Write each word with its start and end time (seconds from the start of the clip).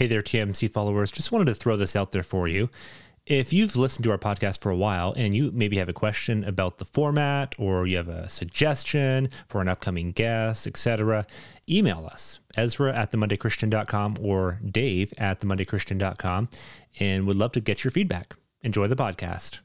Hey 0.00 0.06
there, 0.06 0.22
TMC 0.22 0.70
followers. 0.70 1.12
Just 1.12 1.30
wanted 1.30 1.44
to 1.48 1.54
throw 1.54 1.76
this 1.76 1.94
out 1.94 2.10
there 2.10 2.22
for 2.22 2.48
you. 2.48 2.70
If 3.26 3.52
you've 3.52 3.76
listened 3.76 4.04
to 4.04 4.10
our 4.10 4.16
podcast 4.16 4.62
for 4.62 4.70
a 4.70 4.76
while 4.76 5.12
and 5.14 5.34
you 5.34 5.50
maybe 5.52 5.76
have 5.76 5.90
a 5.90 5.92
question 5.92 6.42
about 6.42 6.78
the 6.78 6.86
format 6.86 7.54
or 7.58 7.86
you 7.86 7.98
have 7.98 8.08
a 8.08 8.26
suggestion 8.26 9.28
for 9.46 9.60
an 9.60 9.68
upcoming 9.68 10.12
guest, 10.12 10.66
etc., 10.66 11.26
email 11.68 12.08
us, 12.10 12.40
Ezra 12.56 12.96
at 12.96 13.12
themondaychristian.com 13.12 14.16
or 14.22 14.58
Dave 14.64 15.12
at 15.18 15.40
themondaychristian.com, 15.40 16.48
and 16.98 17.26
would 17.26 17.36
love 17.36 17.52
to 17.52 17.60
get 17.60 17.84
your 17.84 17.90
feedback. 17.90 18.36
Enjoy 18.62 18.86
the 18.86 18.96
podcast. 18.96 19.60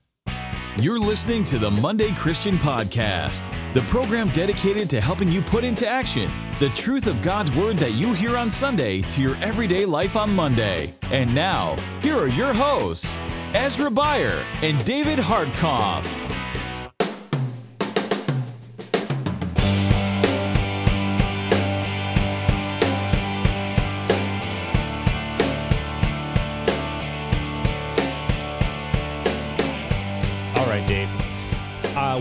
You're 0.77 0.99
listening 0.99 1.45
to 1.45 1.57
the 1.57 1.71
Monday 1.71 2.11
Christian 2.11 2.57
Podcast, 2.57 3.49
the 3.73 3.79
program 3.83 4.27
dedicated 4.27 4.89
to 4.89 4.99
helping 4.99 5.31
you 5.31 5.41
put 5.41 5.63
into 5.63 5.87
action 5.87 6.29
the 6.59 6.67
truth 6.67 7.07
of 7.07 7.21
God's 7.21 7.55
Word 7.55 7.77
that 7.77 7.93
you 7.93 8.11
hear 8.11 8.35
on 8.35 8.49
Sunday 8.49 8.99
to 8.99 9.21
your 9.21 9.37
everyday 9.37 9.85
life 9.85 10.17
on 10.17 10.35
Monday. 10.35 10.93
And 11.03 11.33
now, 11.33 11.77
here 12.01 12.17
are 12.17 12.27
your 12.27 12.53
hosts, 12.53 13.19
Ezra 13.53 13.89
Beyer 13.89 14.45
and 14.61 14.83
David 14.83 15.17
Hartkoff. 15.17 16.03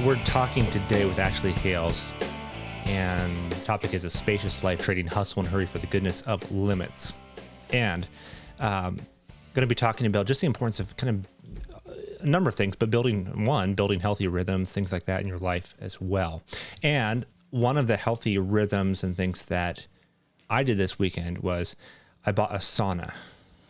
We're 0.04 0.22
talking 0.24 0.68
today 0.68 1.06
with 1.06 1.18
Ashley 1.18 1.52
Hales, 1.52 2.12
and 2.84 3.50
the 3.50 3.64
topic 3.64 3.94
is 3.94 4.04
a 4.04 4.10
spacious 4.10 4.62
life 4.62 4.82
trading 4.82 5.06
hustle 5.06 5.40
and 5.40 5.48
hurry 5.48 5.64
for 5.64 5.78
the 5.78 5.86
goodness 5.86 6.20
of 6.22 6.52
limits. 6.52 7.14
And 7.72 8.06
um, 8.60 8.96
going 9.54 9.62
to 9.62 9.66
be 9.66 9.74
talking 9.74 10.06
about 10.06 10.26
just 10.26 10.42
the 10.42 10.46
importance 10.46 10.78
of 10.78 10.94
kind 10.98 11.26
of 11.86 11.96
a 12.20 12.26
number 12.26 12.50
of 12.50 12.54
things, 12.54 12.76
but 12.76 12.90
building 12.90 13.46
one, 13.46 13.72
building 13.72 14.00
healthy 14.00 14.28
rhythms, 14.28 14.74
things 14.74 14.92
like 14.92 15.06
that 15.06 15.22
in 15.22 15.26
your 15.26 15.38
life 15.38 15.74
as 15.80 15.98
well. 16.02 16.42
And 16.82 17.24
one 17.48 17.78
of 17.78 17.86
the 17.86 17.96
healthy 17.96 18.36
rhythms 18.36 19.02
and 19.04 19.16
things 19.16 19.46
that 19.46 19.86
I 20.50 20.64
did 20.64 20.76
this 20.76 20.98
weekend 20.98 21.38
was 21.38 21.76
I 22.26 22.32
bought 22.32 22.54
a 22.54 22.58
sauna 22.58 23.14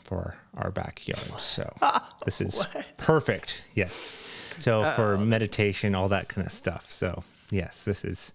for 0.02 0.34
our 0.56 0.72
backyard. 0.72 1.38
So 1.38 1.72
this 2.24 2.40
is 2.40 2.66
perfect. 2.96 3.62
Yes. 3.77 4.23
So 4.58 4.91
for 4.92 5.19
meditation, 5.19 5.94
all 5.94 6.08
that 6.08 6.28
kind 6.28 6.47
of 6.47 6.52
stuff. 6.52 6.91
So 6.91 7.22
yes, 7.50 7.84
this 7.84 8.05
is. 8.05 8.33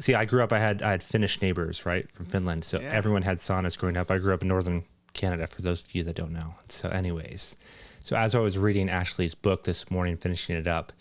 See, 0.00 0.14
I 0.14 0.24
grew 0.24 0.42
up. 0.42 0.52
I 0.52 0.58
had 0.58 0.82
I 0.82 0.90
had 0.90 1.02
Finnish 1.02 1.40
neighbors, 1.42 1.84
right, 1.84 2.10
from 2.12 2.26
Finland. 2.26 2.64
So 2.64 2.78
everyone 2.78 3.22
had 3.22 3.38
saunas 3.38 3.78
growing 3.78 3.96
up. 3.96 4.10
I 4.10 4.18
grew 4.18 4.34
up 4.34 4.42
in 4.42 4.48
northern 4.48 4.84
Canada. 5.12 5.46
For 5.46 5.62
those 5.62 5.82
of 5.82 5.94
you 5.94 6.02
that 6.04 6.16
don't 6.16 6.32
know. 6.32 6.54
So, 6.68 6.88
anyways, 6.88 7.56
so 8.02 8.16
as 8.16 8.34
I 8.34 8.40
was 8.40 8.58
reading 8.58 8.88
Ashley's 8.88 9.34
book 9.34 9.64
this 9.64 9.90
morning, 9.90 10.16
finishing 10.16 10.56
it 10.56 10.66
up, 10.66 10.92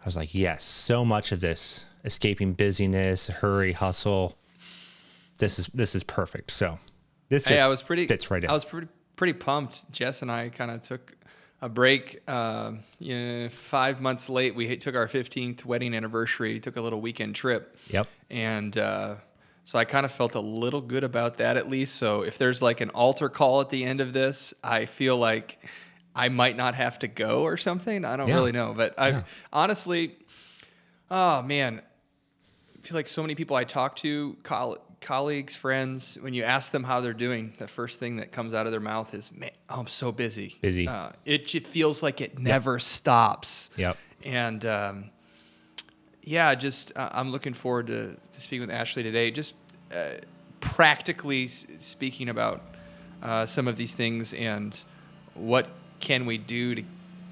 I 0.00 0.04
was 0.04 0.16
like, 0.16 0.34
yes, 0.34 0.64
so 0.64 1.04
much 1.04 1.32
of 1.32 1.40
this 1.40 1.86
escaping 2.04 2.54
busyness, 2.54 3.28
hurry, 3.28 3.72
hustle. 3.72 4.36
This 5.38 5.58
is 5.58 5.68
this 5.68 5.94
is 5.94 6.04
perfect. 6.04 6.50
So 6.50 6.78
this 7.28 7.44
just 7.44 7.54
Hey, 7.54 7.60
I 7.60 7.68
was 7.68 7.82
pretty 7.82 8.06
fits 8.06 8.30
right 8.30 8.42
in. 8.42 8.50
I 8.50 8.52
was 8.52 8.64
pretty 8.64 8.88
pretty 9.16 9.32
pumped. 9.32 9.90
Jess 9.92 10.22
and 10.22 10.30
I 10.30 10.48
kind 10.48 10.70
of 10.70 10.82
took 10.82 11.16
a 11.62 11.68
break. 11.68 12.20
Uh, 12.28 12.72
you 12.98 13.16
know, 13.18 13.48
five 13.48 14.00
months 14.00 14.28
late, 14.28 14.54
we 14.54 14.76
took 14.76 14.94
our 14.94 15.06
15th 15.06 15.64
wedding 15.64 15.94
anniversary. 15.94 16.60
Took 16.60 16.76
a 16.76 16.80
little 16.82 17.00
weekend 17.00 17.34
trip. 17.34 17.76
Yep. 17.88 18.08
And 18.30 18.76
uh, 18.76 19.14
so 19.64 19.78
I 19.78 19.84
kind 19.84 20.04
of 20.04 20.12
felt 20.12 20.34
a 20.34 20.40
little 20.40 20.80
good 20.80 21.04
about 21.04 21.38
that 21.38 21.56
at 21.56 21.70
least. 21.70 21.96
So 21.96 22.22
if 22.22 22.36
there's 22.36 22.60
like 22.60 22.80
an 22.80 22.90
altar 22.90 23.28
call 23.28 23.60
at 23.60 23.70
the 23.70 23.84
end 23.84 24.00
of 24.00 24.12
this, 24.12 24.52
I 24.62 24.86
feel 24.86 25.16
like 25.16 25.64
I 26.14 26.28
might 26.28 26.56
not 26.56 26.74
have 26.74 26.98
to 26.98 27.08
go 27.08 27.42
or 27.42 27.56
something. 27.56 28.04
I 28.04 28.16
don't 28.16 28.28
Yeah. 28.28 28.34
really 28.34 28.52
know, 28.52 28.74
but 28.76 28.94
I 28.98 29.08
Yeah. 29.10 29.22
honestly, 29.52 30.16
oh 31.10 31.42
man, 31.42 31.80
I 31.80 32.86
feel 32.86 32.96
like 32.96 33.08
so 33.08 33.22
many 33.22 33.34
people 33.36 33.54
I 33.56 33.64
talk 33.64 33.96
to, 33.96 34.36
coll- 34.42 34.78
colleagues, 35.02 35.54
friends, 35.54 36.16
when 36.20 36.32
you 36.32 36.44
ask 36.44 36.72
them 36.72 36.84
how 36.84 37.00
they're 37.00 37.12
doing, 37.12 37.52
the 37.58 37.68
first 37.68 38.00
thing 38.00 38.16
that 38.16 38.32
comes 38.32 38.54
out 38.54 38.66
of 38.66 38.72
their 38.72 38.80
mouth 38.80 39.12
is, 39.14 39.32
"Man, 39.32 39.50
I'm 39.68 39.86
so 39.86 40.12
busy." 40.12 40.56
Busy. 40.62 40.88
Uh, 40.88 41.10
it 41.24 41.46
just 41.46 41.66
feels 41.66 42.02
like 42.02 42.20
it 42.20 42.38
never 42.38 42.78
stops. 42.78 43.70
Yep. 43.76 43.98
And 44.24 44.64
um, 44.64 45.10
yeah, 46.22 46.54
just 46.54 46.96
uh, 46.96 47.10
I'm 47.12 47.30
looking 47.30 47.52
forward 47.52 47.88
to, 47.88 48.14
to 48.14 48.40
speaking 48.40 48.66
with 48.66 48.74
Ashley 48.74 49.02
today. 49.02 49.30
Just 49.30 49.56
uh, 49.94 50.12
practically 50.60 51.44
s- 51.44 51.66
speaking 51.80 52.28
about 52.28 52.62
uh, 53.22 53.44
some 53.46 53.68
of 53.68 53.76
these 53.76 53.94
things 53.94 54.32
and 54.34 54.84
what 55.34 55.68
can 56.00 56.26
we 56.26 56.38
do 56.38 56.74
to 56.74 56.82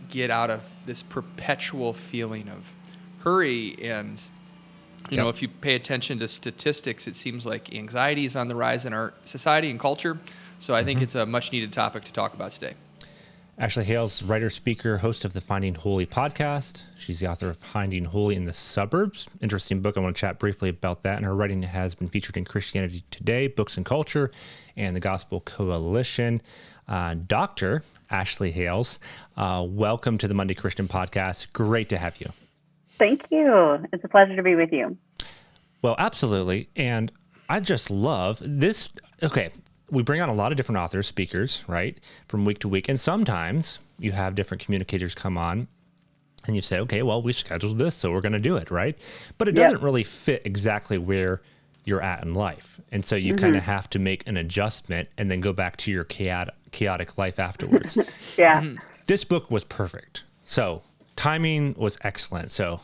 get 0.08 0.30
out 0.30 0.50
of 0.50 0.74
this 0.86 1.02
perpetual 1.02 1.92
feeling 1.92 2.48
of 2.48 2.74
hurry 3.22 3.76
and 3.82 4.30
you 5.08 5.16
know 5.16 5.28
if 5.28 5.40
you 5.40 5.48
pay 5.48 5.74
attention 5.74 6.18
to 6.18 6.28
statistics 6.28 7.06
it 7.06 7.16
seems 7.16 7.46
like 7.46 7.74
anxiety 7.74 8.24
is 8.24 8.36
on 8.36 8.48
the 8.48 8.54
rise 8.54 8.86
in 8.86 8.92
our 8.92 9.14
society 9.24 9.70
and 9.70 9.80
culture 9.80 10.18
so 10.58 10.74
i 10.74 10.84
think 10.84 11.00
it's 11.00 11.14
a 11.14 11.24
much 11.24 11.52
needed 11.52 11.72
topic 11.72 12.04
to 12.04 12.12
talk 12.12 12.34
about 12.34 12.50
today 12.50 12.74
Ashley 13.60 13.84
Hales, 13.84 14.22
writer, 14.22 14.48
speaker, 14.48 14.96
host 14.96 15.22
of 15.22 15.34
the 15.34 15.40
Finding 15.42 15.74
Holy 15.74 16.06
podcast. 16.06 16.84
She's 16.96 17.20
the 17.20 17.26
author 17.26 17.50
of 17.50 17.58
Finding 17.58 18.06
Holy 18.06 18.34
in 18.34 18.46
the 18.46 18.54
Suburbs. 18.54 19.28
Interesting 19.42 19.82
book. 19.82 19.98
I 19.98 20.00
want 20.00 20.16
to 20.16 20.20
chat 20.20 20.38
briefly 20.38 20.70
about 20.70 21.02
that. 21.02 21.18
And 21.18 21.26
her 21.26 21.36
writing 21.36 21.64
has 21.64 21.94
been 21.94 22.06
featured 22.06 22.38
in 22.38 22.46
Christianity 22.46 23.04
Today, 23.10 23.48
Books 23.48 23.76
and 23.76 23.84
Culture, 23.84 24.30
and 24.78 24.96
the 24.96 25.00
Gospel 25.00 25.42
Coalition. 25.42 26.40
Uh, 26.88 27.16
Dr. 27.26 27.84
Ashley 28.10 28.50
Hales, 28.50 28.98
uh, 29.36 29.62
welcome 29.68 30.16
to 30.16 30.26
the 30.26 30.32
Monday 30.32 30.54
Christian 30.54 30.88
podcast. 30.88 31.52
Great 31.52 31.90
to 31.90 31.98
have 31.98 32.18
you. 32.18 32.32
Thank 33.00 33.30
you. 33.30 33.82
It's 33.94 34.04
a 34.04 34.08
pleasure 34.08 34.36
to 34.36 34.42
be 34.42 34.54
with 34.54 34.74
you. 34.74 34.94
Well, 35.80 35.96
absolutely. 35.98 36.68
And 36.76 37.10
I 37.48 37.60
just 37.60 37.90
love 37.90 38.42
this. 38.44 38.90
Okay. 39.22 39.48
We 39.90 40.02
bring 40.02 40.20
on 40.20 40.28
a 40.28 40.34
lot 40.34 40.52
of 40.52 40.58
different 40.58 40.80
authors, 40.80 41.06
speakers, 41.06 41.64
right, 41.66 41.98
from 42.28 42.44
week 42.44 42.58
to 42.58 42.68
week. 42.68 42.90
And 42.90 43.00
sometimes 43.00 43.80
you 43.98 44.12
have 44.12 44.34
different 44.34 44.62
communicators 44.62 45.14
come 45.14 45.38
on 45.38 45.66
and 46.46 46.54
you 46.54 46.60
say, 46.60 46.78
okay, 46.80 47.02
well, 47.02 47.22
we 47.22 47.32
scheduled 47.32 47.78
this, 47.78 47.94
so 47.94 48.12
we're 48.12 48.20
going 48.20 48.32
to 48.32 48.38
do 48.38 48.56
it, 48.56 48.70
right? 48.70 48.98
But 49.38 49.48
it 49.48 49.52
doesn't 49.52 49.82
really 49.82 50.04
fit 50.04 50.42
exactly 50.44 50.98
where 50.98 51.40
you're 51.84 52.02
at 52.02 52.22
in 52.22 52.34
life. 52.34 52.82
And 52.92 53.02
so 53.02 53.16
you 53.16 53.34
kind 53.34 53.56
of 53.56 53.62
mm-hmm. 53.62 53.70
have 53.70 53.88
to 53.90 53.98
make 53.98 54.28
an 54.28 54.36
adjustment 54.36 55.08
and 55.16 55.30
then 55.30 55.40
go 55.40 55.54
back 55.54 55.78
to 55.78 55.90
your 55.90 56.04
chaotic, 56.04 56.54
chaotic 56.70 57.16
life 57.16 57.38
afterwards. 57.38 57.96
Yeah. 58.36 58.60
Mm-hmm. 58.60 58.76
this 59.06 59.24
book 59.24 59.50
was 59.50 59.64
perfect. 59.64 60.24
So 60.44 60.82
timing 61.16 61.74
was 61.78 61.98
excellent. 62.02 62.52
So 62.52 62.80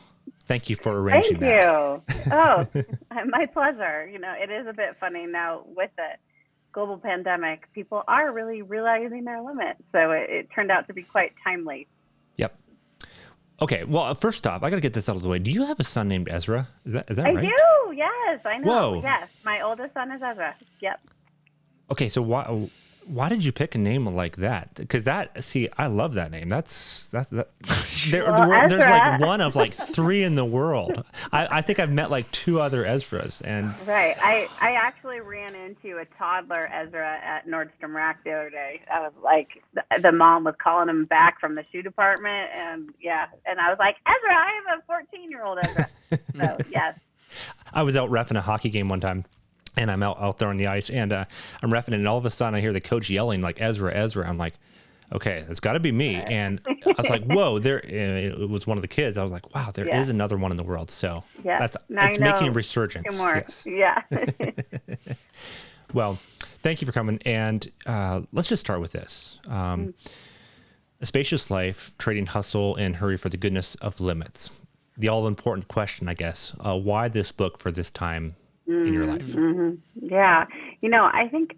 thank 0.47 0.71
you 0.71 0.77
for 0.77 1.01
arranging 1.01 1.39
that. 1.41 2.05
Thank 2.05 2.25
that. 2.25 2.87
you. 2.87 2.97
Oh, 3.13 3.25
my 3.27 3.47
pleasure. 3.47 4.09
You 4.09 4.19
know, 4.19 4.35
it 4.39 4.51
is 4.51 4.67
a 4.67 4.73
bit 4.73 4.97
funny 4.99 5.27
now 5.27 5.65
with 5.67 5.91
the 5.97 6.09
global 6.73 6.99
pandemic. 6.99 7.73
People 7.73 8.03
are 8.07 8.33
really 8.33 8.63
realizing 8.63 9.25
their 9.25 9.41
limits. 9.41 9.81
So 9.93 10.11
it, 10.11 10.31
it 10.31 10.49
turned 10.55 10.71
out 10.71 10.87
to 10.89 10.95
be 10.95 11.03
quite 11.03 11.33
timely. 11.43 11.89
Yep. 12.37 12.59
Okay. 13.63 13.85
Well, 13.85 14.05
uh, 14.05 14.15
first 14.15 14.47
off, 14.47 14.63
I 14.63 14.71
got 14.71 14.77
to 14.77 14.83
get 14.83 14.93
this 14.93 15.09
out 15.09 15.17
of 15.17 15.23
the 15.23 15.29
way. 15.29 15.39
Do 15.39 15.51
you 15.51 15.65
have 15.65 15.81
a 15.81 15.85
son 15.85 16.09
named 16.09 16.29
Ezra? 16.31 16.69
Is 16.85 16.93
that 16.93 17.11
is 17.11 17.17
that 17.17 17.27
I 17.27 17.33
right? 17.33 17.43
do. 17.43 17.93
Yes, 17.95 18.41
I 18.45 18.59
know. 18.59 18.93
Whoa. 18.93 19.03
Yes. 19.03 19.31
My 19.45 19.63
oldest 19.63 19.95
son 19.95 20.13
is 20.13 20.21
Ezra. 20.23 20.55
Yep. 20.81 21.01
Okay. 21.93 22.09
So 22.09 22.21
why 22.21 22.69
why 23.07 23.29
did 23.29 23.45
you 23.45 23.53
pick 23.53 23.75
a 23.75 23.79
name 23.79 24.05
like 24.07 24.37
that? 24.37 24.75
Because 24.75 25.05
that 25.05 25.45
see, 25.45 25.69
I 25.79 25.87
love 25.87 26.15
that 26.15 26.31
name. 26.31 26.49
That's 26.49 27.09
that's 27.09 27.31
that. 27.31 27.51
There, 28.11 28.25
Well, 28.25 28.49
there 28.49 28.69
there's 28.69 28.89
like 28.91 29.21
one 29.21 29.41
of 29.41 29.57
like 29.57 29.73
three 29.95 30.23
in 30.23 30.35
the 30.35 30.45
world. 30.45 31.03
I, 31.33 31.59
I 31.59 31.63
think 31.63 31.81
I've 31.81 31.91
met 31.91 32.11
like 32.11 32.31
two 32.31 32.61
other 32.61 32.85
Ezras, 32.85 33.41
and 33.45 33.75
Right. 33.89 34.15
I, 34.23 34.49
I 34.61 34.73
actually 34.73 35.21
ran 35.21 35.55
into 35.55 35.97
a 35.99 36.05
toddler 36.19 36.69
Ezra 36.73 37.19
at 37.25 37.49
Nordstrom 37.49 37.95
Rack 37.95 38.23
the 38.23 38.33
other 38.33 38.51
day. 38.51 38.83
I 38.93 39.01
was 39.01 39.13
like, 39.25 39.63
the, 39.73 39.83
the 40.01 40.13
mom 40.13 40.45
was 40.45 40.55
calling 40.63 40.89
him 40.89 41.07
back 41.07 41.41
from 41.41 41.55
the 41.55 41.65
shoe 41.73 41.83
department, 41.83 42.51
and 42.55 42.91
yeah, 43.01 43.27
and 43.47 43.59
I 43.59 43.71
was 43.71 43.79
like, 43.79 43.97
Ezra, 44.07 44.35
I 44.35 44.51
have 44.69 44.79
a 44.79 44.83
14 44.87 45.31
year 45.31 45.45
old 45.45 45.59
Ezra. 45.65 45.89
so 46.37 46.59
yes, 46.71 46.99
I 47.73 47.83
was 47.83 47.97
out 47.97 48.11
refing 48.11 48.37
a 48.37 48.43
hockey 48.43 48.69
game 48.69 48.89
one 48.89 49.01
time. 49.01 49.25
And 49.77 49.91
I'm 49.91 50.03
out, 50.03 50.19
out 50.21 50.39
there 50.39 50.49
on 50.49 50.57
the 50.57 50.69
ice, 50.69 50.89
and 50.91 51.13
uh, 51.13 51.25
I'm 51.63 51.71
refing, 51.71 51.93
and 51.95 52.09
all 52.09 52.17
of 52.19 52.25
a 52.25 52.31
sudden 52.31 52.55
I 52.55 52.61
hear 52.61 52.73
the 52.73 52.81
coach 52.81 53.11
yelling 53.11 53.43
like 53.43 53.61
Ezra, 53.61 53.93
Ezra. 53.95 54.27
I'm 54.29 54.39
like, 54.39 54.55
okay, 55.13 55.45
it's 55.49 55.61
got 55.61 55.75
to 55.75 55.81
be 55.81 55.93
me. 55.93 56.15
And 56.17 56.61
I 56.67 56.95
was 56.97 57.09
like, 57.11 57.25
whoa, 57.25 57.59
there. 57.59 57.79
It 57.81 58.49
was 58.49 58.67
one 58.67 58.79
of 58.79 58.83
the 58.83 58.89
kids. 58.89 59.19
I 59.19 59.23
was 59.23 59.33
like, 59.33 59.55
wow, 59.55 59.71
there 59.73 59.87
is 59.87 60.09
Yeah. 60.09 60.15
another 60.15 60.37
one 60.37 60.51
in 60.51 60.57
the 60.57 60.65
world. 60.65 60.91
So 60.91 61.23
Yeah. 61.45 61.59
that's 61.59 61.77
Now 61.89 62.07
it's 62.07 62.19
making 62.19 62.49
a 62.49 62.53
resurgence. 62.53 63.19
Yes. 63.21 63.67
Yeah. 63.67 64.03
Well, 65.95 66.15
thank 66.63 66.81
you 66.83 66.87
for 66.87 66.93
coming. 66.93 67.21
And 67.25 67.71
uh, 67.87 68.23
let's 68.33 68.49
just 68.49 68.61
start 68.61 68.81
with 68.81 68.93
this. 68.93 69.39
Um, 69.49 69.95
a 71.01 71.07
spacious 71.07 71.51
life, 71.51 71.95
trading 71.99 72.27
hustle 72.27 72.75
and 72.77 72.97
hurry 72.97 73.17
for 73.17 73.29
the 73.29 73.37
goodness 73.37 73.77
of 73.77 74.01
limits. 74.01 74.51
The 74.99 75.09
all 75.09 75.27
important 75.29 75.69
question, 75.69 76.09
I 76.09 76.15
guess. 76.15 76.55
Uh, 76.59 76.77
why 76.77 77.09
this 77.09 77.31
book 77.31 77.59
for 77.59 77.71
this 77.71 77.91
time 77.91 78.35
in 78.67 78.93
your 78.93 79.07
life? 79.07 79.27
Mm-hmm. 79.27 80.07
Yeah. 80.07 80.47
You 80.81 80.89
know, 80.89 81.05
I 81.05 81.29
think 81.29 81.57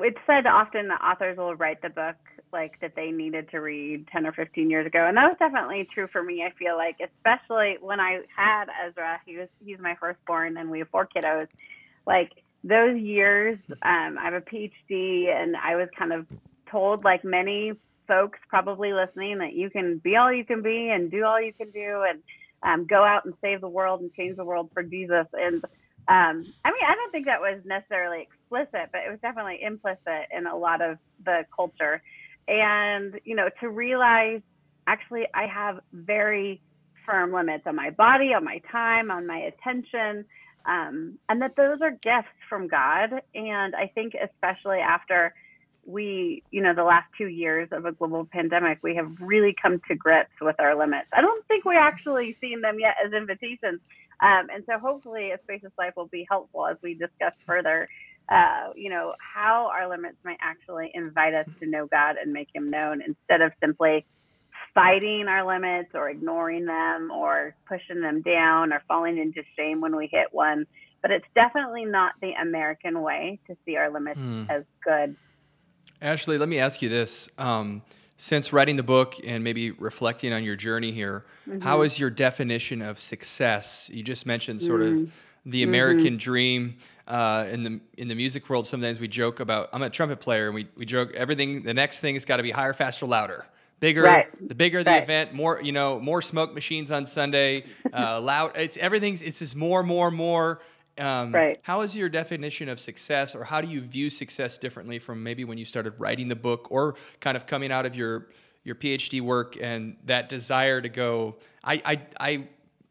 it's 0.00 0.18
said 0.26 0.46
often 0.46 0.88
that 0.88 1.00
authors 1.00 1.36
will 1.36 1.54
write 1.54 1.82
the 1.82 1.90
book 1.90 2.16
like 2.52 2.78
that 2.80 2.94
they 2.94 3.10
needed 3.10 3.50
to 3.50 3.60
read 3.60 4.06
10 4.08 4.26
or 4.26 4.32
15 4.32 4.70
years 4.70 4.86
ago 4.86 5.06
and 5.06 5.16
that 5.16 5.26
was 5.26 5.36
definitely 5.38 5.88
true 5.92 6.06
for 6.06 6.22
me 6.22 6.44
i 6.44 6.50
feel 6.58 6.76
like 6.76 6.96
especially 7.00 7.78
when 7.80 7.98
i 7.98 8.20
had 8.34 8.66
ezra 8.86 9.20
he 9.24 9.36
was 9.36 9.48
he's 9.64 9.78
my 9.78 9.94
firstborn 9.98 10.56
and 10.56 10.70
we 10.70 10.80
have 10.80 10.88
four 10.88 11.08
kiddos 11.14 11.48
like 12.06 12.32
those 12.62 12.98
years 12.98 13.58
um, 13.82 14.18
i 14.18 14.24
have 14.24 14.34
a 14.34 14.40
phd 14.42 15.28
and 15.28 15.56
i 15.56 15.76
was 15.76 15.88
kind 15.96 16.12
of 16.12 16.26
told 16.70 17.04
like 17.04 17.24
many 17.24 17.72
folks 18.06 18.38
probably 18.48 18.92
listening 18.92 19.38
that 19.38 19.54
you 19.54 19.70
can 19.70 19.98
be 19.98 20.16
all 20.16 20.32
you 20.32 20.44
can 20.44 20.62
be 20.62 20.90
and 20.90 21.10
do 21.10 21.24
all 21.24 21.40
you 21.40 21.52
can 21.52 21.70
do 21.70 22.04
and 22.08 22.22
um, 22.64 22.86
go 22.86 23.02
out 23.02 23.24
and 23.24 23.34
save 23.40 23.60
the 23.60 23.68
world 23.68 24.00
and 24.00 24.12
change 24.14 24.36
the 24.36 24.44
world 24.44 24.70
for 24.74 24.82
jesus 24.82 25.26
and 25.32 25.64
um, 26.08 26.44
I 26.64 26.70
mean, 26.70 26.84
I 26.86 26.94
don't 26.94 27.12
think 27.12 27.26
that 27.26 27.40
was 27.40 27.60
necessarily 27.64 28.22
explicit, 28.22 28.90
but 28.92 29.02
it 29.06 29.10
was 29.10 29.20
definitely 29.20 29.62
implicit 29.62 30.28
in 30.36 30.46
a 30.46 30.56
lot 30.56 30.80
of 30.80 30.98
the 31.24 31.44
culture. 31.54 32.02
And, 32.48 33.20
you 33.24 33.36
know, 33.36 33.48
to 33.60 33.68
realize 33.68 34.40
actually 34.86 35.26
I 35.32 35.46
have 35.46 35.80
very 35.92 36.60
firm 37.06 37.32
limits 37.32 37.66
on 37.66 37.76
my 37.76 37.90
body, 37.90 38.34
on 38.34 38.44
my 38.44 38.60
time, 38.70 39.10
on 39.10 39.26
my 39.26 39.38
attention, 39.38 40.24
um, 40.66 41.18
and 41.28 41.42
that 41.42 41.56
those 41.56 41.80
are 41.80 41.90
gifts 41.90 42.28
from 42.48 42.68
God. 42.68 43.22
And 43.34 43.74
I 43.74 43.90
think, 43.94 44.14
especially 44.14 44.78
after 44.78 45.34
we, 45.84 46.42
you 46.50 46.62
know, 46.62 46.74
the 46.74 46.84
last 46.84 47.08
two 47.18 47.26
years 47.26 47.68
of 47.72 47.86
a 47.86 47.92
global 47.92 48.24
pandemic, 48.24 48.78
we 48.82 48.94
have 48.96 49.10
really 49.20 49.54
come 49.60 49.80
to 49.88 49.94
grips 49.94 50.30
with 50.40 50.56
our 50.60 50.76
limits. 50.76 51.08
I 51.12 51.20
don't 51.20 51.44
think 51.46 51.64
we're 51.64 51.74
actually 51.74 52.36
seen 52.40 52.60
them 52.60 52.78
yet 52.78 52.96
as 53.04 53.12
invitations. 53.12 53.80
Um, 54.22 54.46
and 54.54 54.64
so 54.66 54.78
hopefully 54.78 55.32
a 55.32 55.38
spacious 55.42 55.72
life 55.76 55.94
will 55.96 56.06
be 56.06 56.26
helpful 56.30 56.66
as 56.66 56.76
we 56.82 56.94
discuss 56.94 57.34
further, 57.44 57.88
uh, 58.30 58.70
you 58.76 58.88
know, 58.88 59.12
how 59.18 59.68
our 59.74 59.88
limits 59.88 60.16
might 60.24 60.38
actually 60.40 60.92
invite 60.94 61.34
us 61.34 61.46
to 61.60 61.68
know 61.68 61.86
God 61.86 62.16
and 62.22 62.32
make 62.32 62.48
him 62.54 62.70
known 62.70 63.02
instead 63.02 63.40
of 63.40 63.52
simply 63.60 64.06
fighting 64.74 65.26
our 65.28 65.44
limits 65.44 65.90
or 65.94 66.08
ignoring 66.08 66.64
them 66.64 67.10
or 67.10 67.54
pushing 67.68 68.00
them 68.00 68.22
down 68.22 68.72
or 68.72 68.82
falling 68.86 69.18
into 69.18 69.42
shame 69.58 69.80
when 69.80 69.96
we 69.96 70.08
hit 70.10 70.28
one. 70.30 70.66
But 71.02 71.10
it's 71.10 71.26
definitely 71.34 71.84
not 71.84 72.12
the 72.22 72.32
American 72.40 73.02
way 73.02 73.40
to 73.48 73.56
see 73.66 73.76
our 73.76 73.90
limits 73.90 74.20
Hmm. 74.20 74.44
as 74.48 74.62
good. 74.84 75.16
Ashley, 76.00 76.38
let 76.38 76.48
me 76.48 76.58
ask 76.58 76.80
you 76.80 76.88
this. 76.88 77.28
Um, 77.38 77.82
since 78.16 78.52
writing 78.52 78.76
the 78.76 78.82
book 78.82 79.16
and 79.26 79.42
maybe 79.42 79.70
reflecting 79.72 80.32
on 80.32 80.44
your 80.44 80.56
journey 80.56 80.90
here, 80.92 81.24
how 81.60 81.82
is 81.82 81.98
your 81.98 82.10
definition 82.10 82.82
of 82.82 82.98
success? 82.98 83.90
You 83.92 84.02
just 84.02 84.26
mentioned 84.26 84.60
sort 84.62 84.82
of 84.82 85.10
the 85.46 85.62
American 85.64 86.16
dream. 86.16 86.76
Uh, 87.08 87.46
in 87.50 87.64
the 87.64 87.80
in 87.98 88.06
the 88.06 88.14
music 88.14 88.48
world, 88.48 88.64
sometimes 88.66 89.00
we 89.00 89.08
joke 89.08 89.40
about. 89.40 89.68
I'm 89.72 89.82
a 89.82 89.90
trumpet 89.90 90.20
player, 90.20 90.46
and 90.46 90.54
we, 90.54 90.68
we 90.76 90.86
joke 90.86 91.12
everything. 91.14 91.62
The 91.62 91.74
next 91.74 91.98
thing 91.98 92.14
has 92.14 92.24
got 92.24 92.36
to 92.36 92.44
be 92.44 92.52
higher, 92.52 92.72
faster, 92.72 93.06
louder, 93.06 93.44
bigger. 93.80 94.02
Right. 94.02 94.48
The 94.48 94.54
bigger 94.54 94.84
the 94.84 94.90
Right. 94.92 95.02
event, 95.02 95.34
more 95.34 95.60
you 95.60 95.72
know, 95.72 95.98
more 95.98 96.22
smoke 96.22 96.54
machines 96.54 96.92
on 96.92 97.04
Sunday. 97.04 97.64
Uh, 97.92 98.20
loud. 98.20 98.52
It's 98.56 98.76
everything's. 98.76 99.20
It's 99.20 99.40
just 99.40 99.56
more, 99.56 99.82
more, 99.82 100.12
more. 100.12 100.60
Um, 100.98 101.32
Right. 101.34 101.58
How 101.62 101.80
is 101.80 101.96
your 101.96 102.08
definition 102.08 102.68
of 102.68 102.78
success, 102.78 103.34
or 103.34 103.44
how 103.44 103.60
do 103.60 103.68
you 103.68 103.80
view 103.80 104.10
success 104.10 104.58
differently 104.58 104.98
from 104.98 105.22
maybe 105.22 105.44
when 105.44 105.58
you 105.58 105.64
started 105.64 105.94
writing 105.98 106.28
the 106.28 106.36
book, 106.36 106.68
or 106.70 106.96
kind 107.20 107.36
of 107.36 107.46
coming 107.46 107.72
out 107.72 107.86
of 107.86 107.94
your 107.96 108.28
your 108.64 108.74
PhD 108.74 109.20
work 109.20 109.56
and 109.60 109.96
that 110.04 110.28
desire 110.28 110.80
to 110.80 110.88
go? 110.88 111.36
I 111.64 111.80
I, 111.84 112.00
I 112.20 112.48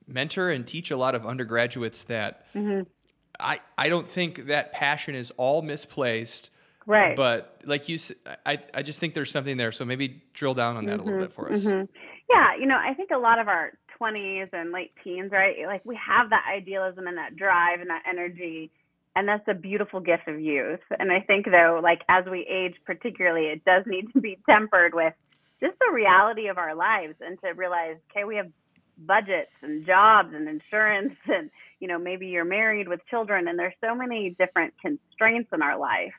mentor 0.08 0.50
and 0.50 0.66
teach 0.66 0.92
a 0.92 0.98
lot 0.98 1.16
of 1.16 1.26
undergraduates 1.26 2.06
that 2.06 2.46
Mm-hmm. 2.56 2.90
I 3.40 3.60
I 3.78 3.90
don't 3.90 4.08
think 4.08 4.46
that 4.48 4.74
passion 4.74 5.16
is 5.16 5.32
all 5.38 5.62
misplaced. 5.62 6.52
Right. 6.88 7.16
But 7.16 7.62
like 7.66 7.88
you, 7.88 8.00
I 8.46 8.58
I 8.74 8.82
just 8.82 9.00
think 9.00 9.14
there's 9.14 9.32
something 9.32 9.58
there. 9.58 9.72
So 9.72 9.86
maybe 9.86 10.24
drill 10.34 10.56
down 10.56 10.78
on 10.78 10.86
that 10.86 11.00
a 11.00 11.04
little 11.04 11.20
bit 11.20 11.32
for 11.32 11.52
us. 11.52 11.66
Mhm. 11.66 11.88
Yeah, 12.30 12.56
you 12.56 12.66
know, 12.66 12.78
I 12.78 12.94
think 12.94 13.12
a 13.12 13.18
lot 13.18 13.40
of 13.40 13.48
our 13.48 13.74
20s 14.02 14.50
and 14.54 14.72
late 14.72 14.92
teens, 15.04 15.32
right? 15.32 15.56
Like 15.66 15.86
we 15.86 15.98
have 16.06 16.30
that 16.32 16.46
idealism 16.52 17.08
and 17.08 17.18
that 17.18 17.36
drive 17.36 17.82
and 17.82 17.90
that 17.90 18.04
energy, 18.10 18.72
and 19.16 19.28
that's 19.28 19.48
a 19.48 19.54
beautiful 19.54 20.00
gift 20.00 20.28
of 20.28 20.40
youth. 20.40 20.80
And 21.00 21.12
I 21.12 21.22
think 21.22 21.46
though, 21.46 21.80
like 21.84 22.02
as 22.10 22.26
we 22.26 22.46
age, 22.50 22.76
particularly, 22.86 23.48
it 23.48 23.64
does 23.66 23.84
need 23.86 24.12
to 24.14 24.22
be 24.22 24.40
tempered 24.50 24.94
with 24.94 25.14
just 25.62 25.78
the 25.80 25.94
reality 25.94 26.48
of 26.48 26.58
our 26.58 26.74
lives 26.74 27.16
and 27.22 27.40
to 27.42 27.52
realize, 27.52 27.98
okay, 28.12 28.24
we 28.24 28.38
have 28.38 28.48
budgets 29.06 29.52
and 29.62 29.86
jobs 29.86 30.30
and 30.34 30.48
insurance 30.48 31.16
and 31.28 31.50
you 31.80 31.88
know 31.88 31.98
maybe 31.98 32.28
you're 32.28 32.46
married 32.46 32.88
with 32.88 33.00
children 33.10 33.48
and 33.48 33.58
there's 33.58 33.74
so 33.84 33.96
many 33.96 34.36
different 34.38 34.74
constraints 34.82 35.50
in 35.54 35.62
our 35.62 35.78
life 35.78 36.14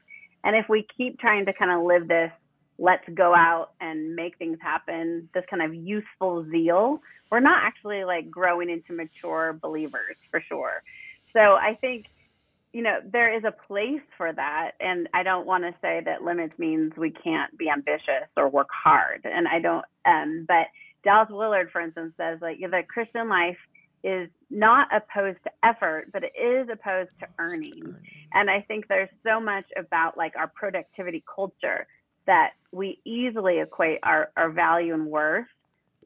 and 0.44 0.56
if 0.56 0.68
we 0.68 0.86
keep 0.96 1.18
trying 1.18 1.46
to 1.46 1.52
kind 1.52 1.70
of 1.70 1.84
live 1.84 2.08
this 2.08 2.32
let's 2.78 3.08
go 3.14 3.34
out 3.34 3.72
and 3.80 4.16
make 4.16 4.38
things 4.38 4.58
happen 4.60 5.28
this 5.34 5.44
kind 5.50 5.62
of 5.62 5.74
youthful 5.74 6.44
zeal 6.50 7.00
we're 7.32 7.40
not 7.40 7.64
actually 7.64 8.04
like 8.04 8.30
growing 8.30 8.68
into 8.68 8.92
mature 8.92 9.58
believers 9.62 10.16
for 10.30 10.40
sure. 10.42 10.82
So 11.32 11.54
i 11.54 11.74
think 11.80 12.10
you 12.74 12.82
know 12.82 12.98
there 13.10 13.34
is 13.34 13.44
a 13.44 13.52
place 13.52 14.02
for 14.16 14.32
that 14.32 14.72
and 14.80 15.08
i 15.14 15.22
don't 15.22 15.46
want 15.46 15.64
to 15.64 15.74
say 15.80 16.00
that 16.04 16.22
limits 16.22 16.58
means 16.58 16.92
we 16.96 17.10
can't 17.10 17.56
be 17.58 17.68
ambitious 17.68 18.28
or 18.36 18.48
work 18.48 18.68
hard 18.72 19.20
and 19.24 19.46
i 19.46 19.58
don't 19.58 19.84
um 20.06 20.44
but 20.48 20.66
dallas 21.04 21.28
willard 21.30 21.70
for 21.70 21.80
instance 21.82 22.14
says 22.16 22.38
like 22.40 22.58
the 22.58 22.82
christian 22.88 23.28
life 23.28 23.58
is 24.04 24.28
not 24.50 24.88
opposed 24.90 25.38
to 25.44 25.50
effort 25.62 26.06
but 26.12 26.24
it 26.24 26.32
is 26.38 26.68
opposed 26.72 27.10
to 27.20 27.26
earning. 27.38 27.94
And 28.32 28.50
i 28.50 28.62
think 28.62 28.88
there's 28.88 29.10
so 29.22 29.38
much 29.38 29.66
about 29.76 30.16
like 30.16 30.34
our 30.36 30.48
productivity 30.48 31.22
culture 31.34 31.86
that 32.26 32.52
we 32.72 33.00
easily 33.04 33.60
equate 33.60 33.98
our, 34.02 34.30
our 34.36 34.50
value 34.50 34.94
and 34.94 35.06
worth 35.06 35.46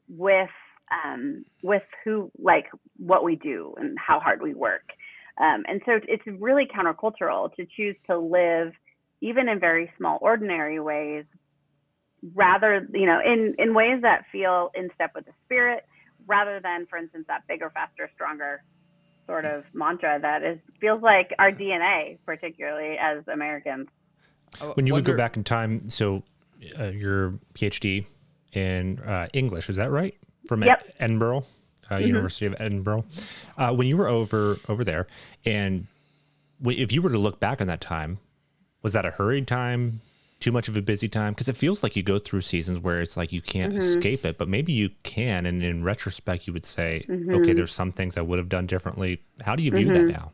with 0.09 0.49
um, 0.89 1.43
with 1.63 1.83
who 2.03 2.31
like 2.37 2.67
what 2.97 3.23
we 3.23 3.35
do 3.35 3.73
and 3.77 3.97
how 3.99 4.19
hard 4.19 4.41
we 4.41 4.53
work. 4.53 4.83
Um, 5.39 5.65
and 5.67 5.81
so 5.85 5.99
it's 6.07 6.23
really 6.39 6.65
countercultural 6.65 7.53
to 7.55 7.65
choose 7.75 7.95
to 8.07 8.17
live 8.17 8.73
even 9.21 9.49
in 9.49 9.59
very 9.59 9.91
small 9.97 10.17
ordinary 10.21 10.79
ways 10.79 11.25
rather 12.33 12.87
you 12.93 13.05
know 13.05 13.19
in 13.23 13.53
in 13.59 13.73
ways 13.73 14.01
that 14.01 14.25
feel 14.31 14.71
in 14.73 14.89
step 14.95 15.11
with 15.13 15.25
the 15.25 15.31
spirit 15.45 15.85
rather 16.25 16.59
than 16.59 16.87
for 16.87 16.97
instance 16.97 17.25
that 17.27 17.45
bigger 17.47 17.69
faster 17.69 18.09
stronger 18.15 18.63
sort 19.27 19.45
of 19.45 19.63
mantra 19.73 20.19
that 20.19 20.43
is 20.43 20.57
feels 20.81 20.99
like 21.01 21.33
our 21.37 21.51
dna 21.51 22.17
particularly 22.25 22.97
as 22.97 23.19
americans. 23.27 23.87
When 24.73 24.87
you 24.87 24.93
would 24.93 25.05
go 25.05 25.15
back 25.15 25.35
in 25.37 25.43
time, 25.43 25.89
so 25.89 26.23
uh, 26.79 26.85
your 26.85 27.33
PhD 27.53 28.05
in 28.53 28.99
uh, 28.99 29.27
English, 29.33 29.69
is 29.69 29.75
that 29.75 29.91
right? 29.91 30.15
From 30.47 30.63
Yep. 30.63 30.95
Edinburgh, 30.99 31.43
uh, 31.91 31.97
University 31.97 32.45
of 32.45 32.55
Edinburgh. 32.59 33.05
Uh, 33.57 33.73
when 33.73 33.87
you 33.87 33.97
were 33.97 34.07
over 34.07 34.57
over 34.67 34.83
there, 34.83 35.07
and 35.45 35.87
w- 36.61 36.81
if 36.81 36.91
you 36.91 37.01
were 37.01 37.09
to 37.09 37.17
look 37.17 37.39
back 37.39 37.61
on 37.61 37.67
that 37.67 37.81
time, 37.81 38.19
was 38.81 38.93
that 38.93 39.05
a 39.05 39.11
hurried 39.11 39.47
time? 39.47 40.01
Too 40.39 40.51
much 40.51 40.67
of 40.67 40.77
a 40.77 40.81
busy 40.83 41.07
time? 41.07 41.33
Because 41.33 41.47
it 41.47 41.57
feels 41.57 41.81
like 41.81 41.95
you 41.95 42.03
go 42.03 42.19
through 42.19 42.41
seasons 42.41 42.79
where 42.79 43.01
it's 43.01 43.17
like 43.17 43.33
you 43.33 43.41
can't 43.41 43.73
escape 43.73 44.23
it, 44.23 44.37
but 44.37 44.47
maybe 44.47 44.71
you 44.71 44.91
can. 45.01 45.47
And 45.47 45.63
in 45.63 45.83
retrospect, 45.83 46.45
you 46.45 46.53
would 46.53 46.65
say, 46.65 47.05
okay, 47.33 47.53
there's 47.53 47.71
some 47.71 47.91
things 47.91 48.17
I 48.17 48.21
would 48.21 48.37
have 48.37 48.47
done 48.47 48.67
differently. 48.67 49.23
How 49.41 49.55
do 49.55 49.63
you 49.63 49.71
view 49.71 49.87
that 49.93 50.07
now? 50.07 50.31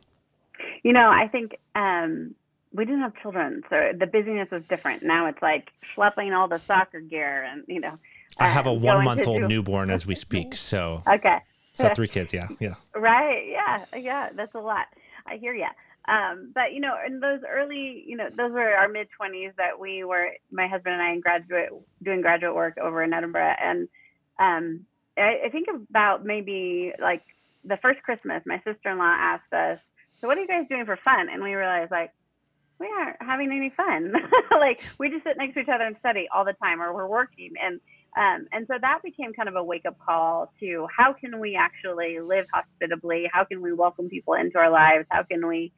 You 0.82 0.92
know, 0.92 1.08
I 1.08 1.26
think 1.28 1.52
um, 1.74 2.34
we 2.74 2.84
didn't 2.84 3.02
have 3.02 3.14
children, 3.22 3.62
so 3.70 3.92
the 3.98 4.06
busyness 4.06 4.50
was 4.50 4.64
different. 4.66 5.02
Now 5.02 5.26
it's 5.26 5.40
like 5.40 5.70
schlepping 5.96 6.36
all 6.36 6.48
the 6.48 6.58
soccer 6.58 7.00
gear 7.00 7.44
and, 7.44 7.62
you 7.68 7.80
know. 7.80 7.98
I 8.38 8.48
have 8.48 8.66
a 8.66 8.70
to 8.70 8.74
one 8.74 9.04
month 9.04 9.26
old 9.28 9.42
do- 9.42 9.48
newborn 9.48 9.90
as 9.90 10.06
we 10.06 10.14
speak. 10.26 10.56
So, 10.56 11.02
Okay. 11.06 11.38
so 11.72 11.88
three 11.94 12.08
kids. 12.08 12.32
Yeah. 12.32 12.48
Yeah. 12.58 12.74
Right. 12.94 13.46
Yeah. 13.48 13.84
Yeah. 13.96 14.28
That's 14.34 14.54
a 14.56 14.60
lot. 14.60 14.86
I 15.26 15.36
hear 15.36 15.54
you. 15.54 15.68
Um, 16.06 16.50
but 16.54 16.72
you 16.72 16.80
know, 16.80 16.96
in 17.06 17.20
those 17.20 17.40
early, 17.48 18.04
you 18.06 18.16
know, 18.16 18.28
those 18.28 18.52
were 18.52 18.74
our 18.74 18.88
mid 18.88 19.08
twenties 19.16 19.52
that 19.56 19.78
we 19.80 20.04
were, 20.04 20.32
my 20.50 20.66
husband 20.66 20.94
and 20.94 21.02
I, 21.02 21.12
in 21.12 21.20
graduate 21.20 21.70
doing 22.02 22.20
graduate 22.20 22.54
work 22.54 22.76
over 22.76 23.02
in 23.02 23.14
Edinburgh, 23.14 23.54
and 23.62 23.88
um, 24.38 24.84
I, 25.16 25.44
I 25.46 25.48
think 25.48 25.68
about 25.88 26.24
maybe 26.24 26.92
like 27.00 27.22
the 27.64 27.78
first 27.78 28.02
Christmas, 28.02 28.42
my 28.44 28.58
sister 28.64 28.90
in 28.90 28.98
law 28.98 29.04
asked 29.04 29.50
us, 29.54 29.78
"So 30.20 30.28
what 30.28 30.36
are 30.36 30.42
you 30.42 30.46
guys 30.46 30.66
doing 30.68 30.84
for 30.84 30.96
fun?" 30.96 31.30
And 31.30 31.42
we 31.42 31.54
realized 31.54 31.90
like 31.90 32.10
we 32.78 32.86
aren't 32.86 33.16
having 33.20 33.50
any 33.52 33.70
fun. 33.70 34.12
like 34.50 34.82
we 34.98 35.10
just 35.10 35.24
sit 35.24 35.36
next 35.36 35.54
to 35.54 35.60
each 35.60 35.68
other 35.68 35.84
and 35.84 35.96
study 36.00 36.28
all 36.34 36.44
the 36.44 36.54
time, 36.54 36.80
or 36.80 36.94
we're 36.94 37.08
working 37.08 37.52
and. 37.62 37.80
Um, 38.16 38.46
and 38.52 38.64
so 38.68 38.74
that 38.80 39.00
became 39.02 39.32
kind 39.32 39.48
of 39.48 39.56
a 39.56 39.64
wake 39.64 39.86
up 39.86 39.98
call 39.98 40.52
to 40.60 40.86
how 40.96 41.14
can 41.14 41.40
we 41.40 41.56
actually 41.56 42.20
live 42.20 42.46
hospitably? 42.54 43.28
How 43.32 43.42
can 43.42 43.60
we 43.60 43.72
welcome 43.72 44.08
people 44.08 44.34
into 44.34 44.56
our 44.56 44.70
lives? 44.70 45.06
How 45.10 45.24
can 45.24 45.48
we 45.48 45.72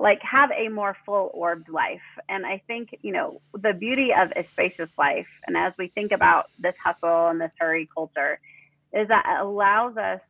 like 0.00 0.22
have 0.22 0.50
a 0.50 0.68
more 0.68 0.96
full 1.04 1.30
orbed 1.34 1.68
life? 1.68 2.00
And 2.26 2.46
I 2.46 2.62
think, 2.66 2.96
you 3.02 3.12
know, 3.12 3.42
the 3.52 3.74
beauty 3.74 4.14
of 4.14 4.32
a 4.34 4.46
spacious 4.52 4.88
life, 4.96 5.28
and 5.46 5.58
as 5.58 5.74
we 5.78 5.88
think 5.88 6.12
about 6.12 6.46
this 6.58 6.74
hustle 6.82 7.28
and 7.28 7.38
this 7.38 7.52
hurry 7.58 7.86
culture, 7.94 8.40
is 8.94 9.08
that 9.08 9.26
it 9.28 9.44
allows 9.44 9.98
us 9.98 10.20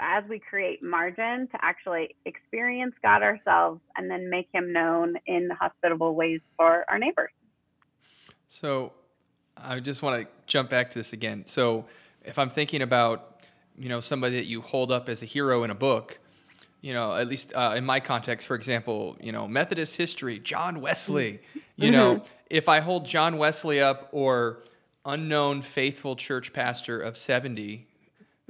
as 0.00 0.24
we 0.28 0.38
create 0.38 0.82
margin 0.82 1.48
to 1.48 1.58
actually 1.62 2.14
experience 2.24 2.94
God 3.02 3.22
ourselves 3.22 3.80
and 3.96 4.10
then 4.10 4.28
make 4.28 4.48
him 4.52 4.72
known 4.72 5.14
in 5.26 5.48
hospitable 5.58 6.14
ways 6.14 6.40
for 6.56 6.84
our 6.88 6.98
neighbors. 6.98 7.30
So 8.48 8.92
I 9.56 9.80
just 9.80 10.02
want 10.02 10.22
to 10.22 10.28
jump 10.46 10.70
back 10.70 10.90
to 10.92 10.98
this 10.98 11.12
again. 11.12 11.44
So 11.46 11.86
if 12.24 12.38
I'm 12.38 12.50
thinking 12.50 12.82
about, 12.82 13.40
you 13.78 13.88
know, 13.88 14.00
somebody 14.00 14.36
that 14.36 14.46
you 14.46 14.60
hold 14.60 14.92
up 14.92 15.08
as 15.08 15.22
a 15.22 15.26
hero 15.26 15.64
in 15.64 15.70
a 15.70 15.74
book, 15.74 16.18
you 16.82 16.92
know, 16.92 17.16
at 17.16 17.26
least 17.26 17.52
uh, 17.54 17.74
in 17.76 17.84
my 17.84 17.98
context, 18.00 18.46
for 18.46 18.54
example, 18.54 19.16
you 19.20 19.32
know, 19.32 19.48
Methodist 19.48 19.96
history, 19.96 20.38
John 20.38 20.80
Wesley, 20.80 21.40
you 21.76 21.90
know, 21.90 22.16
Mm-hmm. 22.16 22.26
if 22.50 22.68
I 22.68 22.80
hold 22.80 23.06
John 23.06 23.38
Wesley 23.38 23.80
up 23.80 24.08
or 24.12 24.62
unknown 25.04 25.62
faithful 25.62 26.16
church 26.16 26.52
pastor 26.52 26.98
of 27.00 27.16
70 27.16 27.86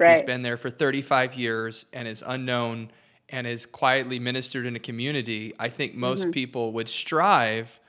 who's 0.03 0.21
Right. 0.21 0.25
been 0.25 0.41
there 0.41 0.57
for 0.57 0.69
35 0.69 1.35
years 1.35 1.85
and 1.93 2.07
is 2.07 2.23
unknown 2.25 2.91
and 3.29 3.45
is 3.47 3.65
quietly 3.65 4.19
ministered 4.19 4.65
in 4.65 4.75
a 4.75 4.79
community, 4.79 5.53
I 5.59 5.69
think 5.69 5.95
most 5.95 6.21
Mm-hmm. 6.23 6.31
people 6.31 6.71
would 6.73 6.89
strive 6.89 7.79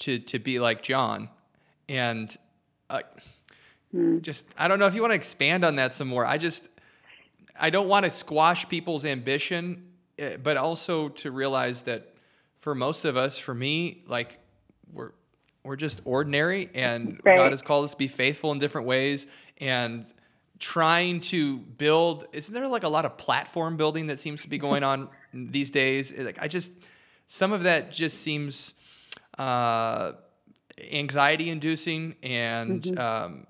to 0.00 0.18
to 0.18 0.38
be 0.38 0.60
like 0.60 0.82
John. 0.82 1.28
And 1.88 2.34
uh, 2.88 3.02
Hmm. 3.92 4.18
just 4.22 4.46
I 4.58 4.68
don't 4.68 4.78
know 4.78 4.86
if 4.86 4.94
you 4.94 5.00
want 5.02 5.12
to 5.12 5.16
expand 5.16 5.64
on 5.64 5.76
that 5.76 5.94
some 5.94 6.08
more. 6.08 6.24
I 6.26 6.38
just 6.38 6.68
I 7.58 7.70
don't 7.70 7.88
want 7.88 8.04
to 8.04 8.10
squash 8.10 8.68
people's 8.68 9.04
ambition, 9.04 9.92
eh, 10.18 10.36
but 10.36 10.56
also 10.56 11.08
to 11.10 11.30
realize 11.30 11.82
that 11.82 12.14
for 12.58 12.74
most 12.74 13.04
of 13.04 13.16
us, 13.16 13.38
for 13.38 13.54
me, 13.54 14.04
like 14.06 14.38
we're 14.92 15.12
we're 15.64 15.76
just 15.76 16.00
ordinary, 16.04 16.70
and 16.74 17.20
Right. 17.24 17.36
God 17.36 17.52
has 17.52 17.60
called 17.62 17.84
us 17.84 17.90
to 17.92 17.98
be 17.98 18.08
faithful 18.08 18.52
in 18.52 18.58
different 18.58 18.86
ways, 18.86 19.26
and 19.58 20.12
trying 20.60 21.20
to 21.20 21.58
build. 21.58 22.26
Isn't 22.32 22.54
there 22.54 22.68
like 22.68 22.84
a 22.84 22.88
lot 22.88 23.04
of 23.04 23.16
platform 23.16 23.76
building 23.76 24.06
that 24.06 24.20
seems 24.20 24.42
to 24.42 24.48
be 24.48 24.58
going 24.58 24.84
on 24.84 25.08
these 25.32 25.70
days? 25.70 26.12
Like 26.16 26.40
I 26.40 26.48
just 26.48 26.70
some 27.26 27.52
of 27.52 27.64
that 27.64 27.90
just 27.90 28.22
seems 28.22 28.74
uh, 29.38 30.12
anxiety 30.92 31.50
inducing 31.50 32.14
and 32.22 32.98
um, 32.98 33.46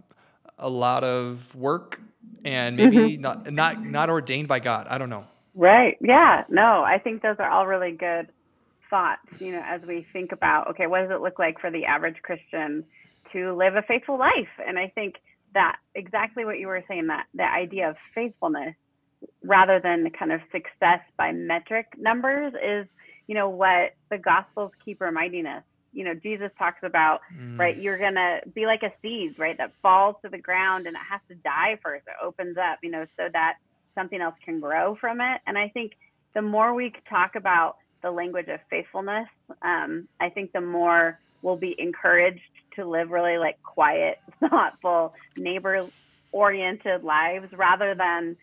a 0.58 0.68
lot 0.68 1.04
of 1.04 1.54
work 1.54 2.00
and 2.44 2.76
maybe 2.76 3.16
not 3.16 3.50
not 3.52 3.84
not 3.84 4.08
ordained 4.08 4.48
by 4.48 4.60
God. 4.60 4.86
I 4.88 4.98
don't 4.98 5.10
know. 5.10 5.24
Right. 5.54 5.98
Yeah. 6.00 6.44
No, 6.48 6.82
I 6.84 6.98
think 6.98 7.22
those 7.22 7.36
are 7.38 7.50
all 7.50 7.66
really 7.66 7.92
good 7.92 8.28
thoughts, 8.88 9.26
you 9.40 9.52
know, 9.52 9.62
as 9.64 9.82
we 9.82 10.06
think 10.12 10.32
about, 10.32 10.68
okay, 10.68 10.86
what 10.86 11.02
does 11.02 11.10
it 11.10 11.20
look 11.20 11.38
like 11.38 11.60
for 11.60 11.70
the 11.70 11.84
average 11.84 12.16
Christian 12.22 12.84
to 13.32 13.52
live 13.52 13.76
a 13.76 13.82
faithful 13.82 14.18
life? 14.18 14.48
And 14.66 14.78
I 14.78 14.88
think 14.88 15.16
that 15.54 15.76
exactly 15.94 16.44
what 16.44 16.58
you 16.58 16.66
were 16.66 16.84
saying, 16.88 17.08
that 17.08 17.26
the 17.34 17.44
idea 17.44 17.90
of 17.90 17.96
faithfulness 18.14 18.74
rather 19.44 19.80
than 19.80 20.10
kind 20.10 20.32
of 20.32 20.40
success 20.52 21.00
by 21.16 21.32
metric 21.32 21.86
numbers 21.98 22.54
is, 22.62 22.86
you 23.26 23.34
know, 23.34 23.48
what 23.48 23.94
the 24.10 24.18
gospels 24.18 24.72
keep 24.84 25.00
reminding 25.00 25.46
us. 25.46 25.62
You 25.92 26.04
know, 26.04 26.14
Jesus 26.14 26.50
talks 26.58 26.78
about, 26.82 27.20
right, 27.56 27.76
you're 27.76 27.98
going 27.98 28.14
to 28.14 28.40
be 28.54 28.64
like 28.66 28.82
a 28.82 28.92
seed, 29.02 29.38
right, 29.38 29.58
that 29.58 29.72
falls 29.82 30.16
to 30.22 30.28
the 30.28 30.38
ground 30.38 30.86
and 30.86 30.94
it 30.94 31.02
has 31.10 31.20
to 31.28 31.34
die 31.34 31.78
first. 31.82 32.06
It 32.06 32.14
opens 32.22 32.56
up, 32.56 32.78
you 32.82 32.90
know, 32.90 33.06
so 33.16 33.28
that 33.32 33.56
something 33.94 34.20
else 34.20 34.36
can 34.44 34.60
grow 34.60 34.96
from 35.00 35.20
it. 35.20 35.40
And 35.46 35.58
I 35.58 35.68
think 35.68 35.92
the 36.34 36.42
more 36.42 36.74
we 36.74 36.92
talk 37.08 37.34
about 37.34 37.76
the 38.02 38.10
language 38.10 38.48
of 38.48 38.60
faithfulness, 38.70 39.28
um, 39.62 40.06
I 40.20 40.30
think 40.30 40.52
the 40.52 40.60
more 40.60 41.18
we'll 41.42 41.56
be 41.56 41.74
encouraged 41.78 42.40
to 42.76 42.86
live 42.86 43.10
really 43.10 43.38
like 43.38 43.62
quiet, 43.62 44.18
thoughtful, 44.50 45.14
neighbor 45.36 45.86
oriented 46.32 47.02
lives 47.02 47.52
rather 47.52 47.94
than, 47.94 48.36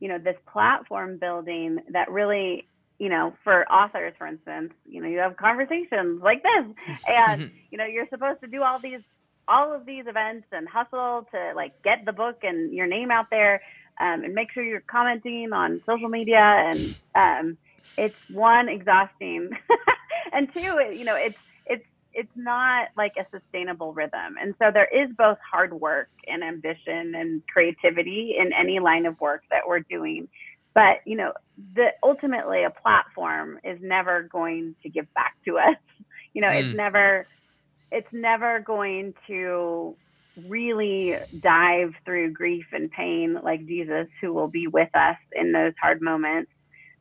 you 0.00 0.08
know, 0.08 0.18
this 0.18 0.36
platform 0.50 1.18
building 1.18 1.78
that 1.90 2.10
really, 2.10 2.66
you 2.98 3.08
know, 3.08 3.34
for 3.44 3.70
authors, 3.70 4.14
for 4.16 4.26
instance, 4.26 4.72
you 4.86 5.00
know, 5.00 5.08
you 5.08 5.18
have 5.18 5.36
conversations 5.36 6.22
like 6.22 6.42
this. 6.42 6.98
And, 7.08 7.50
you 7.70 7.78
know, 7.78 7.84
you're 7.84 8.08
supposed 8.08 8.40
to 8.40 8.46
do 8.46 8.62
all 8.62 8.78
these 8.78 9.00
all 9.48 9.72
of 9.72 9.86
these 9.86 10.06
events 10.08 10.46
and 10.50 10.68
hustle 10.68 11.24
to 11.30 11.52
like 11.54 11.80
get 11.82 12.04
the 12.04 12.12
book 12.12 12.38
and 12.42 12.74
your 12.74 12.88
name 12.88 13.12
out 13.12 13.30
there 13.30 13.62
um, 14.00 14.24
and 14.24 14.34
make 14.34 14.50
sure 14.50 14.64
you're 14.64 14.80
commenting 14.80 15.52
on 15.52 15.80
social 15.86 16.08
media. 16.08 16.38
And 16.40 16.98
um, 17.14 17.58
it's 17.96 18.16
one 18.30 18.68
exhausting. 18.68 19.50
And 20.32 20.52
two 20.52 20.60
you 20.92 21.04
know 21.04 21.14
it's 21.14 21.38
it's 22.16 22.32
not 22.36 22.88
like 22.96 23.12
a 23.18 23.26
sustainable 23.36 23.94
rhythm 23.94 24.36
and 24.40 24.54
so 24.58 24.70
there 24.72 24.88
is 24.92 25.10
both 25.18 25.38
hard 25.50 25.72
work 25.74 26.08
and 26.26 26.42
ambition 26.44 27.14
and 27.16 27.42
creativity 27.52 28.36
in 28.38 28.52
any 28.54 28.80
line 28.80 29.06
of 29.06 29.20
work 29.20 29.42
that 29.50 29.62
we're 29.68 29.80
doing 29.90 30.28
but 30.74 30.98
you 31.06 31.16
know 31.16 31.32
the 31.74 31.88
ultimately 32.04 32.64
a 32.64 32.70
platform 32.70 33.58
is 33.64 33.78
never 33.82 34.28
going 34.32 34.76
to 34.82 34.90
give 34.90 35.06
back 35.14 35.34
to 35.46 35.58
us 35.58 35.76
you 36.34 36.42
know 36.42 36.50
Mm. 36.50 36.60
it's 36.66 36.76
never 36.76 37.28
it's 37.92 38.08
never 38.12 38.60
going 38.60 39.14
to 39.28 39.96
really 40.36 41.14
dive 41.40 41.92
through 42.04 42.32
grief 42.32 42.66
and 42.72 42.90
pain 42.90 43.38
like 43.42 43.66
Jesus, 43.66 44.08
who 44.20 44.34
will 44.34 44.48
be 44.48 44.68
with 44.68 44.90
us 44.94 45.16
in 45.34 45.52
those 45.52 45.72
hard 45.82 46.02
moments. 46.02 46.50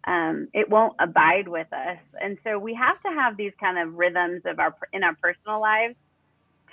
Um, 0.05 0.49
it 0.53 0.69
won't 0.69 0.93
abide 0.99 1.47
with 1.47 1.71
us, 1.73 1.97
and 2.21 2.37
so 2.43 2.59
we 2.59 2.75
have 2.75 3.01
to 3.03 3.09
have 3.09 3.37
these 3.37 3.53
kind 3.59 3.79
of 3.79 3.95
rhythms 3.95 4.43
of 4.45 4.59
our 4.59 4.75
in 4.93 5.03
our 5.03 5.15
personal 5.15 5.59
lives 5.59 5.95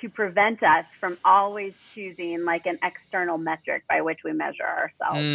to 0.00 0.08
prevent 0.08 0.62
us 0.62 0.84
from 1.00 1.16
always 1.24 1.72
choosing 1.94 2.44
like 2.44 2.66
an 2.66 2.78
external 2.82 3.38
metric 3.38 3.84
by 3.88 4.02
which 4.02 4.18
we 4.24 4.32
measure 4.32 4.64
ourselves 4.64 5.28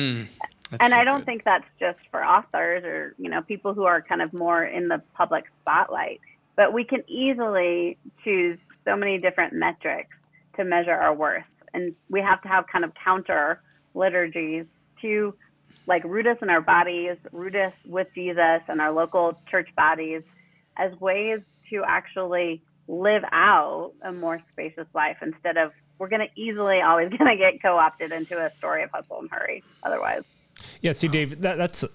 Mm, 0.72 0.80
and 0.80 0.92
so 0.92 0.98
I 0.98 1.04
don't 1.04 1.20
good. 1.20 1.26
think 1.26 1.44
that's 1.44 1.66
just 1.80 2.00
for 2.12 2.24
authors 2.26 2.84
or 2.84 3.16
you 3.18 3.30
know 3.30 3.42
people 3.42 3.74
who 3.74 3.86
are 3.86 4.02
kind 4.02 4.22
of 4.22 4.34
more 4.34 4.64
in 4.66 4.88
the 4.88 5.02
public 5.16 5.46
spotlight. 5.62 6.20
But 6.56 6.74
we 6.74 6.84
can 6.84 7.04
easily 7.08 7.98
choose 8.24 8.58
so 8.86 8.96
many 8.96 9.18
different 9.18 9.54
metrics 9.54 10.16
to 10.58 10.64
measure 10.64 10.92
our 10.94 11.14
worth, 11.14 11.44
and 11.74 11.96
we 12.10 12.22
have 12.22 12.42
to 12.42 12.48
have 12.48 12.66
kind 12.72 12.84
of 12.84 12.92
counter 13.02 13.62
liturgies 13.94 14.66
to 15.02 15.34
like 15.86 16.04
root 16.04 16.28
us 16.28 16.38
in 16.42 16.50
our 16.50 16.62
bodies, 16.62 17.18
root 17.32 17.56
us 17.56 17.74
with 17.86 18.08
Jesus 18.14 18.62
and 18.68 18.82
our 18.82 18.92
local 18.92 19.40
church 19.50 19.70
bodies 19.76 20.24
as 20.78 21.00
ways 21.00 21.42
to 21.70 21.84
actually 21.86 22.62
live 22.88 23.24
out 23.32 23.92
a 24.02 24.12
more 24.12 24.42
spacious 24.52 24.88
life 24.94 25.18
instead 25.22 25.58
of 25.58 25.72
we're 26.00 26.10
going 26.10 26.28
to 26.28 26.40
easily 26.40 26.82
always 26.82 27.10
going 27.18 27.30
to 27.30 27.38
get 27.38 27.62
co-opted 27.62 28.12
into 28.12 28.38
a 28.38 28.52
story 28.58 28.84
of 28.84 28.92
hustle 28.92 29.20
and 29.20 29.30
hurry 29.32 29.64
otherwise. 29.84 30.24
Yeah, 30.82 30.92
see, 30.92 31.08
Dave, 31.08 31.42
that, 31.42 31.58
that's 31.58 31.86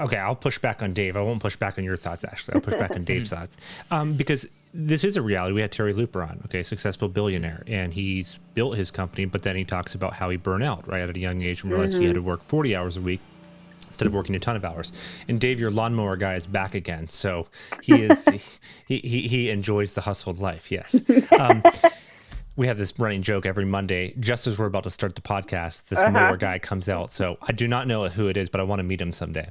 okay. 0.00 0.16
I'll 0.16 0.36
push 0.36 0.58
back 0.58 0.82
on 0.82 0.92
Dave. 0.92 1.16
I 1.16 1.22
won't 1.22 1.40
push 1.40 1.56
back 1.56 1.78
on 1.78 1.84
your 1.84 1.96
thoughts. 1.96 2.24
Actually, 2.24 2.54
I'll 2.56 2.60
push 2.60 2.74
back 2.74 2.92
on 2.92 3.04
Dave's 3.04 3.30
thoughts 3.34 3.56
um, 3.90 4.14
because 4.14 4.46
this 4.72 5.02
is 5.04 5.16
a 5.16 5.22
reality. 5.22 5.54
We 5.54 5.60
had 5.60 5.72
Terry 5.72 5.92
Looper 5.92 6.22
on, 6.22 6.40
okay, 6.46 6.62
successful 6.62 7.08
billionaire, 7.08 7.62
and 7.66 7.92
he's 7.92 8.38
built 8.54 8.76
his 8.76 8.90
company, 8.90 9.24
but 9.24 9.42
then 9.42 9.56
he 9.56 9.64
talks 9.64 9.94
about 9.94 10.14
how 10.14 10.30
he 10.30 10.36
burned 10.36 10.62
out 10.62 10.86
right 10.86 11.00
at 11.02 11.16
a 11.16 11.18
young 11.20 11.42
age 11.42 11.62
and 11.62 11.72
realized 11.72 11.98
he 11.98 12.04
had 12.06 12.14
to 12.14 12.22
work 12.22 12.42
forty 12.44 12.74
hours 12.76 12.96
a 12.96 13.00
week 13.00 13.20
instead 13.86 14.06
of 14.06 14.14
working 14.14 14.36
a 14.36 14.38
ton 14.38 14.54
of 14.54 14.64
hours. 14.64 14.92
And 15.26 15.40
Dave, 15.40 15.58
your 15.58 15.70
lawnmower 15.72 16.14
guy, 16.16 16.34
is 16.36 16.46
back 16.46 16.74
again, 16.76 17.08
so 17.08 17.48
he 17.82 18.02
is 18.04 18.24
he, 18.86 18.98
he 18.98 19.26
he 19.28 19.50
enjoys 19.50 19.92
the 19.94 20.02
hustled 20.02 20.38
life. 20.38 20.70
Yes. 20.70 20.94
Um, 21.38 21.62
we 22.56 22.66
have 22.66 22.78
this 22.78 22.94
running 22.98 23.22
joke 23.22 23.46
every 23.46 23.64
Monday. 23.64 24.14
Just 24.20 24.46
as 24.46 24.58
we're 24.58 24.66
about 24.66 24.82
to 24.84 24.90
start 24.90 25.14
the 25.14 25.22
podcast, 25.22 25.86
this 25.88 25.98
mower 26.10 26.36
guy 26.36 26.58
comes 26.58 26.88
out. 26.88 27.12
So 27.12 27.38
I 27.42 27.52
do 27.52 27.66
not 27.66 27.86
know 27.86 28.08
who 28.08 28.28
it 28.28 28.36
is, 28.36 28.50
but 28.50 28.60
I 28.60 28.64
want 28.64 28.80
to 28.80 28.84
meet 28.84 29.00
him 29.00 29.12
someday. 29.12 29.48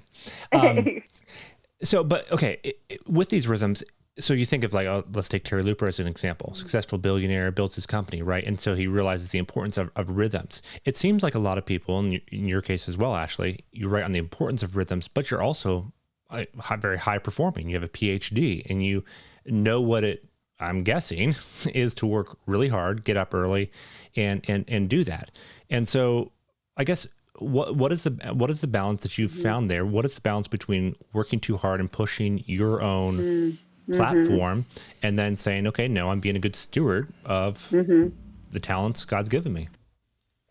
Um, 0.51 1.01
so, 1.83 2.03
but 2.03 2.31
okay, 2.31 2.59
it, 2.63 2.79
it- 2.87 3.09
with 3.09 3.29
these 3.29 3.47
rhythms, 3.47 3.83
so 4.19 4.33
you 4.33 4.45
think 4.45 4.63
of 4.63 4.73
like, 4.73 4.87
oh, 4.87 5.03
let's 5.13 5.29
take 5.29 5.43
Terry 5.43 5.63
Looper 5.63 5.87
as 5.87 5.99
an 5.99 6.07
example. 6.07 6.47
Mm-hmm. 6.47 6.57
Successful 6.57 6.97
billionaire 6.97 7.51
builds 7.51 7.75
his 7.75 7.85
company, 7.85 8.21
right? 8.21 8.43
And 8.43 8.59
so 8.59 8.75
he 8.75 8.87
realizes 8.87 9.31
the 9.31 9.39
importance 9.39 9.77
of, 9.77 9.91
of 9.95 10.11
rhythms. 10.11 10.61
It 10.85 10.97
seems 10.97 11.23
like 11.23 11.35
a 11.35 11.39
lot 11.39 11.57
of 11.57 11.65
people, 11.65 11.99
in 11.99 12.11
your, 12.13 12.21
in 12.31 12.47
your 12.47 12.61
case 12.61 12.87
as 12.87 12.97
well, 12.97 13.15
Ashley, 13.15 13.65
you 13.71 13.89
write 13.89 14.03
on 14.03 14.11
the 14.11 14.19
importance 14.19 14.63
of 14.63 14.75
rhythms, 14.75 15.07
but 15.07 15.31
you're 15.31 15.41
also 15.41 15.93
uh, 16.29 16.45
very 16.79 16.97
high 16.97 17.17
performing. 17.17 17.69
You 17.69 17.75
have 17.75 17.83
a 17.83 17.89
PhD 17.89 18.63
and 18.69 18.83
you 18.83 19.03
know 19.45 19.81
what 19.81 20.03
it, 20.03 20.25
I'm 20.59 20.83
guessing, 20.83 21.35
is 21.73 21.93
to 21.95 22.05
work 22.05 22.37
really 22.45 22.67
hard, 22.67 23.03
get 23.03 23.17
up 23.17 23.33
early, 23.33 23.71
and 24.15 24.43
and 24.49 24.65
and 24.67 24.89
do 24.89 25.03
that. 25.05 25.31
And 25.69 25.87
so, 25.87 26.33
I 26.75 26.83
guess 26.83 27.07
what 27.37 27.75
what 27.75 27.91
is 27.93 28.03
the 28.03 28.11
what 28.33 28.49
is 28.49 28.61
the 28.61 28.67
balance 28.67 29.03
that 29.03 29.17
you've 29.17 29.31
mm-hmm. 29.31 29.41
found 29.41 29.69
there? 29.69 29.85
What 29.85 30.05
is 30.05 30.15
the 30.15 30.21
balance 30.21 30.47
between 30.47 30.95
working 31.13 31.39
too 31.39 31.57
hard 31.57 31.79
and 31.79 31.91
pushing 31.91 32.43
your 32.45 32.81
own 32.81 33.17
mm. 33.17 33.57
Platform, 33.93 34.65
and 35.01 35.17
then 35.17 35.35
saying, 35.35 35.67
okay, 35.67 35.87
no, 35.87 36.09
I'm 36.09 36.19
being 36.19 36.35
a 36.35 36.39
good 36.39 36.55
steward 36.55 37.11
of 37.25 37.69
the 37.69 38.59
talents 38.59 39.05
God's 39.05 39.29
given 39.29 39.53
me. 39.53 39.69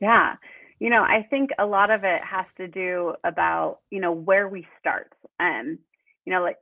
Yeah. 0.00 0.37
You 0.80 0.90
know, 0.90 1.02
I 1.02 1.26
think 1.28 1.50
a 1.59 1.66
lot 1.66 1.90
of 1.90 2.04
it 2.04 2.23
has 2.23 2.47
to 2.57 2.68
do 2.68 3.14
about, 3.25 3.80
you 3.90 4.00
know, 4.00 4.12
where 4.12 4.49
we 4.49 4.66
start. 4.78 5.12
Um, 5.40 5.78
you 6.25 6.33
know, 6.33 6.42
like 6.42 6.59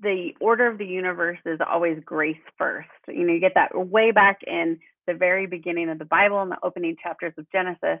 the 0.00 0.32
order 0.40 0.66
of 0.66 0.76
the 0.76 0.86
universe 0.86 1.38
is 1.46 1.60
always 1.66 1.98
grace 2.04 2.36
first. 2.58 2.88
You 3.08 3.26
know, 3.26 3.32
you 3.32 3.40
get 3.40 3.54
that 3.54 3.74
way 3.74 4.10
back 4.10 4.40
in 4.46 4.78
the 5.06 5.14
very 5.14 5.46
beginning 5.46 5.88
of 5.88 5.98
the 5.98 6.04
Bible 6.04 6.42
in 6.42 6.50
the 6.50 6.58
opening 6.62 6.96
chapters 7.02 7.32
of 7.38 7.50
Genesis. 7.52 8.00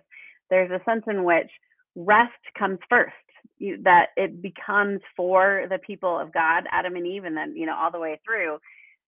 There's 0.50 0.70
a 0.70 0.84
sense 0.84 1.04
in 1.06 1.24
which 1.24 1.50
rest 1.94 2.32
comes 2.58 2.78
first. 2.90 3.14
You, 3.58 3.78
that 3.84 4.08
it 4.16 4.42
becomes 4.42 5.00
for 5.16 5.66
the 5.68 5.78
people 5.78 6.18
of 6.18 6.32
God, 6.32 6.64
Adam 6.70 6.96
and 6.96 7.06
Eve, 7.06 7.24
and 7.24 7.36
then 7.36 7.54
you 7.56 7.66
know 7.66 7.76
all 7.76 7.90
the 7.90 7.98
way 7.98 8.20
through 8.24 8.58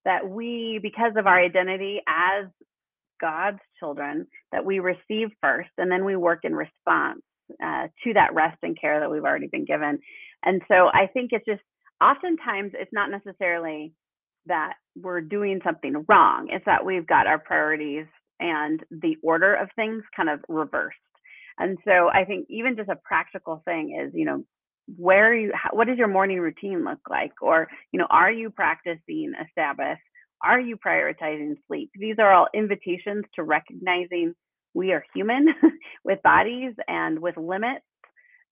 that 0.04 0.28
we, 0.28 0.78
because 0.82 1.12
of 1.16 1.26
our 1.26 1.38
identity 1.38 2.00
as 2.06 2.46
God's 3.20 3.58
children, 3.80 4.26
that 4.52 4.64
we 4.64 4.78
receive 4.78 5.28
first, 5.42 5.70
and 5.78 5.90
then 5.90 6.04
we 6.04 6.16
work 6.16 6.40
in 6.44 6.54
response 6.54 7.20
uh, 7.62 7.88
to 8.04 8.12
that 8.14 8.34
rest 8.34 8.58
and 8.62 8.80
care 8.80 9.00
that 9.00 9.10
we've 9.10 9.24
already 9.24 9.48
been 9.48 9.64
given. 9.64 9.98
And 10.44 10.62
so 10.68 10.88
I 10.92 11.08
think 11.12 11.30
it's 11.32 11.44
just 11.44 11.62
oftentimes 12.00 12.72
it's 12.74 12.92
not 12.92 13.10
necessarily 13.10 13.92
that 14.46 14.74
we're 15.00 15.20
doing 15.20 15.60
something 15.64 16.04
wrong. 16.08 16.48
It's 16.50 16.64
that 16.66 16.84
we've 16.84 17.06
got 17.06 17.26
our 17.26 17.38
priorities 17.38 18.06
and 18.38 18.80
the 18.90 19.16
order 19.22 19.54
of 19.54 19.68
things 19.76 20.02
kind 20.14 20.28
of 20.28 20.40
reversed. 20.48 20.96
And 21.58 21.78
so 21.84 22.08
I 22.08 22.24
think 22.24 22.46
even 22.50 22.76
just 22.76 22.88
a 22.90 22.96
practical 22.96 23.62
thing 23.64 23.98
is, 24.02 24.12
you 24.14 24.24
know, 24.26 24.44
where 24.96 25.34
you, 25.34 25.52
how, 25.54 25.70
what 25.72 25.86
does 25.88 25.98
your 25.98 26.08
morning 26.08 26.38
routine 26.40 26.84
look 26.84 27.00
like? 27.08 27.32
Or, 27.42 27.68
you 27.92 27.98
know, 27.98 28.06
are 28.10 28.30
you 28.30 28.50
practicing 28.50 29.32
a 29.38 29.44
Sabbath? 29.54 29.98
Are 30.44 30.60
you 30.60 30.76
prioritizing 30.76 31.54
sleep? 31.66 31.90
These 31.94 32.16
are 32.18 32.32
all 32.32 32.48
invitations 32.54 33.24
to 33.34 33.42
recognizing 33.42 34.34
we 34.74 34.92
are 34.92 35.04
human 35.14 35.46
with 36.04 36.22
bodies 36.22 36.74
and 36.86 37.18
with 37.18 37.36
limits 37.36 37.84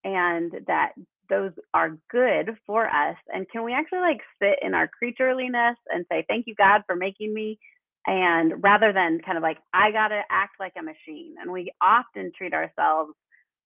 and 0.05 0.53
that 0.67 0.93
those 1.29 1.53
are 1.73 1.99
good 2.11 2.57
for 2.67 2.87
us 2.87 3.17
and 3.29 3.49
can 3.51 3.65
we 3.65 3.73
actually 3.73 4.01
like 4.01 4.21
sit 4.41 4.59
in 4.63 4.75
our 4.75 4.89
creatureliness 4.89 5.75
and 5.91 6.05
say 6.11 6.25
thank 6.29 6.47
you 6.47 6.55
god 6.55 6.83
for 6.87 6.97
making 6.97 7.33
me 7.33 7.59
and 8.07 8.63
rather 8.63 8.93
than 8.93 9.21
kind 9.25 9.37
of 9.37 9.43
like 9.43 9.59
i 9.73 9.91
gotta 9.91 10.23
act 10.31 10.55
like 10.61 10.75
a 10.79 10.83
machine 10.83 11.35
and 11.41 11.51
we 11.51 11.73
often 11.81 12.31
treat 12.37 12.53
ourselves 12.53 13.13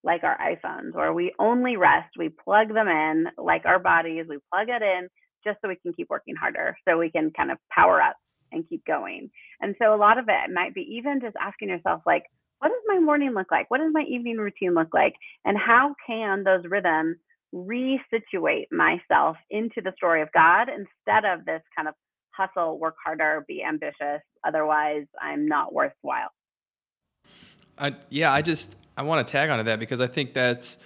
like 0.05 0.23
our 0.23 0.39
iphones 0.39 0.95
where 0.95 1.13
we 1.13 1.33
only 1.39 1.77
rest 1.77 2.11
we 2.19 2.29
plug 2.29 2.73
them 2.73 2.89
in 2.89 3.27
like 3.37 3.65
our 3.65 3.79
bodies 3.79 4.27
we 4.29 4.39
plug 4.53 4.69
it 4.69 4.83
in 4.83 5.09
just 5.45 5.59
so 5.61 5.69
we 5.69 5.77
can 5.77 5.93
keep 5.93 6.09
working 6.11 6.35
harder 6.37 6.77
so 6.87 6.99
we 6.99 7.11
can 7.11 7.31
kind 7.37 7.51
of 7.51 7.59
power 7.75 8.01
up 8.01 8.17
and 8.53 8.69
keep 8.69 8.85
going. 8.87 9.31
And 9.61 9.75
so 9.81 9.95
a 9.95 9.97
lot 9.97 10.19
of 10.19 10.27
it 10.29 10.53
might 10.53 10.75
be 10.75 10.83
even 10.83 11.21
just 11.21 11.37
asking 11.41 11.69
yourself 11.69 12.03
like 12.07 12.25
what 12.61 12.71
does 12.71 12.83
my 12.89 12.99
morning 12.99 13.35
look 13.35 13.53
like? 13.53 13.71
What 13.71 13.79
does 13.79 13.93
my 13.93 14.03
evening 14.03 14.37
routine 14.37 14.75
look 14.75 14.93
like? 14.93 15.15
And 15.45 15.57
how 15.57 15.95
can 16.05 16.43
those 16.43 16.65
rhythms 16.69 17.17
resituate 17.55 18.67
myself 18.73 19.37
into 19.51 19.81
the 19.81 19.93
story 19.97 20.23
of 20.23 20.33
God 20.33 20.69
instead 20.69 21.25
of 21.25 21.45
this 21.45 21.63
kind 21.77 21.87
of 21.87 21.95
hustle, 22.39 22.79
work 22.79 22.95
harder, 23.05 23.45
be 23.49 23.63
ambitious. 23.63 24.23
Otherwise, 24.47 25.07
I'm 25.21 25.47
not 25.47 25.75
worthwhile. 25.75 26.31
I, 27.77 27.95
yeah, 28.09 28.33
I 28.33 28.43
just 28.43 28.77
I 28.97 29.03
want 29.03 29.27
to 29.27 29.31
tag 29.31 29.51
onto 29.51 29.65
that 29.65 29.79
because 29.79 30.01
I 30.01 30.07
think 30.07 30.33
that's 30.33 30.79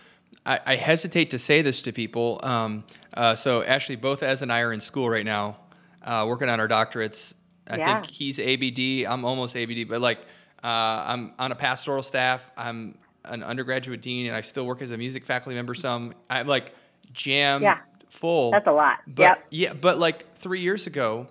I, 0.44 0.60
I 0.66 0.76
hesitate 0.76 1.30
to 1.30 1.38
say 1.38 1.62
this 1.62 1.82
to 1.82 1.92
people. 1.92 2.40
Um, 2.42 2.84
uh, 3.14 3.34
so 3.34 3.62
Ashley, 3.62 3.96
both 3.96 4.22
Ez 4.22 4.42
and 4.42 4.52
I 4.52 4.60
are 4.60 4.72
in 4.72 4.80
school 4.80 5.08
right 5.08 5.24
now, 5.24 5.58
uh, 6.02 6.24
working 6.26 6.48
on 6.48 6.60
our 6.60 6.68
doctorates. 6.68 7.34
I 7.70 7.76
yeah. 7.76 8.00
think 8.00 8.12
he's 8.12 8.40
ABD. 8.40 9.06
I'm 9.10 9.24
almost 9.24 9.56
ABD, 9.56 9.88
but 9.88 10.00
like 10.00 10.18
uh, 10.62 11.04
I'm 11.06 11.32
on 11.38 11.52
a 11.52 11.54
pastoral 11.54 12.02
staff. 12.02 12.50
I'm 12.56 12.98
an 13.24 13.42
undergraduate 13.42 14.02
dean 14.02 14.26
and 14.26 14.34
I 14.34 14.40
still 14.40 14.66
work 14.66 14.82
as 14.82 14.90
a 14.90 14.98
music 14.98 15.24
faculty 15.24 15.54
member 15.54 15.74
some. 15.74 16.12
I'm 16.28 16.46
like 16.46 16.74
jam 17.12 17.62
yeah. 17.62 17.78
full. 18.08 18.50
That's 18.50 18.66
a 18.66 18.72
lot. 18.72 18.98
But 19.06 19.22
yep. 19.22 19.46
yeah, 19.50 19.72
but 19.74 19.98
like 19.98 20.34
three 20.34 20.60
years 20.60 20.86
ago, 20.86 21.28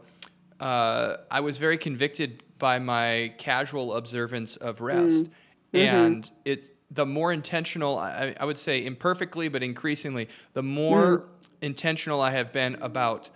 uh, 0.62 1.18
I 1.30 1.42
was 1.42 1.58
very 1.58 1.78
convicted 1.78 2.44
by 2.60 2.80
my 2.80 3.34
casual 3.38 3.96
observance 3.96 4.56
of 4.58 4.78
mm. 4.78 4.86
rest. 4.86 5.26
Mm-hmm. 5.26 5.78
And 5.78 6.32
it 6.46 6.76
the 6.92 7.06
more 7.06 7.32
intentional 7.32 7.98
I, 7.98 8.36
I, 8.38 8.44
would 8.44 8.60
say 8.60 8.86
imperfectly, 8.86 9.48
but 9.48 9.64
increasingly, 9.64 10.28
the 10.54 10.62
more 10.62 11.20
mm. 11.20 11.50
intentional 11.62 12.22
I 12.22 12.32
have 12.32 12.52
been 12.52 12.76
about 12.82 13.30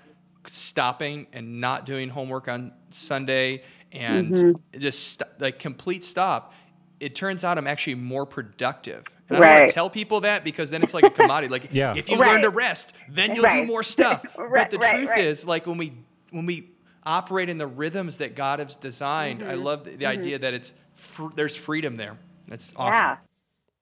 stopping 0.46 1.28
and 1.34 1.60
not 1.62 1.86
doing 1.86 2.10
homework 2.10 2.48
on 2.48 2.74
Sunday 2.90 3.64
and 3.92 4.34
mm-hmm. 4.34 4.80
just 4.80 5.14
st- 5.14 5.30
like 5.40 5.58
complete 5.58 6.04
stop 6.04 6.54
it 7.00 7.16
turns 7.16 7.44
out 7.44 7.58
I'm 7.58 7.68
actually 7.68 7.96
more 7.96 8.26
productive. 8.26 9.06
And 9.30 9.38
I 9.38 9.42
don't 9.42 9.60
want 9.60 9.68
to 9.70 9.74
tell 9.74 9.90
people 9.90 10.22
that 10.22 10.44
because 10.44 10.70
then 10.70 10.84
it's 10.84 10.94
like 10.94 11.04
a 11.04 11.10
commodity. 11.22 11.52
Like 11.52 11.70
yeah. 11.72 11.94
if 11.96 12.10
you 12.10 12.18
right. 12.18 12.34
learn 12.34 12.42
to 12.44 12.50
rest, 12.50 12.94
then 13.10 13.34
you'll 13.34 13.44
right. 13.44 13.66
do 13.66 13.68
more 13.68 13.84
stuff. 13.84 14.26
right, 14.38 14.70
but 14.70 14.72
the 14.72 14.78
truth 14.78 15.18
is, 15.18 15.46
like 15.46 15.66
when 15.66 15.78
we 15.78 15.94
when 16.32 16.46
we 16.46 16.70
operate 17.06 17.50
in 17.50 17.58
the 17.58 17.68
rhythms 17.68 18.18
that 18.18 18.36
God 18.36 18.60
has 18.60 18.76
designed, 18.76 19.42
mm-hmm. 19.42 19.52
I 19.52 19.56
love 19.56 19.84
the, 19.84 19.92
the 19.92 19.98
mm-hmm. 19.98 20.20
idea 20.20 20.40
that 20.40 20.54
it's 20.54 20.74
fr- 20.94 21.30
there's 21.36 21.56
freedom 21.56 21.96
there. 21.96 22.18
That's 22.48 22.74
awesome. 22.76 22.94
Yeah. 22.94 23.18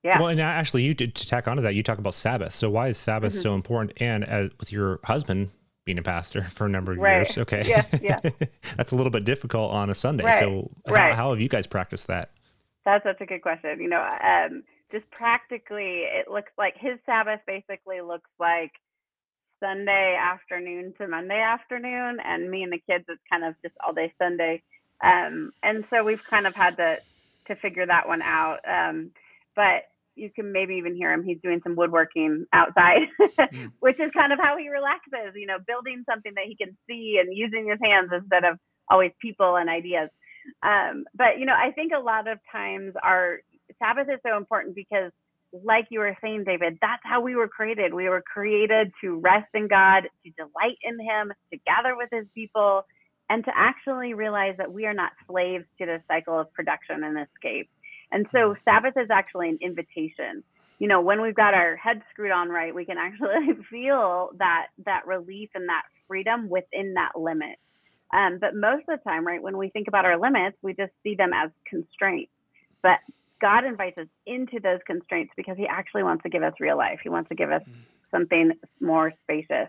Yeah. 0.03 0.19
Well, 0.19 0.27
and 0.27 0.41
actually, 0.41 0.83
you 0.83 0.93
did 0.93 1.15
to 1.15 1.27
tack 1.27 1.47
onto 1.47 1.63
that. 1.63 1.75
You 1.75 1.83
talk 1.83 1.97
about 1.97 2.13
Sabbath. 2.13 2.53
So 2.53 2.69
why 2.69 2.89
is 2.89 2.97
Sabbath 2.97 3.31
mm-hmm. 3.31 3.41
so 3.41 3.55
important? 3.55 3.93
And 3.97 4.25
as, 4.25 4.51
with 4.59 4.71
your 4.71 4.99
husband 5.05 5.51
being 5.85 5.97
a 5.97 6.03
pastor 6.03 6.43
for 6.49 6.65
a 6.65 6.69
number 6.69 6.91
of 6.91 6.97
right. 6.97 7.15
years, 7.15 7.37
okay, 7.37 7.63
yeah, 7.65 7.85
yeah, 8.01 8.19
that's 8.75 8.91
a 8.91 8.95
little 8.95 9.11
bit 9.11 9.23
difficult 9.23 9.71
on 9.71 9.89
a 9.89 9.93
Sunday. 9.93 10.29
So 10.39 10.71
how, 10.87 11.13
how 11.13 11.29
have 11.31 11.39
you 11.39 11.47
guys 11.47 11.67
practiced 11.67 12.07
that? 12.07 12.31
That's 12.83 13.03
such 13.05 13.21
a 13.21 13.25
good 13.25 13.41
question. 13.41 13.79
You 13.79 13.87
know, 13.87 14.01
um, 14.01 14.63
just 14.91 15.09
practically, 15.09 16.03
it 16.03 16.29
looks 16.29 16.51
like 16.57 16.75
his 16.77 16.99
Sabbath 17.05 17.39
basically 17.47 18.01
looks 18.01 18.29
like 18.39 18.73
Sunday 19.63 20.17
afternoon 20.19 20.93
to 20.97 21.07
Monday 21.07 21.39
afternoon, 21.39 22.17
and 22.25 22.51
me 22.51 22.63
and 22.63 22.73
the 22.73 22.81
kids, 22.89 23.05
it's 23.07 23.21
kind 23.31 23.45
of 23.45 23.55
just 23.61 23.75
all 23.85 23.93
day 23.93 24.13
Sunday. 24.21 24.61
Um, 25.01 25.51
and 25.63 25.85
so 25.89 26.03
we've 26.03 26.23
kind 26.23 26.45
of 26.47 26.53
had 26.53 26.75
to 26.77 26.99
to 27.47 27.55
figure 27.55 27.85
that 27.85 28.07
one 28.07 28.21
out. 28.21 28.59
Um, 28.67 29.11
but 29.55 29.83
you 30.15 30.29
can 30.29 30.51
maybe 30.51 30.75
even 30.75 30.95
hear 30.95 31.11
him. 31.11 31.23
He's 31.23 31.41
doing 31.41 31.61
some 31.63 31.75
woodworking 31.75 32.45
outside, 32.53 33.07
mm. 33.21 33.71
which 33.79 33.99
is 33.99 34.11
kind 34.11 34.33
of 34.33 34.39
how 34.39 34.57
he 34.57 34.69
relaxes. 34.69 35.33
You 35.35 35.47
know, 35.47 35.57
building 35.65 36.03
something 36.09 36.33
that 36.35 36.45
he 36.45 36.55
can 36.55 36.75
see 36.87 37.19
and 37.21 37.35
using 37.35 37.69
his 37.69 37.79
hands 37.81 38.09
instead 38.13 38.43
of 38.43 38.57
always 38.89 39.11
people 39.21 39.55
and 39.55 39.69
ideas. 39.69 40.09
Um, 40.61 41.05
but 41.15 41.39
you 41.39 41.45
know, 41.45 41.55
I 41.55 41.71
think 41.71 41.93
a 41.95 41.99
lot 41.99 42.27
of 42.27 42.39
times 42.51 42.93
our 43.01 43.39
Sabbath 43.79 44.07
is 44.09 44.19
so 44.25 44.35
important 44.37 44.75
because, 44.75 45.11
like 45.63 45.87
you 45.89 45.99
were 45.99 46.17
saying, 46.21 46.45
David, 46.45 46.79
that's 46.81 47.01
how 47.03 47.21
we 47.21 47.35
were 47.35 47.47
created. 47.47 47.93
We 47.93 48.09
were 48.09 48.21
created 48.21 48.91
to 49.01 49.19
rest 49.19 49.49
in 49.53 49.67
God, 49.67 50.03
to 50.25 50.31
delight 50.31 50.77
in 50.83 50.99
Him, 50.99 51.31
to 51.51 51.59
gather 51.65 51.95
with 51.95 52.09
His 52.11 52.25
people, 52.33 52.85
and 53.29 53.45
to 53.45 53.51
actually 53.55 54.13
realize 54.13 54.55
that 54.57 54.71
we 54.71 54.85
are 54.85 54.93
not 54.93 55.11
slaves 55.27 55.65
to 55.79 55.85
the 55.85 56.01
cycle 56.07 56.39
of 56.39 56.51
production 56.53 57.03
and 57.03 57.17
escape. 57.19 57.69
And 58.11 58.27
so, 58.31 58.55
Sabbath 58.65 58.95
is 58.97 59.09
actually 59.11 59.49
an 59.49 59.59
invitation. 59.61 60.43
You 60.79 60.87
know, 60.87 61.01
when 61.01 61.21
we've 61.21 61.35
got 61.35 61.53
our 61.53 61.75
heads 61.75 62.01
screwed 62.11 62.31
on 62.31 62.49
right, 62.49 62.73
we 62.73 62.85
can 62.85 62.97
actually 62.97 63.53
feel 63.69 64.31
that 64.39 64.67
that 64.85 65.05
relief 65.05 65.49
and 65.55 65.69
that 65.69 65.83
freedom 66.07 66.49
within 66.49 66.95
that 66.95 67.11
limit. 67.15 67.57
Um, 68.11 68.37
but 68.39 68.55
most 68.55 68.85
of 68.87 68.99
the 68.99 69.09
time, 69.09 69.25
right, 69.25 69.41
when 69.41 69.57
we 69.57 69.69
think 69.69 69.87
about 69.87 70.05
our 70.05 70.19
limits, 70.19 70.57
we 70.61 70.73
just 70.73 70.91
see 71.01 71.15
them 71.15 71.31
as 71.33 71.49
constraints. 71.67 72.31
But 72.83 72.99
God 73.43 73.65
invites 73.65 73.97
us 73.97 74.07
into 74.25 74.61
those 74.61 74.79
constraints 74.87 75.33
because 75.35 75.57
He 75.57 75.67
actually 75.67 76.03
wants 76.03 76.23
to 76.23 76.29
give 76.29 76.43
us 76.43 76.53
real 76.61 76.77
life. 76.77 76.99
He 77.03 77.09
wants 77.09 77.27
to 77.27 77.35
give 77.35 77.51
us 77.51 77.61
mm. 77.69 77.73
something 78.09 78.53
more 78.79 79.11
spacious. 79.23 79.67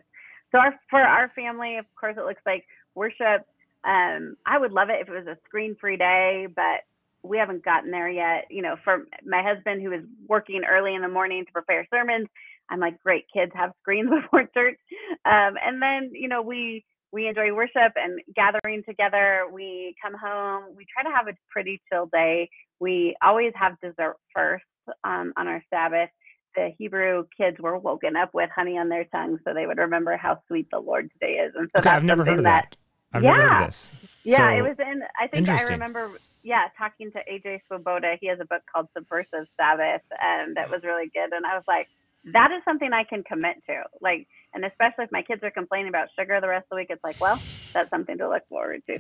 So, 0.53 0.59
our, 0.59 0.79
for 0.89 1.01
our 1.01 1.33
family, 1.35 1.79
of 1.79 1.85
course, 1.99 2.15
it 2.17 2.25
looks 2.25 2.43
like 2.47 2.65
worship. 2.95 3.45
Um, 3.83 4.37
I 4.47 4.59
would 4.59 4.71
love 4.71 4.91
it 4.91 5.01
if 5.01 5.09
it 5.09 5.13
was 5.13 5.27
a 5.27 5.37
screen-free 5.47 5.97
day, 5.97 6.47
but 6.55 6.87
we 7.25 7.37
haven't 7.37 7.65
gotten 7.65 7.91
there 7.91 8.09
yet. 8.09 8.45
You 8.49 8.63
know, 8.63 8.77
for 8.85 9.09
my 9.27 9.43
husband 9.43 9.83
who 9.83 9.91
is 9.91 10.05
working 10.29 10.63
early 10.65 10.95
in 10.95 11.03
the 11.03 11.09
morning 11.09 11.45
to 11.45 11.53
prepare 11.53 11.85
sermons, 11.91 12.29
I'm 12.71 12.79
like, 12.79 13.03
great, 13.03 13.25
kids 13.35 13.51
have 13.57 13.73
screens 13.83 14.09
before 14.23 14.49
church. 14.55 14.79
Um, 15.25 15.55
and 15.61 15.83
then, 15.83 16.13
you 16.13 16.29
know, 16.29 16.43
we 16.43 16.85
we 17.15 17.29
enjoy 17.29 17.55
worship 17.55 17.93
and 17.95 18.21
gathering 18.35 18.83
together. 18.83 19.45
We 19.51 19.95
come 20.03 20.15
home. 20.15 20.65
We 20.77 20.85
try 20.93 21.09
to 21.09 21.17
have 21.17 21.29
a 21.29 21.37
pretty 21.49 21.81
chill 21.91 22.07
day. 22.13 22.51
We 22.81 23.17
always 23.23 23.53
have 23.55 23.81
dessert 23.81 24.17
first 24.35 24.65
um, 25.05 25.33
on 25.37 25.47
our 25.47 25.63
Sabbath. 25.71 26.11
The 26.57 26.71
Hebrew 26.77 27.25
kids 27.37 27.57
were 27.61 27.79
woken 27.79 28.17
up 28.17 28.31
with 28.35 28.51
honey 28.55 28.79
on 28.79 28.89
their 28.89 29.05
tongues 29.05 29.41
so 29.45 29.55
they 29.55 29.67
would 29.67 29.79
remember 29.79 30.17
how 30.17 30.41
sweet 30.49 30.67
the 30.73 30.81
Lord's 30.81 31.13
Day 31.21 31.35
is. 31.35 31.53
And 31.57 31.71
so 31.73 31.79
okay, 31.79 31.85
that's 31.85 31.87
I've 31.87 32.05
never 32.05 32.25
heard 32.25 32.39
of 32.39 32.45
that. 32.45 32.77
that. 33.13 33.17
I've 33.17 33.23
yeah. 33.23 33.31
never 33.31 33.43
heard 33.43 33.61
of 33.61 33.67
this. 33.69 33.93
Yeah, 34.25 34.51
so, 34.51 34.59
it 34.59 34.63
was 34.63 34.77
in, 34.81 35.03
I 35.21 35.29
think 35.29 35.49
I 35.49 35.63
remember, 35.65 36.11
yeah, 36.43 36.65
talking 36.77 37.13
to 37.13 37.19
AJ 37.31 37.61
Swoboda. 37.69 38.17
He 38.21 38.27
has 38.27 38.41
a 38.41 38.45
book 38.45 38.63
called 38.73 38.89
Subversive 38.93 39.47
Sabbath, 39.57 40.03
and 40.21 40.57
that 40.57 40.69
was 40.71 40.83
really 40.83 41.11
good. 41.15 41.33
And 41.33 41.47
I 41.47 41.55
was 41.55 41.65
like, 41.69 41.89
that 42.33 42.51
is 42.53 42.63
something 42.65 42.93
I 42.93 43.05
can 43.05 43.23
commit 43.23 43.57
to. 43.67 43.83
Like, 44.01 44.27
and 44.55 44.65
especially 44.65 45.05
if 45.05 45.13
my 45.13 45.23
kids 45.23 45.43
are 45.43 45.51
complaining 45.51 45.89
about 45.89 46.09
sugar 46.19 46.41
the 46.41 46.49
rest 46.49 46.65
of 46.65 46.71
the 46.71 46.77
week, 46.77 46.89
it's 46.91 47.05
like, 47.05 47.21
well, 47.21 47.41
that's 47.73 47.91
something 47.91 48.19
to 48.19 48.29
look 48.29 48.47
forward 48.49 48.83
to. 48.87 48.99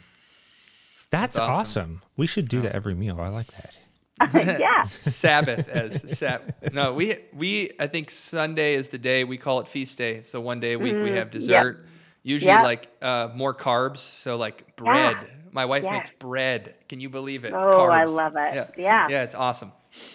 That's, 1.10 1.36
that's 1.36 1.38
awesome. 1.38 1.52
awesome. 1.52 2.02
We 2.16 2.26
should 2.26 2.48
do 2.48 2.60
that 2.62 2.72
every 2.72 2.94
meal. 2.94 3.20
I 3.20 3.28
like 3.28 3.48
that. 3.52 3.78
yeah. 4.60 4.84
Sabbath 5.02 5.68
as 5.68 6.18
Sab. 6.18 6.54
No, 6.72 6.92
we 6.92 7.16
we 7.32 7.70
I 7.80 7.86
think 7.88 8.10
Sunday 8.10 8.74
is 8.74 8.88
the 8.88 8.98
day 8.98 9.24
we 9.24 9.36
call 9.36 9.60
it 9.60 9.68
feast 9.68 9.98
day. 9.98 10.22
So 10.22 10.40
one 10.40 10.60
day 10.60 10.74
a 10.74 10.78
week 10.78 10.94
mm, 10.94 11.02
we 11.02 11.10
have 11.10 11.30
dessert. 11.30 11.78
Yep. 11.80 11.86
Usually 12.22 12.52
yep. 12.52 12.62
like 12.62 12.88
uh, 13.02 13.28
more 13.34 13.52
carbs, 13.52 13.98
so 13.98 14.36
like 14.36 14.76
bread, 14.76 15.16
My 15.52 15.66
wife 15.66 15.84
Yeah. 15.84 15.92
makes 15.92 16.10
bread. 16.10 16.74
Can 16.88 16.98
you 17.00 17.10
believe 17.10 17.44
it? 17.44 17.52
Oh, 17.52 17.90
I 17.90 18.04
love 18.04 18.34
it. 18.36 18.54
Yeah. 18.54 18.66
Yeah. 18.78 19.08
Yeah, 19.10 19.22
it's 19.24 19.34
awesome. 19.34 19.72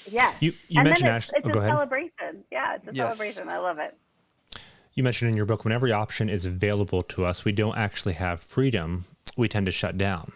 Yeah. 0.09 0.33
You 0.39 0.53
you 0.67 0.79
and 0.79 0.85
mentioned 0.85 1.07
then 1.07 1.15
it's, 1.17 1.27
Ashley. 1.27 1.39
it's 1.39 1.57
Oh, 1.57 1.59
a 1.59 1.67
celebration. 1.67 2.43
Yeah, 2.51 2.75
it's 2.75 2.87
a 2.87 2.91
Yes. 2.93 3.17
celebration. 3.17 3.49
I 3.49 3.57
love 3.59 3.77
it. 3.79 3.95
You 4.93 5.03
mentioned 5.03 5.29
in 5.31 5.37
your 5.37 5.45
book, 5.45 5.63
when 5.63 5.71
every 5.71 5.91
option 5.91 6.29
is 6.29 6.45
available 6.45 7.01
to 7.03 7.25
us, 7.25 7.45
we 7.45 7.51
don't 7.51 7.77
actually 7.77 8.13
have 8.13 8.41
freedom. 8.41 9.05
We 9.37 9.47
tend 9.47 9.65
to 9.67 9.71
shut 9.71 9.97
down. 9.97 10.31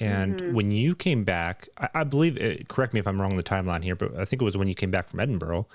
And 0.00 0.36
Mm-hmm. 0.38 0.52
when 0.54 0.70
you 0.72 0.94
came 0.96 1.22
back, 1.24 1.68
I, 1.78 1.88
I 1.94 2.04
believe, 2.04 2.36
it, 2.36 2.68
correct 2.68 2.92
me 2.92 3.00
if 3.00 3.06
I'm 3.06 3.20
wrong 3.20 3.36
the 3.36 3.42
timeline 3.44 3.84
here, 3.84 3.94
but 3.94 4.14
I 4.16 4.24
think 4.24 4.42
it 4.42 4.44
was 4.44 4.56
when 4.56 4.66
you 4.68 4.74
came 4.74 4.90
back 4.90 5.06
from 5.08 5.20
Edinburgh 5.20 5.68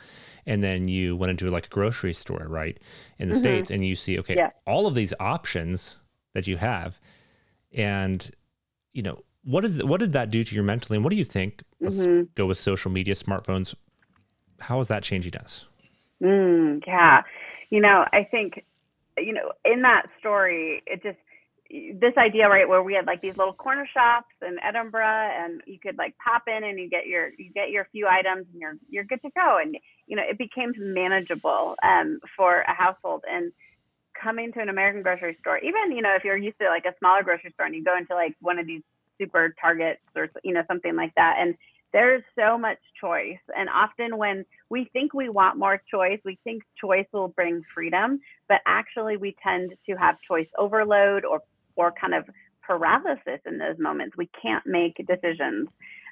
and 0.45 0.62
then 0.62 0.88
you 0.89 1.15
went 1.15 1.32
into 1.32 1.50
like 1.50 1.67
a 1.67 1.69
grocery 1.69 2.13
store, 2.13 2.45
right, 2.50 2.78
in 3.17 3.30
the 3.30 3.36
States, 3.36 3.72
and 3.72 3.86
you 3.86 3.95
see, 3.95 4.19
okay, 4.19 4.34
Mm-hmm. 4.34 4.39
Yeah. 4.39 4.50
all 4.65 4.86
of 4.88 4.95
these 4.95 5.13
options 5.19 6.00
that 6.34 6.45
you 6.48 6.58
have. 6.58 7.00
And, 7.72 8.30
you 8.93 9.02
know, 9.04 9.19
what 9.43 9.65
is 9.65 9.84
what 9.84 9.99
did 9.99 10.13
that 10.13 10.30
do 10.30 10.43
to 10.43 10.56
your 10.56 10.63
mentally? 10.63 10.97
And 10.97 11.04
what 11.04 11.12
do 11.12 11.17
you 11.17 11.25
think? 11.25 11.63
Let's 11.82 11.99
Mm-hmm. 11.99 12.23
go 12.36 12.45
with 12.45 12.58
social 12.58 12.91
media, 12.91 13.15
smartphones. 13.15 13.75
How 14.60 14.80
is 14.80 14.89
that 14.89 15.04
changing 15.04 15.36
us? 15.36 15.65
Mm, 16.21 16.84
yeah. 16.86 17.21
You 17.69 17.80
know, 17.82 18.06
I 18.12 18.23
think, 18.30 18.65
you 19.17 19.34
know, 19.34 19.54
in 19.63 19.82
that 19.84 20.08
story, 20.19 20.84
it 20.86 21.02
just, 21.02 21.17
this 22.02 22.17
idea, 22.17 22.49
right, 22.49 22.67
where 22.67 22.84
we 22.84 22.93
had 22.95 23.06
like 23.06 23.21
these 23.21 23.38
little 23.38 23.54
corner 23.54 23.88
shops 23.93 24.34
in 24.41 24.58
Edinburgh 24.62 25.06
and 25.06 25.62
you 25.65 25.80
could 25.80 25.97
like 25.97 26.15
pop 26.17 26.43
in 26.47 26.63
and 26.63 26.80
you 26.80 26.89
get 26.89 27.06
your, 27.06 27.30
you 27.38 27.52
get 27.54 27.69
your 27.69 27.88
few 27.91 28.08
items 28.08 28.47
and 28.52 28.60
you're, 28.60 28.75
you're 28.89 29.04
good 29.04 29.21
to 29.21 29.30
go. 29.36 29.60
And, 29.62 29.78
you 30.08 30.15
know, 30.15 30.23
it 30.28 30.38
became 30.38 30.73
manageable 30.78 31.75
um, 31.84 32.19
for 32.36 32.62
a 32.62 32.73
household 32.73 33.23
and 33.32 33.54
coming 34.21 34.52
to 34.54 34.60
an 34.60 34.69
American 34.69 35.04
grocery 35.04 35.38
store, 35.39 35.60
even, 35.60 35.95
you 35.95 36.02
know, 36.02 36.15
if 36.15 36.23
you're 36.25 36.36
used 36.36 36.60
to 36.60 36.67
like 36.67 36.86
a 36.86 36.97
smaller 36.97 37.23
grocery 37.23 37.52
store 37.54 37.67
and 37.67 37.75
you 37.75 37.84
go 37.84 37.95
into 37.95 38.15
like 38.15 38.36
one 38.41 38.60
of 38.60 38.67
these 38.67 38.82
super 39.19 39.53
targets 39.62 40.01
or, 40.15 40.29
you 40.43 40.53
know, 40.53 40.63
something 40.67 40.95
like 40.95 41.13
that. 41.15 41.38
And 41.39 41.55
there's 41.91 42.23
so 42.38 42.58
much 42.58 42.77
choice. 42.99 43.39
And 43.55 43.69
often 43.69 44.17
when 44.17 44.45
we 44.69 44.89
think 44.93 45.13
we 45.13 45.29
want 45.29 45.58
more 45.58 45.82
choice, 45.89 46.19
we 46.23 46.38
think 46.43 46.63
choice 46.79 47.08
will 47.12 47.29
bring 47.29 47.63
freedom, 47.73 48.19
but 48.47 48.62
actually 48.67 49.17
we 49.17 49.36
tend 49.41 49.73
to 49.88 49.95
have 49.95 50.17
choice 50.27 50.47
overload 50.58 51.25
or 51.25 51.41
or 51.75 51.93
kind 51.93 52.13
of 52.13 52.25
paralysis 52.62 53.39
in 53.45 53.58
those 53.58 53.79
moments. 53.79 54.17
We 54.17 54.29
can't 54.39 54.65
make 54.67 54.95
decisions. 55.08 55.69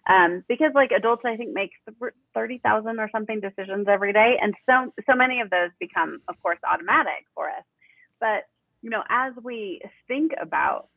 Um, 0.10 0.44
because 0.48 0.72
like 0.74 0.92
adults, 0.92 1.24
I 1.26 1.36
think 1.36 1.54
make 1.54 1.72
thirty 2.34 2.60
thousand 2.60 3.00
or 3.00 3.10
something 3.12 3.42
decisions 3.42 3.88
every 3.90 4.14
day, 4.14 4.38
and 4.42 4.56
so 4.66 4.94
so 5.08 5.16
many 5.16 5.42
of 5.42 5.50
those 5.50 5.70
become, 5.80 6.22
of 6.28 6.42
course, 6.42 6.60
automatic 6.68 7.26
for 7.36 7.50
us. 7.50 7.64
But 8.20 8.46
you 8.82 8.90
know, 8.90 9.04
as 9.10 9.34
we 9.44 9.82
think 10.08 10.32
about 10.42 10.88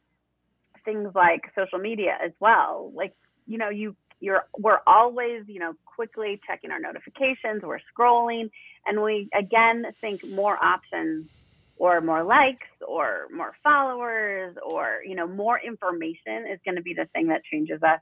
things 0.84 1.10
like 1.14 1.42
social 1.56 1.78
media 1.78 2.16
as 2.24 2.32
well, 2.40 2.92
like 2.94 3.14
you 3.46 3.58
know, 3.58 3.68
you 3.70 3.96
you're 4.20 4.44
we're 4.58 4.80
always 4.86 5.42
you 5.46 5.58
know 5.58 5.72
quickly 5.86 6.40
checking 6.46 6.70
our 6.70 6.78
notifications 6.78 7.62
we're 7.62 7.80
scrolling 7.98 8.50
and 8.86 9.02
we 9.02 9.28
again 9.38 9.84
think 10.00 10.20
more 10.26 10.62
options 10.62 11.26
or 11.76 12.00
more 12.02 12.22
likes 12.22 12.68
or 12.86 13.26
more 13.34 13.52
followers 13.62 14.54
or 14.62 15.00
you 15.06 15.14
know 15.16 15.26
more 15.26 15.58
information 15.58 16.46
is 16.52 16.60
going 16.64 16.76
to 16.76 16.82
be 16.82 16.94
the 16.94 17.06
thing 17.14 17.28
that 17.28 17.42
changes 17.50 17.82
us. 17.82 18.00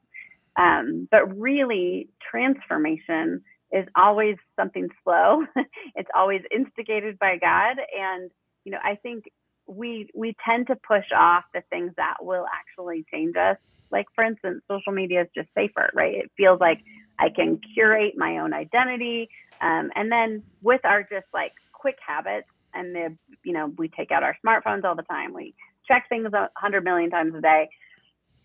Um, 0.58 1.06
but 1.12 1.38
really 1.38 2.08
transformation 2.30 3.42
is 3.72 3.86
always 3.96 4.36
something 4.56 4.88
slow. 5.04 5.44
It's 5.94 6.10
always 6.14 6.42
instigated 6.54 7.18
by 7.18 7.38
god. 7.38 7.76
And 7.96 8.30
you 8.64 8.72
know 8.72 8.78
i 8.84 8.96
think 8.96 9.24
we 9.68 10.08
we 10.14 10.34
tend 10.44 10.66
to 10.68 10.76
push 10.76 11.04
off 11.16 11.44
the 11.54 11.62
things 11.70 11.92
that 11.96 12.16
will 12.20 12.46
actually 12.52 13.04
change 13.12 13.36
us. 13.36 13.56
Like 13.90 14.06
for 14.14 14.24
instance 14.24 14.62
social 14.70 14.92
media 14.92 15.22
is 15.22 15.28
just 15.34 15.48
safer 15.54 15.90
right? 15.94 16.14
It 16.14 16.30
feels 16.36 16.60
like 16.60 16.80
i 17.20 17.28
can 17.28 17.60
curate 17.74 18.14
my 18.16 18.38
own 18.38 18.52
identity 18.52 19.28
um, 19.60 19.90
and 19.96 20.10
then 20.10 20.42
with 20.62 20.80
our 20.84 21.02
just 21.02 21.26
like 21.34 21.52
quick 21.72 21.96
habits 22.06 22.46
and 22.74 22.94
the 22.94 23.16
you 23.44 23.52
know 23.52 23.72
we 23.78 23.88
take 23.88 24.10
out 24.10 24.22
our 24.22 24.36
smartphones 24.44 24.84
all 24.84 24.94
the 24.94 25.02
time 25.02 25.32
we 25.32 25.54
check 25.86 26.08
things 26.08 26.26
a 26.26 26.30
100 26.30 26.84
million 26.84 27.10
times 27.10 27.34
a 27.34 27.40
day. 27.40 27.68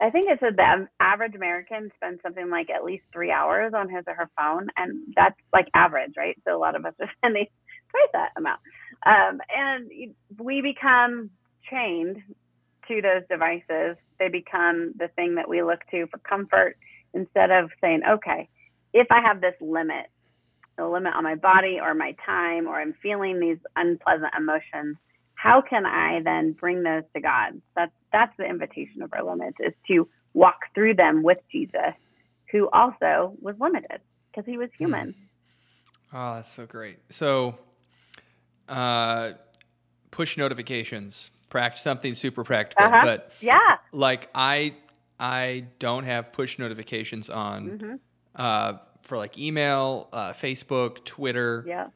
I 0.01 0.09
think 0.09 0.29
it 0.29 0.39
said 0.39 0.57
the 0.57 0.87
average 0.99 1.35
american 1.35 1.91
spends 1.95 2.21
something 2.21 2.49
like 2.49 2.69
at 2.69 2.83
least 2.83 3.03
three 3.13 3.31
hours 3.31 3.73
on 3.75 3.89
his 3.89 4.03
or 4.07 4.15
her 4.15 4.29
phone 4.37 4.67
and 4.77 5.13
that's 5.15 5.35
like 5.53 5.67
average 5.73 6.13
right? 6.17 6.37
So 6.45 6.55
a 6.55 6.59
lot 6.59 6.75
of 6.75 6.85
us 6.85 6.93
are 6.99 7.11
spending 7.17 7.47
twice 7.93 8.09
that 8.13 8.31
amount 8.35 8.59
um, 9.05 9.39
and 9.55 9.89
we 10.37 10.61
become 10.61 11.29
chained 11.69 12.17
to 12.87 13.01
those 13.01 13.23
devices 13.29 13.95
they 14.19 14.29
become 14.29 14.93
the 14.97 15.09
thing 15.09 15.35
that 15.35 15.49
we 15.49 15.61
look 15.61 15.79
to 15.91 16.07
for 16.07 16.17
comfort 16.19 16.77
instead 17.13 17.51
of 17.51 17.69
saying, 17.81 18.01
okay, 18.09 18.49
if 18.93 19.07
I 19.11 19.21
have 19.21 19.41
this 19.41 19.55
limit, 19.61 20.07
a 20.77 20.85
limit 20.85 21.13
on 21.15 21.23
my 21.23 21.35
body 21.35 21.79
or 21.81 21.93
my 21.93 22.15
time, 22.25 22.67
or 22.67 22.79
I'm 22.79 22.93
feeling 23.01 23.39
these 23.39 23.57
unpleasant 23.75 24.33
emotions, 24.37 24.97
how 25.35 25.61
can 25.61 25.85
I 25.85 26.21
then 26.23 26.53
bring 26.53 26.83
those 26.83 27.03
to 27.13 27.21
God? 27.21 27.61
That's 27.75 27.91
that's 28.11 28.35
the 28.37 28.45
invitation 28.45 29.01
of 29.01 29.11
our 29.13 29.23
limits 29.23 29.57
is 29.59 29.73
to 29.87 30.07
walk 30.33 30.59
through 30.73 30.95
them 30.95 31.23
with 31.23 31.39
Jesus, 31.51 31.93
who 32.51 32.69
also 32.71 33.33
was 33.41 33.55
limited 33.59 33.99
because 34.31 34.45
he 34.45 34.57
was 34.57 34.69
human. 34.77 35.13
Oh, 36.13 36.35
that's 36.35 36.49
so 36.49 36.65
great. 36.65 36.99
So, 37.09 37.55
uh, 38.69 39.31
push 40.11 40.37
notifications, 40.37 41.31
practice 41.49 41.81
something 41.81 42.13
super 42.13 42.43
practical, 42.43 42.85
Uh-huh. 42.85 43.01
but 43.03 43.31
Yeah. 43.41 43.77
like 43.91 44.29
I 44.35 44.75
I 45.19 45.65
don't 45.79 46.03
have 46.03 46.31
push 46.33 46.57
notifications 46.59 47.29
on 47.29 47.77
hmm 47.79 47.95
uh, 48.35 48.73
for 49.03 49.17
like 49.17 49.37
email, 49.37 50.09
uh, 50.13 50.33
Facebook, 50.33 51.03
Twitter. 51.05 51.63
Yeah. 51.67 51.87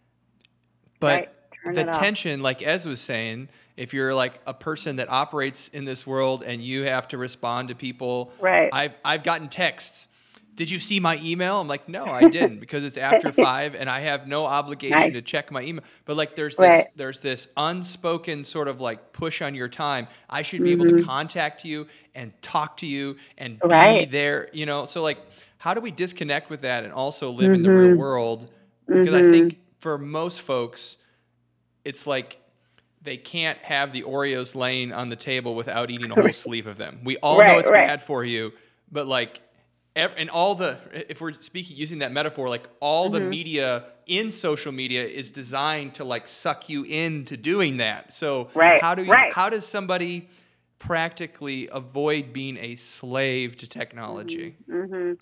But 0.99 1.19
right. 1.65 1.75
The 1.75 1.82
it 1.82 1.89
off. 1.89 1.95
tension, 1.99 2.41
like 2.41 2.62
Ez 2.65 2.86
was 2.86 3.01
saying, 3.01 3.49
if 3.75 3.93
you're 3.93 4.13
like 4.13 4.39
a 4.47 4.53
person 4.53 4.95
that 4.97 5.10
operates 5.12 5.67
in 5.69 5.84
this 5.84 6.08
world 6.08 6.43
and 6.45 6.62
you 6.62 6.84
have 6.84 7.08
to 7.10 7.17
respond 7.17 7.69
to 7.69 7.75
people, 7.75 8.32
Right. 8.39 8.69
I've 8.71 8.97
I've 9.03 9.23
gotten 9.23 9.49
texts. 9.49 10.08
Did 10.58 10.70
you 10.72 10.80
see 10.80 11.00
my 11.00 11.17
email? 11.24 11.62
I'm 11.62 11.67
like, 11.67 11.88
no, 11.88 12.06
I 12.06 12.28
didn't, 12.28 12.60
because 12.65 12.84
it's 12.84 12.98
after 12.98 13.32
five 13.32 13.76
and 13.76 13.89
I 13.89 14.02
have 14.02 14.28
no 14.28 14.43
obligation 14.46 14.96
Right. 14.98 15.13
to 15.13 15.22
check 15.22 15.52
my 15.52 15.62
email. 15.62 15.84
But 16.04 16.17
like, 16.17 16.36
there's 16.36 16.58
this 16.58 16.67
Right. 16.67 16.86
there's 16.98 17.20
this 17.22 17.48
unspoken 17.56 18.43
sort 18.43 18.67
of 18.67 18.82
like 18.82 19.13
push 19.13 19.41
on 19.41 19.56
your 19.56 19.70
time. 19.70 20.08
I 20.30 20.41
should 20.41 20.63
be 20.63 20.72
able 20.74 20.86
to 20.86 21.02
contact 21.04 21.63
you 21.63 21.88
and 22.15 22.34
talk 22.41 22.76
to 22.78 22.86
you 22.86 23.15
and 23.38 23.60
be 23.62 23.67
Mm-hmm. 23.67 24.12
There. 24.12 24.50
You 24.52 24.65
know, 24.65 24.84
so 24.86 25.02
like, 25.02 25.20
how 25.60 25.74
do 25.74 25.80
we 25.82 25.91
disconnect 25.91 26.50
with 26.50 26.62
that 26.62 26.84
and 26.84 26.91
also 26.91 27.30
live 27.32 27.54
in 27.54 27.62
the 27.62 27.72
real 27.72 27.89
Mm-hmm. 27.89 27.98
world? 27.98 28.50
Because 28.88 29.13
I 29.13 29.32
think 29.32 29.60
for 29.80 29.98
most 29.98 30.41
folks, 30.41 30.98
it's 31.86 32.08
like 32.08 32.39
they 33.04 33.17
can't 33.17 33.60
have 33.60 33.93
the 33.93 34.02
Oreos 34.02 34.56
laying 34.56 34.91
on 34.91 35.10
the 35.10 35.15
table 35.15 35.56
without 35.56 35.91
eating 35.91 36.10
a 36.12 36.15
whole 36.15 36.32
sleeve 36.46 36.65
of 36.67 36.78
them. 36.78 37.00
We 37.04 37.17
all 37.17 37.38
know 37.43 37.60
it's 37.60 37.70
right. 37.70 37.88
bad 37.88 38.02
for 38.02 38.24
you, 38.26 38.54
but 38.91 39.08
like, 39.08 39.41
and 39.97 40.29
all 40.29 40.55
the, 40.55 40.79
if 41.10 41.21
we're 41.21 41.33
speaking 41.33 41.75
using 41.77 41.99
that 41.99 42.12
metaphor, 42.12 42.49
like 42.49 42.67
all 42.79 43.10
Mm-hmm. 43.10 43.13
the 43.13 43.21
media 43.21 43.86
in 44.05 44.31
social 44.31 44.71
media 44.71 45.03
is 45.03 45.29
designed 45.31 45.95
to 45.95 46.03
like 46.03 46.27
suck 46.27 46.69
you 46.69 46.83
into 46.83 47.36
doing 47.38 47.77
that. 47.77 48.13
So 48.13 48.49
Right, 48.53 48.81
how 48.81 48.95
do 48.95 49.03
you, 49.03 49.12
right. 49.12 49.31
how 49.33 49.49
does 49.49 49.65
somebody 49.65 50.29
practically 50.79 51.67
avoid 51.71 52.33
being 52.33 52.57
a 52.57 52.75
slave 52.75 53.57
to 53.57 53.67
technology? 53.67 54.55
mm-hmm. 54.69 55.13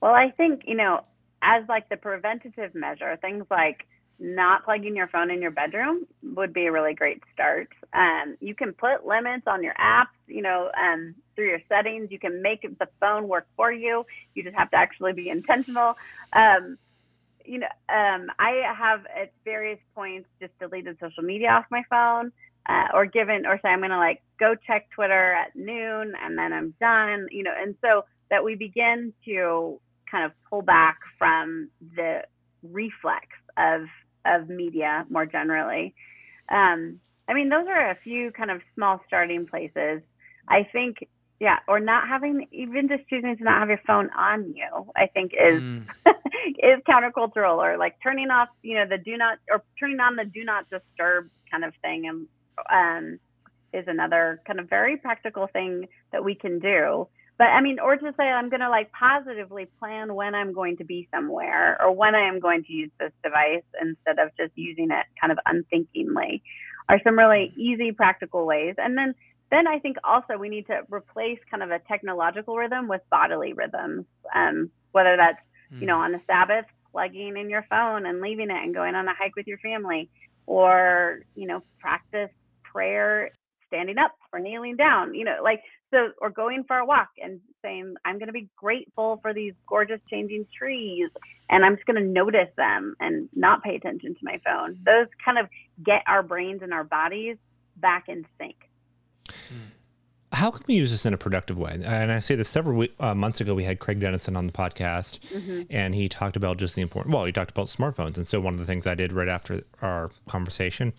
Well, 0.00 0.14
I 0.14 0.30
think, 0.30 0.62
you 0.66 0.74
know, 0.76 1.04
as 1.42 1.64
like 1.68 1.88
the 1.88 1.96
preventative 1.96 2.74
measure, 2.74 3.16
things 3.20 3.44
like 3.50 3.86
not 4.20 4.64
plugging 4.64 4.94
your 4.94 5.08
phone 5.08 5.30
in 5.30 5.40
your 5.40 5.50
bedroom 5.50 6.06
would 6.22 6.52
be 6.52 6.66
a 6.66 6.72
really 6.72 6.94
great 6.94 7.22
start. 7.32 7.68
Um, 7.94 8.36
you 8.40 8.54
can 8.54 8.74
put 8.74 9.06
limits 9.06 9.44
on 9.46 9.62
your 9.64 9.74
apps, 9.74 10.14
you 10.26 10.42
know, 10.42 10.70
um, 10.78 11.14
through 11.34 11.48
your 11.48 11.62
settings. 11.68 12.10
You 12.10 12.18
can 12.18 12.42
make 12.42 12.62
the 12.62 12.88
phone 13.00 13.28
work 13.28 13.46
for 13.56 13.72
you. 13.72 14.04
You 14.34 14.44
just 14.44 14.56
have 14.56 14.70
to 14.72 14.76
actually 14.76 15.14
be 15.14 15.30
intentional. 15.30 15.96
Um, 16.34 16.76
you 17.44 17.58
know, 17.58 17.66
um, 17.88 18.30
I 18.38 18.62
have 18.76 19.06
at 19.06 19.32
various 19.44 19.80
points 19.94 20.28
just 20.38 20.56
deleted 20.58 20.98
social 21.00 21.22
media 21.22 21.48
off 21.48 21.64
my 21.70 21.82
phone. 21.88 22.32
Uh, 22.68 22.88
or 22.92 23.06
given, 23.06 23.46
or 23.46 23.58
say 23.62 23.70
I'm 23.70 23.78
going 23.78 23.90
to 23.90 23.96
like 23.96 24.22
go 24.38 24.54
check 24.54 24.90
Twitter 24.90 25.32
at 25.32 25.56
noon 25.56 26.12
and 26.22 26.36
then 26.36 26.52
I'm 26.52 26.74
done, 26.78 27.26
you 27.30 27.42
know, 27.42 27.54
and 27.58 27.74
so 27.80 28.04
that 28.30 28.44
we 28.44 28.54
begin 28.54 29.14
to 29.24 29.80
kind 30.08 30.26
of 30.26 30.32
pull 30.48 30.60
back 30.60 30.98
from 31.18 31.70
the 31.96 32.22
reflex 32.62 33.26
of 33.56 33.86
of 34.24 34.48
media 34.48 35.06
more 35.08 35.26
generally. 35.26 35.94
Um, 36.48 37.00
I 37.28 37.34
mean, 37.34 37.48
those 37.48 37.66
are 37.68 37.90
a 37.90 37.96
few 38.02 38.32
kind 38.32 38.50
of 38.50 38.60
small 38.74 39.00
starting 39.06 39.46
places. 39.46 40.02
I 40.48 40.64
think, 40.72 41.08
yeah, 41.38 41.58
or 41.68 41.78
not 41.78 42.08
having 42.08 42.48
even 42.50 42.88
just 42.88 43.08
choosing 43.08 43.36
to 43.36 43.44
not 43.44 43.60
have 43.60 43.68
your 43.68 43.80
phone 43.86 44.10
on 44.10 44.54
you. 44.54 44.90
I 44.96 45.06
think 45.06 45.32
is 45.32 45.62
Mm. 45.62 45.86
is 46.58 46.80
countercultural, 46.88 47.58
or 47.58 47.76
like 47.76 47.96
turning 48.02 48.30
off, 48.30 48.48
you 48.62 48.74
know, 48.74 48.86
the 48.86 48.98
do 48.98 49.16
not 49.16 49.38
or 49.48 49.62
turning 49.78 50.00
on 50.00 50.16
the 50.16 50.24
do 50.24 50.44
not 50.44 50.68
disturb 50.70 51.30
kind 51.50 51.64
of 51.64 51.74
thing, 51.82 52.08
and 52.08 52.26
um, 52.70 53.18
is 53.72 53.86
another 53.86 54.40
kind 54.46 54.58
of 54.58 54.68
very 54.68 54.96
practical 54.96 55.46
thing 55.46 55.86
that 56.12 56.24
we 56.24 56.34
can 56.34 56.58
do 56.58 57.06
but 57.40 57.46
I 57.46 57.62
mean, 57.62 57.78
or 57.80 57.96
to 57.96 58.14
say 58.18 58.24
I'm 58.24 58.50
going 58.50 58.60
to 58.60 58.68
like 58.68 58.92
positively 58.92 59.66
plan 59.78 60.14
when 60.14 60.34
I'm 60.34 60.52
going 60.52 60.76
to 60.76 60.84
be 60.84 61.08
somewhere 61.10 61.80
or 61.80 61.90
when 61.90 62.14
I 62.14 62.28
am 62.28 62.38
going 62.38 62.64
to 62.64 62.70
use 62.70 62.90
this 63.00 63.12
device 63.24 63.64
instead 63.80 64.18
of 64.18 64.28
just 64.36 64.52
using 64.56 64.90
it 64.90 65.06
kind 65.18 65.32
of 65.32 65.38
unthinkingly 65.46 66.42
are 66.90 67.00
some 67.02 67.16
really 67.16 67.54
easy, 67.56 67.92
practical 67.92 68.44
ways. 68.44 68.74
And 68.76 68.98
then, 68.98 69.14
then 69.50 69.66
I 69.66 69.78
think 69.78 69.96
also 70.04 70.36
we 70.36 70.50
need 70.50 70.66
to 70.66 70.82
replace 70.90 71.38
kind 71.50 71.62
of 71.62 71.70
a 71.70 71.78
technological 71.78 72.58
rhythm 72.58 72.88
with 72.88 73.00
bodily 73.10 73.54
rhythms, 73.54 74.04
um, 74.34 74.70
whether 74.92 75.16
that's, 75.16 75.40
mm. 75.72 75.80
you 75.80 75.86
know, 75.86 75.96
on 75.96 76.12
the 76.12 76.20
Sabbath, 76.26 76.66
plugging 76.92 77.38
in 77.38 77.48
your 77.48 77.64
phone 77.70 78.04
and 78.04 78.20
leaving 78.20 78.50
it 78.50 78.62
and 78.62 78.74
going 78.74 78.94
on 78.94 79.08
a 79.08 79.14
hike 79.14 79.34
with 79.34 79.46
your 79.46 79.58
family 79.60 80.10
or, 80.44 81.20
you 81.34 81.46
know, 81.46 81.62
practice 81.78 82.28
prayer 82.64 83.30
standing 83.68 83.96
up 83.96 84.14
or 84.30 84.40
kneeling 84.40 84.76
down, 84.76 85.14
you 85.14 85.24
know, 85.24 85.36
like 85.42 85.62
so 85.90 86.10
or 86.18 86.30
going 86.30 86.64
for 86.64 86.76
a 86.76 86.86
walk 86.86 87.08
and 87.22 87.40
saying 87.62 87.94
i'm 88.04 88.18
going 88.18 88.26
to 88.26 88.32
be 88.32 88.48
grateful 88.56 89.18
for 89.22 89.32
these 89.34 89.54
gorgeous 89.66 90.00
changing 90.08 90.46
trees 90.56 91.10
and 91.48 91.64
i'm 91.64 91.76
just 91.76 91.86
going 91.86 92.02
to 92.02 92.08
notice 92.08 92.48
them 92.56 92.94
and 93.00 93.28
not 93.34 93.62
pay 93.62 93.76
attention 93.76 94.14
to 94.14 94.20
my 94.22 94.40
phone 94.44 94.78
those 94.84 95.06
kind 95.24 95.38
of 95.38 95.46
get 95.84 96.02
our 96.06 96.22
brains 96.22 96.62
and 96.62 96.72
our 96.72 96.84
bodies 96.84 97.36
back 97.76 98.04
in 98.08 98.26
sync 98.38 98.56
how 100.32 100.50
can 100.50 100.62
we 100.68 100.74
use 100.74 100.90
this 100.90 101.04
in 101.04 101.12
a 101.12 101.18
productive 101.18 101.58
way? 101.58 101.80
And 101.84 102.12
I 102.12 102.18
say 102.20 102.34
this 102.36 102.48
several 102.48 102.86
uh, 103.00 103.14
months 103.14 103.40
ago, 103.40 103.54
we 103.54 103.64
had 103.64 103.80
Craig 103.80 103.98
Dennison 103.98 104.36
on 104.36 104.46
the 104.46 104.52
podcast, 104.52 105.18
mm-hmm. 105.28 105.62
and 105.70 105.94
he 105.94 106.08
talked 106.08 106.36
about 106.36 106.56
just 106.56 106.76
the 106.76 106.82
important. 106.82 107.14
Well, 107.14 107.24
he 107.24 107.32
talked 107.32 107.50
about 107.50 107.66
smartphones, 107.66 108.16
and 108.16 108.26
so 108.26 108.40
one 108.40 108.54
of 108.54 108.60
the 108.60 108.66
things 108.66 108.86
I 108.86 108.94
did 108.94 109.12
right 109.12 109.28
after 109.28 109.62
our 109.82 110.08
conversation 110.28 110.92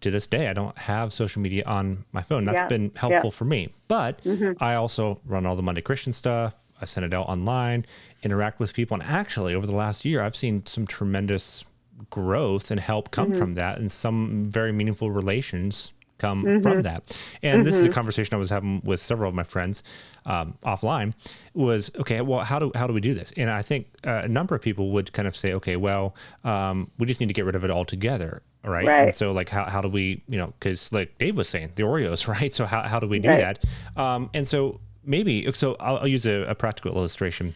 to 0.00 0.10
this 0.10 0.26
day, 0.26 0.48
I 0.48 0.52
don't 0.52 0.76
have 0.78 1.12
social 1.12 1.42
media 1.42 1.64
on 1.66 2.04
my 2.12 2.22
phone. 2.22 2.44
That's 2.44 2.62
yeah. 2.62 2.68
been 2.68 2.92
helpful 2.94 3.30
yeah. 3.30 3.36
for 3.36 3.44
me. 3.44 3.72
But 3.88 4.22
mm-hmm. 4.24 4.62
I 4.62 4.74
also 4.74 5.20
run 5.24 5.46
all 5.46 5.56
the 5.56 5.62
Monday 5.62 5.80
Christian 5.80 6.12
stuff. 6.12 6.56
I 6.80 6.86
send 6.86 7.04
it 7.04 7.12
out 7.12 7.28
online, 7.28 7.84
interact 8.22 8.58
with 8.58 8.72
people. 8.72 8.94
And 8.94 9.02
actually, 9.02 9.54
over 9.54 9.66
the 9.66 9.74
last 9.74 10.04
year, 10.04 10.22
I've 10.22 10.36
seen 10.36 10.64
some 10.64 10.86
tremendous 10.86 11.64
growth 12.08 12.70
and 12.70 12.80
help 12.80 13.10
come 13.10 13.30
mm-hmm. 13.30 13.38
from 13.38 13.54
that 13.54 13.78
and 13.78 13.92
some 13.92 14.44
very 14.46 14.72
meaningful 14.72 15.10
relations 15.10 15.92
come 16.20 16.44
mm-hmm. 16.44 16.60
from 16.60 16.82
that. 16.82 17.18
And 17.42 17.56
mm-hmm. 17.56 17.64
this 17.64 17.74
is 17.74 17.82
a 17.82 17.84
mm-hmm. 17.84 17.94
conversation 17.94 18.34
I 18.34 18.38
was 18.38 18.50
having 18.50 18.80
with 18.84 19.00
several 19.00 19.28
of 19.28 19.34
my 19.34 19.42
friends 19.42 19.82
um, 20.26 20.56
offline. 20.62 21.14
Was 21.54 21.90
okay. 21.98 22.20
Well, 22.20 22.44
how 22.44 22.58
do 22.58 22.70
how 22.74 22.86
do 22.86 22.92
we 22.92 23.00
do 23.00 23.14
this? 23.14 23.32
And 23.36 23.50
I 23.50 23.62
think 23.62 23.88
uh, 24.06 24.22
a 24.24 24.28
number 24.28 24.54
of 24.54 24.62
people 24.62 24.90
would 24.90 25.12
kind 25.12 25.26
of 25.26 25.34
say, 25.34 25.52
okay, 25.54 25.76
well, 25.76 26.14
um, 26.44 26.88
we 26.98 27.06
just 27.06 27.20
need 27.20 27.28
to 27.28 27.34
get 27.34 27.44
rid 27.44 27.56
of 27.56 27.64
it 27.64 27.70
altogether. 27.70 28.42
Right? 28.62 28.86
right. 28.86 29.02
And 29.06 29.14
so 29.14 29.32
like 29.32 29.48
how, 29.48 29.64
how 29.64 29.80
do 29.80 29.88
we, 29.88 30.22
you 30.28 30.36
know, 30.36 30.52
cause 30.60 30.92
like 30.92 31.16
Dave 31.16 31.38
was 31.38 31.48
saying 31.48 31.72
the 31.76 31.82
Oreos, 31.82 32.28
right? 32.40 32.52
So 32.52 32.66
how, 32.66 32.82
how 32.82 33.00
do 33.00 33.08
we 33.08 33.18
do 33.18 33.30
right. 33.30 33.58
that? 33.96 34.00
Um, 34.00 34.28
and 34.34 34.46
so 34.46 34.80
maybe, 35.02 35.50
so 35.52 35.76
I'll, 35.80 35.96
I'll 35.96 36.06
use 36.06 36.26
a, 36.26 36.42
a, 36.42 36.54
practical 36.54 36.94
illustration. 36.94 37.54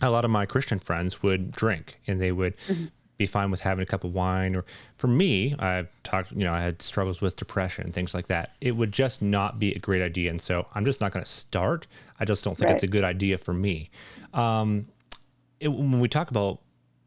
A 0.00 0.08
lot 0.08 0.24
of 0.24 0.30
my 0.30 0.46
Christian 0.46 0.78
friends 0.78 1.22
would 1.22 1.52
drink 1.52 2.00
and 2.06 2.22
they 2.22 2.32
would 2.32 2.56
mm-hmm 2.56 2.86
be 3.18 3.26
fine 3.26 3.50
with 3.50 3.60
having 3.60 3.82
a 3.82 3.86
cup 3.86 4.04
of 4.04 4.12
wine. 4.12 4.54
Or 4.54 4.64
for 4.96 5.08
me, 5.08 5.54
I've 5.58 5.88
talked, 6.02 6.32
you 6.32 6.44
know, 6.44 6.52
I 6.52 6.60
had 6.60 6.82
struggles 6.82 7.20
with 7.20 7.36
depression 7.36 7.84
and 7.84 7.94
things 7.94 8.14
like 8.14 8.26
that. 8.26 8.54
It 8.60 8.72
would 8.72 8.92
just 8.92 9.22
not 9.22 9.58
be 9.58 9.72
a 9.72 9.78
great 9.78 10.02
idea. 10.02 10.30
And 10.30 10.40
so 10.40 10.66
I'm 10.74 10.84
just 10.84 11.00
not 11.00 11.12
going 11.12 11.24
to 11.24 11.30
start. 11.30 11.86
I 12.20 12.24
just 12.24 12.44
don't 12.44 12.56
think 12.56 12.70
right. 12.70 12.74
it's 12.74 12.84
a 12.84 12.88
good 12.88 13.04
idea 13.04 13.38
for 13.38 13.54
me. 13.54 13.90
Um, 14.34 14.88
it, 15.60 15.68
when 15.68 16.00
we 16.00 16.08
talk 16.08 16.30
about 16.30 16.60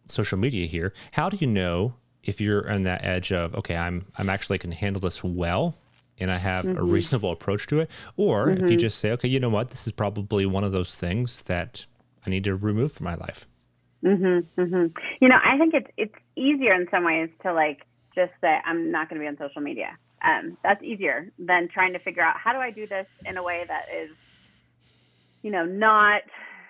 social 0.08 0.38
media 0.38 0.65
here, 0.65 0.93
how 1.12 1.30
do 1.30 1.38
you 1.38 1.48
know 1.48 1.93
if 2.24 2.41
you're 2.41 2.69
on 2.72 2.84
that 2.84 3.04
edge 3.04 3.32
of, 3.32 3.56
okay, 3.56 3.76
I'm, 3.76 4.08
I'm 4.17 4.30
actually 4.30 4.58
can 4.58 4.72
handle 4.72 5.00
this 5.00 5.24
well 5.24 5.76
and 6.17 6.32
I 6.32 6.38
have 6.38 6.65
mm-hmm. 6.65 6.78
a 6.78 6.84
reasonable 6.84 7.32
approach 7.32 7.67
to 7.67 7.80
it? 7.80 7.91
Or 8.17 8.48
mm-hmm. 8.48 8.54
if 8.54 8.60
you 8.62 8.78
mm-hmm. 8.78 8.78
just 8.78 8.98
say, 8.98 9.12
okay, 9.12 9.28
you 9.28 9.39
know 9.39 9.50
what, 9.50 9.69
this 9.69 9.86
is 9.86 9.93
probably 9.93 10.45
one 10.45 10.63
of 10.63 10.72
those 10.72 10.95
things 10.95 11.43
that 11.43 11.86
I 12.26 12.30
need 12.30 12.43
to 12.45 12.56
remove 12.56 12.93
from 12.93 13.06
my 13.06 13.15
life. 13.15 13.48
Mhm. 14.03 14.47
Mhm. 14.57 14.97
You 15.21 15.27
know, 15.29 15.39
I 15.43 15.57
think 15.57 15.73
it's 15.73 15.89
it's 15.97 16.15
easier 16.35 16.73
in 16.73 16.88
some 16.89 17.03
ways 17.03 17.29
to 17.43 17.53
like 17.53 17.85
just 18.15 18.31
say 18.41 18.59
I'm 18.65 18.91
not 18.91 19.09
going 19.09 19.19
to 19.19 19.23
be 19.23 19.27
on 19.27 19.38
social 19.38 19.62
media. 19.62 19.97
Um, 20.23 20.57
that's 20.63 20.83
easier 20.83 21.31
than 21.38 21.69
trying 21.73 21.93
to 21.93 21.99
figure 21.99 22.23
out 22.23 22.35
how 22.38 22.53
do 22.53 22.59
I 22.59 22.71
do 22.71 22.88
this 22.88 23.07
in 23.25 23.38
a 23.38 23.43
way 23.43 23.63
that 23.67 23.83
is, 23.93 24.15
you 25.43 25.51
know, 25.51 25.65
not 25.65 26.21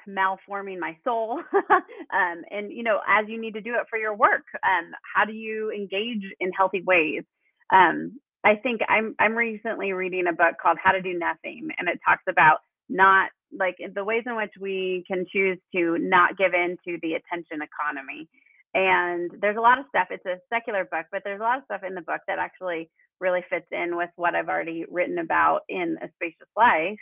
malforming 0.08 0.80
my 0.80 0.98
soul. 1.04 1.40
um, 1.54 2.44
and 2.52 2.72
you 2.72 2.84
know, 2.84 3.00
as 3.08 3.28
you 3.28 3.40
need 3.40 3.54
to 3.54 3.62
do 3.62 3.76
it 3.76 3.88
for 3.90 3.98
your 3.98 4.16
work, 4.16 4.46
um, 4.64 4.92
how 5.16 5.26
do 5.26 5.34
you 5.34 5.72
engage 5.72 6.24
in 6.40 6.52
healthy 6.52 6.82
ways? 6.82 7.24
Um, 7.72 8.20
I 8.44 8.56
think 8.56 8.82
I'm 8.88 9.16
I'm 9.20 9.36
recently 9.36 9.94
reading 9.94 10.26
a 10.28 10.34
book 10.34 10.56
called 10.62 10.78
How 10.84 10.92
to 10.94 11.02
Do 11.02 11.14
Nothing, 11.14 11.70
and 11.78 11.88
it 11.90 12.00
talks 12.08 12.24
about 12.28 12.60
not 12.90 13.30
like 13.58 13.76
the 13.96 14.04
ways 14.04 14.24
in 14.26 14.36
which 14.36 14.54
we 14.60 15.04
can 15.08 15.26
choose 15.32 15.58
to 15.76 15.98
not 16.00 16.38
give 16.38 16.54
in 16.54 16.78
to 16.88 16.98
the 17.02 17.14
attention 17.14 17.60
economy. 17.62 18.28
And 18.74 19.32
there's 19.42 19.58
a 19.58 19.62
lot 19.62 19.80
of 19.80 19.86
stuff. 19.90 20.08
It's 20.12 20.26
a 20.26 20.38
secular 20.54 20.86
book, 20.86 21.08
but 21.12 21.22
there's 21.24 21.40
a 21.40 21.44
lot 21.44 21.58
of 21.58 21.64
stuff 21.66 21.82
in 21.88 21.96
the 21.96 22.02
book 22.02 22.22
that 22.28 22.40
actually 22.40 22.90
really 23.20 23.44
fits 23.50 23.66
in 23.72 23.98
with 23.98 24.10
what 24.16 24.36
I've 24.36 24.50
already 24.50 24.86
written 24.90 25.18
about 25.18 25.62
in 25.70 25.98
A 26.02 26.10
Spacious 26.16 26.48
Life. 26.56 27.00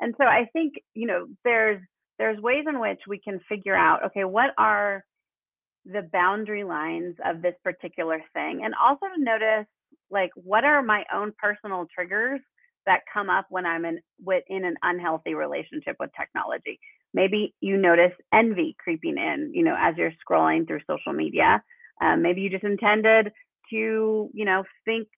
And 0.00 0.14
so 0.18 0.24
I 0.24 0.46
think, 0.52 0.74
you 0.94 1.06
know, 1.06 1.26
there's 1.44 1.80
there's 2.18 2.40
ways 2.40 2.64
in 2.68 2.80
which 2.80 3.00
we 3.06 3.18
can 3.18 3.40
figure 3.48 3.76
out, 3.76 4.04
okay, 4.06 4.24
what 4.24 4.50
are 4.56 5.04
the 5.84 6.08
boundary 6.12 6.64
lines 6.64 7.14
of 7.24 7.42
this 7.42 7.54
particular 7.62 8.20
thing? 8.32 8.62
And 8.64 8.74
also 8.74 9.06
to 9.14 9.22
notice 9.22 9.66
like 10.10 10.30
what 10.34 10.64
are 10.64 10.82
my 10.82 11.04
own 11.12 11.32
personal 11.38 11.86
triggers 11.94 12.40
that 12.86 13.00
come 13.12 13.28
up 13.28 13.46
when 13.50 13.66
I'm 13.66 13.84
in 13.84 14.00
within 14.24 14.64
an 14.64 14.76
unhealthy 14.82 15.34
relationship 15.34 15.96
with 16.00 16.10
technology. 16.18 16.78
Maybe 17.14 17.54
you 17.60 17.76
notice 17.76 18.12
envy 18.32 18.76
creeping 18.78 19.16
in, 19.18 19.52
you 19.54 19.64
know, 19.64 19.76
as 19.78 19.94
you're 19.96 20.12
scrolling 20.28 20.66
through 20.66 20.80
social 20.88 21.12
media. 21.12 21.62
Um, 22.00 22.22
maybe 22.22 22.40
you 22.42 22.50
just 22.50 22.64
intended 22.64 23.32
to, 23.70 24.30
you 24.32 24.44
know, 24.44 24.64
think 24.84 25.08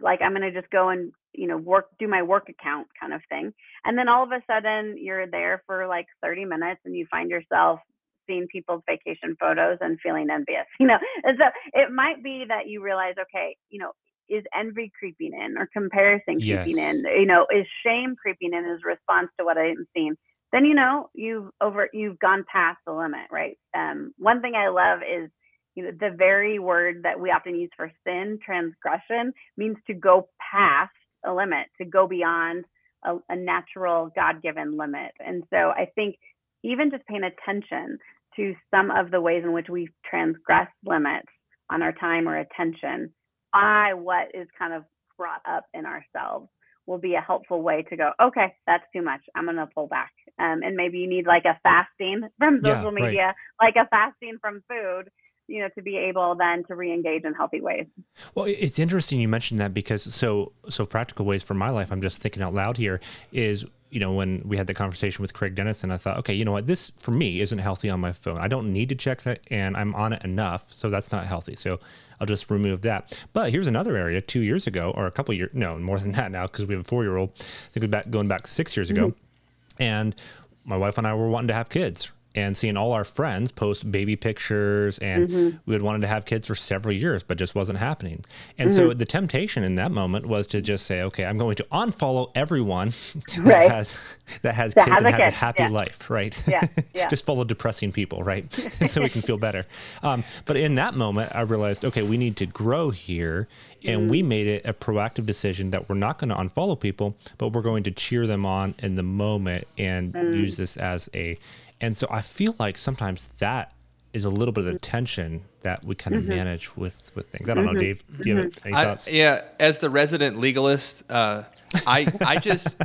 like 0.00 0.22
I'm 0.22 0.32
going 0.32 0.42
to 0.42 0.52
just 0.52 0.70
go 0.70 0.90
and, 0.90 1.12
you 1.32 1.48
know, 1.48 1.56
work, 1.56 1.86
do 1.98 2.06
my 2.06 2.22
work 2.22 2.48
account 2.48 2.86
kind 2.98 3.12
of 3.12 3.20
thing. 3.28 3.52
And 3.84 3.98
then 3.98 4.08
all 4.08 4.22
of 4.22 4.30
a 4.30 4.42
sudden 4.46 4.96
you're 4.98 5.26
there 5.26 5.62
for 5.66 5.86
like 5.86 6.06
30 6.22 6.44
minutes 6.44 6.80
and 6.84 6.94
you 6.94 7.06
find 7.10 7.30
yourself 7.30 7.80
seeing 8.26 8.46
people's 8.46 8.82
vacation 8.88 9.36
photos 9.38 9.78
and 9.80 9.98
feeling 10.00 10.28
envious, 10.30 10.66
you 10.80 10.86
know. 10.86 10.98
And 11.24 11.38
so 11.38 11.44
it 11.72 11.90
might 11.92 12.22
be 12.22 12.44
that 12.48 12.68
you 12.68 12.82
realize, 12.82 13.14
okay, 13.20 13.56
you 13.70 13.80
know, 13.80 13.92
is 14.28 14.44
envy 14.58 14.92
creeping 14.98 15.32
in 15.32 15.58
or 15.58 15.68
comparison 15.72 16.40
creeping 16.40 16.78
yes. 16.78 16.94
in? 16.94 17.04
You 17.04 17.26
know, 17.26 17.46
is 17.54 17.66
shame 17.84 18.16
creeping 18.20 18.52
in 18.52 18.64
as 18.64 18.82
response 18.84 19.28
to 19.38 19.44
what 19.44 19.58
I'm 19.58 19.86
seeing? 19.94 20.16
Then 20.52 20.64
you 20.64 20.74
know 20.74 21.10
you've 21.14 21.50
over 21.60 21.88
you've 21.92 22.18
gone 22.18 22.44
past 22.50 22.78
the 22.86 22.92
limit, 22.92 23.26
right? 23.30 23.58
Um, 23.76 24.12
one 24.18 24.40
thing 24.40 24.54
I 24.54 24.68
love 24.68 25.00
is 25.00 25.30
you 25.74 25.84
know 25.84 25.90
the 25.98 26.14
very 26.16 26.58
word 26.58 27.02
that 27.02 27.18
we 27.18 27.30
often 27.30 27.56
use 27.56 27.70
for 27.76 27.90
sin, 28.06 28.38
transgression, 28.44 29.32
means 29.56 29.76
to 29.88 29.94
go 29.94 30.28
past 30.52 30.92
a 31.26 31.32
limit, 31.32 31.66
to 31.78 31.84
go 31.84 32.06
beyond 32.06 32.64
a, 33.04 33.16
a 33.28 33.36
natural 33.36 34.10
God-given 34.14 34.76
limit. 34.76 35.12
And 35.18 35.42
so 35.50 35.56
I 35.70 35.88
think 35.94 36.16
even 36.62 36.90
just 36.90 37.06
paying 37.06 37.24
attention 37.24 37.98
to 38.36 38.54
some 38.72 38.90
of 38.90 39.10
the 39.10 39.20
ways 39.20 39.42
in 39.44 39.52
which 39.52 39.68
we 39.68 39.88
transgress 40.08 40.68
limits 40.84 41.28
on 41.70 41.82
our 41.82 41.92
time 41.92 42.28
or 42.28 42.38
attention 42.38 43.12
by 43.54 43.94
what 43.94 44.28
is 44.34 44.48
kind 44.58 44.74
of 44.74 44.84
brought 45.16 45.40
up 45.48 45.64
in 45.72 45.86
ourselves 45.86 46.48
will 46.86 46.98
be 46.98 47.14
a 47.14 47.20
helpful 47.20 47.62
way 47.62 47.82
to 47.88 47.96
go 47.96 48.10
okay 48.20 48.52
that's 48.66 48.84
too 48.92 49.00
much 49.00 49.20
i'm 49.34 49.44
going 49.44 49.56
to 49.56 49.68
pull 49.74 49.86
back 49.86 50.12
um, 50.38 50.62
and 50.62 50.76
maybe 50.76 50.98
you 50.98 51.08
need 51.08 51.26
like 51.26 51.44
a 51.46 51.58
fasting 51.62 52.28
from 52.38 52.58
social 52.58 52.92
yeah, 52.92 53.06
media 53.06 53.34
right. 53.60 53.72
like 53.72 53.76
a 53.76 53.88
fasting 53.88 54.36
from 54.40 54.62
food 54.68 55.08
you 55.46 55.60
know 55.60 55.68
to 55.74 55.82
be 55.82 55.96
able 55.96 56.34
then 56.34 56.64
to 56.64 56.74
re-engage 56.74 57.24
in 57.24 57.34
healthy 57.34 57.60
ways 57.60 57.86
well 58.34 58.46
it's 58.46 58.78
interesting 58.78 59.20
you 59.20 59.28
mentioned 59.28 59.60
that 59.60 59.74
because 59.74 60.02
so 60.14 60.52
so 60.68 60.86
practical 60.86 61.26
ways 61.26 61.42
for 61.42 61.54
my 61.54 61.70
life 61.70 61.92
i'm 61.92 62.02
just 62.02 62.20
thinking 62.20 62.42
out 62.42 62.54
loud 62.54 62.76
here 62.76 63.00
is 63.32 63.64
you 63.94 64.00
know, 64.00 64.12
when 64.12 64.42
we 64.44 64.56
had 64.56 64.66
the 64.66 64.74
conversation 64.74 65.22
with 65.22 65.34
Craig 65.34 65.54
Dennison, 65.54 65.92
I 65.92 65.98
thought, 65.98 66.18
okay, 66.18 66.34
you 66.34 66.44
know 66.44 66.50
what, 66.50 66.66
this 66.66 66.90
for 67.00 67.12
me 67.12 67.40
isn't 67.40 67.60
healthy 67.60 67.88
on 67.88 68.00
my 68.00 68.12
phone. 68.12 68.38
I 68.38 68.48
don't 68.48 68.72
need 68.72 68.88
to 68.88 68.96
check 68.96 69.22
that, 69.22 69.38
and 69.52 69.76
I'm 69.76 69.94
on 69.94 70.12
it 70.12 70.24
enough, 70.24 70.74
so 70.74 70.90
that's 70.90 71.12
not 71.12 71.26
healthy. 71.26 71.54
So 71.54 71.78
I'll 72.18 72.26
just 72.26 72.50
remove 72.50 72.80
that. 72.82 73.24
But 73.32 73.52
here's 73.52 73.68
another 73.68 73.96
area. 73.96 74.20
Two 74.20 74.40
years 74.40 74.66
ago, 74.66 74.92
or 74.96 75.06
a 75.06 75.12
couple 75.12 75.32
years, 75.32 75.50
no, 75.52 75.78
more 75.78 76.00
than 76.00 76.10
that 76.18 76.32
now, 76.32 76.48
because 76.48 76.66
we 76.66 76.74
have 76.74 76.84
a 76.84 76.88
four 76.88 77.04
year 77.04 77.16
old. 77.16 77.30
I 77.38 77.44
think 77.70 77.84
we're 77.84 77.88
back 77.88 78.10
going 78.10 78.26
back 78.26 78.48
six 78.48 78.76
years 78.76 78.90
ago, 78.90 79.10
mm-hmm. 79.10 79.82
and 79.82 80.16
my 80.64 80.76
wife 80.76 80.98
and 80.98 81.06
I 81.06 81.14
were 81.14 81.28
wanting 81.28 81.48
to 81.48 81.54
have 81.54 81.70
kids, 81.70 82.10
and 82.34 82.56
seeing 82.56 82.76
all 82.76 82.92
our 82.92 83.04
friends 83.04 83.52
post 83.52 83.90
baby 83.92 84.16
pictures 84.16 84.98
and 84.98 85.28
Mm-hmm. 85.28 85.56
we 85.66 85.74
had 85.74 85.82
wanted 85.82 86.00
to 86.02 86.08
have 86.08 86.24
kids 86.24 86.46
for 86.46 86.54
several 86.54 86.94
years 86.94 87.22
but 87.22 87.38
just 87.38 87.54
wasn't 87.54 87.78
happening 87.78 88.22
and 88.58 88.72
so 88.74 88.88
Mm-hmm. 88.88 88.98
the 88.98 89.04
temptation 89.04 89.64
in 89.64 89.76
that 89.76 89.90
moment 89.92 90.26
was 90.26 90.46
to 90.48 90.60
just 90.60 90.84
say 90.86 91.02
okay 91.02 91.24
i'm 91.24 91.38
going 91.38 91.54
to 91.56 91.64
unfollow 91.72 92.30
everyone 92.34 92.88
that 93.36 93.38
Right. 93.38 93.70
has 93.70 93.98
that 94.42 94.54
has 94.54 94.74
That 94.74 94.86
kids 94.86 94.94
has 94.96 95.04
and 95.04 95.14
a 95.14 95.18
has 95.24 95.34
a 95.34 95.36
happy 95.36 95.62
yeah. 95.62 95.68
life 95.68 96.10
right 96.10 96.42
Yeah, 96.46 96.60
yeah. 96.94 97.08
just 97.08 97.24
follow 97.24 97.44
depressing 97.44 97.92
people 97.92 98.22
right 98.22 98.52
so 98.88 99.00
we 99.02 99.08
can 99.08 99.22
feel 99.22 99.38
better 99.38 99.64
um, 100.02 100.24
but 100.44 100.56
in 100.56 100.74
that 100.74 100.94
moment 100.94 101.32
i 101.34 101.40
realized 101.42 101.84
okay 101.84 102.02
we 102.02 102.16
need 102.16 102.36
to 102.38 102.46
grow 102.46 102.90
here 102.90 103.46
and 103.86 104.10
we 104.10 104.22
made 104.22 104.46
it 104.46 104.62
a 104.64 104.72
proactive 104.72 105.26
decision 105.26 105.70
that 105.70 105.88
we're 105.90 105.94
not 105.94 106.18
going 106.18 106.30
to 106.30 106.34
unfollow 106.36 106.78
people 106.78 107.14
but 107.38 107.48
we're 107.48 107.60
going 107.62 107.82
to 107.82 107.90
cheer 107.90 108.26
them 108.26 108.44
on 108.46 108.74
in 108.78 108.94
the 108.94 109.02
moment 109.02 109.66
and 109.78 110.14
use 110.34 110.56
this 110.56 110.76
as 110.78 111.08
a 111.14 111.38
and 111.84 111.96
so 111.96 112.06
i 112.10 112.20
feel 112.20 112.54
like 112.58 112.78
sometimes 112.78 113.28
that 113.38 113.74
is 114.14 114.24
a 114.24 114.30
little 114.30 114.52
bit 114.52 114.60
of 114.60 114.66
the 114.66 114.70
mm-hmm. 114.72 114.78
tension 114.78 115.42
that 115.60 115.84
we 115.84 115.94
kind 115.96 116.14
of 116.14 116.22
mm-hmm. 116.22 116.30
manage 116.30 116.74
with 116.76 117.10
with 117.14 117.26
things. 117.26 117.48
I 117.50 117.54
don't 117.54 117.64
know 117.64 117.72
mm-hmm. 117.72 117.80
dave 117.80 118.04
do 118.22 118.28
you 118.28 118.36
have 118.36 118.52
any 118.64 118.74
I, 118.74 118.84
thoughts? 118.84 119.10
yeah, 119.10 119.42
as 119.58 119.78
the 119.78 119.90
resident 119.90 120.38
legalist, 120.38 121.10
uh, 121.10 121.42
I 121.86 122.06
I 122.24 122.38
just 122.38 122.76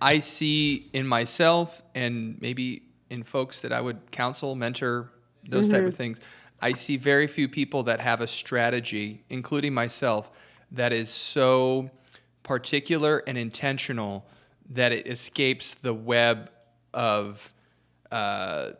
I 0.00 0.18
see 0.18 0.88
in 0.92 1.06
myself 1.06 1.82
and 1.94 2.40
maybe 2.40 2.82
in 3.08 3.22
folks 3.22 3.60
that 3.60 3.72
I 3.72 3.80
would 3.80 4.10
counsel, 4.10 4.54
mentor, 4.54 5.10
those 5.48 5.68
type 5.68 5.84
of 5.84 5.94
things. 5.94 6.20
I 6.60 6.72
see 6.72 6.96
very 6.96 7.26
few 7.26 7.48
people 7.48 7.82
that 7.84 8.00
have 8.00 8.20
a 8.20 8.26
strategy, 8.26 9.22
including 9.30 9.72
myself, 9.72 10.30
that 10.72 10.92
is 10.92 11.08
so 11.08 11.90
particular 12.42 13.22
and 13.26 13.38
intentional 13.38 14.26
that 14.70 14.92
it 14.92 15.06
escapes 15.06 15.76
the 15.76 15.94
web 15.94 16.50
of 16.92 17.52
uh, 18.12 18.70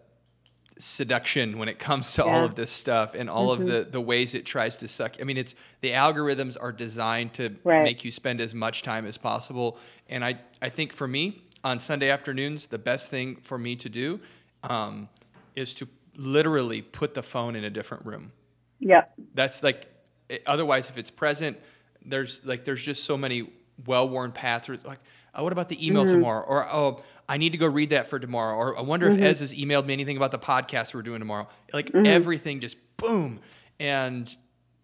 seduction 0.79 1.59
when 1.59 1.69
it 1.69 1.79
comes 1.79 2.13
to 2.15 2.25
all 2.25 2.45
of 2.45 2.55
this 2.55 2.71
stuff 2.71 3.15
and 3.15 3.31
all 3.31 3.51
of 3.51 3.67
the 3.67 3.89
the 3.91 4.01
ways 4.01 4.35
it 4.35 4.45
tries 4.45 4.77
to 4.77 4.89
suck. 4.89 5.17
I 5.21 5.25
mean, 5.25 5.39
it's 5.39 5.55
the 5.81 5.91
algorithms 5.93 6.57
are 6.61 6.73
designed 6.73 7.33
to 7.35 7.55
Right. 7.65 7.83
make 7.83 8.05
you 8.05 8.11
spend 8.11 8.41
as 8.41 8.55
much 8.55 8.83
time 8.83 9.07
as 9.07 9.17
possible. 9.17 9.79
And 10.09 10.25
I 10.25 10.39
I 10.61 10.69
think 10.69 10.93
for 10.93 11.09
me 11.09 11.43
on 11.65 11.81
Sunday 11.81 12.11
afternoons, 12.11 12.67
the 12.67 12.79
best 12.79 13.11
thing 13.11 13.37
for 13.37 13.59
me 13.59 13.75
to 13.77 13.89
do 13.89 14.21
um, 14.65 15.09
is 15.55 15.73
to 15.75 15.89
literally 16.17 16.83
put 16.83 17.15
the 17.15 17.23
phone 17.23 17.57
in 17.57 17.65
a 17.65 17.71
different 17.71 18.05
room. 18.05 18.31
Yeah, 18.79 19.05
That's 19.35 19.63
like 19.63 19.87
it, 20.29 20.43
otherwise 20.47 20.91
if 20.91 20.99
it's 20.99 21.11
present, 21.11 21.59
there's 22.05 22.45
like 22.45 22.65
there's 22.65 22.85
just 22.85 23.05
so 23.05 23.17
many 23.17 23.51
well-worn 23.87 24.33
paths. 24.33 24.69
Like, 24.69 25.01
oh, 25.35 25.43
what 25.43 25.53
about 25.53 25.69
the 25.71 25.87
email 25.87 26.05
tomorrow? 26.05 26.45
Or 26.47 26.67
oh, 26.71 27.03
I 27.29 27.39
need 27.39 27.53
to 27.53 27.59
go 27.59 27.67
read 27.67 27.91
that 27.91 28.09
for 28.09 28.19
tomorrow. 28.19 28.57
Or 28.57 28.79
I 28.79 28.83
wonder 28.83 29.09
if 29.11 29.21
Ez 29.21 29.41
has 29.41 29.53
emailed 29.55 29.87
me 29.87 29.93
anything 29.93 30.17
about 30.17 30.31
the 30.31 30.39
podcast 30.39 30.95
we're 30.95 31.03
doing 31.03 31.19
tomorrow. 31.19 31.49
Like 31.73 31.91
everything 31.95 32.61
just 32.61 32.77
boom, 32.97 33.41
and 33.81 34.35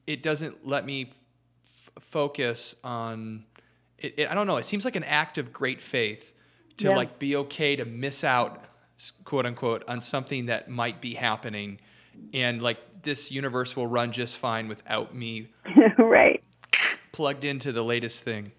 it 0.07 0.23
doesn't 0.23 0.67
let 0.67 0.85
me 0.85 1.03
f- 1.67 1.91
focus 2.03 2.75
on. 2.83 3.45
It, 3.99 4.19
it, 4.19 4.31
I 4.31 4.35
don't 4.35 4.47
know. 4.49 4.57
It 4.57 4.65
seems 4.65 4.85
like 4.85 4.97
an 4.97 5.05
act 5.05 5.39
of 5.39 5.53
great 5.53 5.81
faith 5.81 6.35
to 6.79 6.89
Yeah. 6.89 6.97
like 6.97 7.19
be 7.21 7.37
okay 7.37 7.77
to 7.77 7.85
miss 7.85 8.25
out, 8.25 8.61
quote 9.25 9.47
unquote, 9.47 9.85
on 9.89 10.01
something 10.01 10.47
that 10.47 10.69
might 10.69 11.01
be 11.01 11.15
happening, 11.15 11.79
and 12.35 12.61
like 12.61 12.79
this 13.03 13.31
universe 13.31 13.77
will 13.77 13.87
run 13.87 14.11
just 14.13 14.39
fine 14.39 14.67
without 14.69 15.15
me 15.15 15.49
right. 15.99 16.43
plugged 17.13 17.45
into 17.45 17.71
the 17.73 17.83
latest 17.85 18.25
thing. 18.25 18.51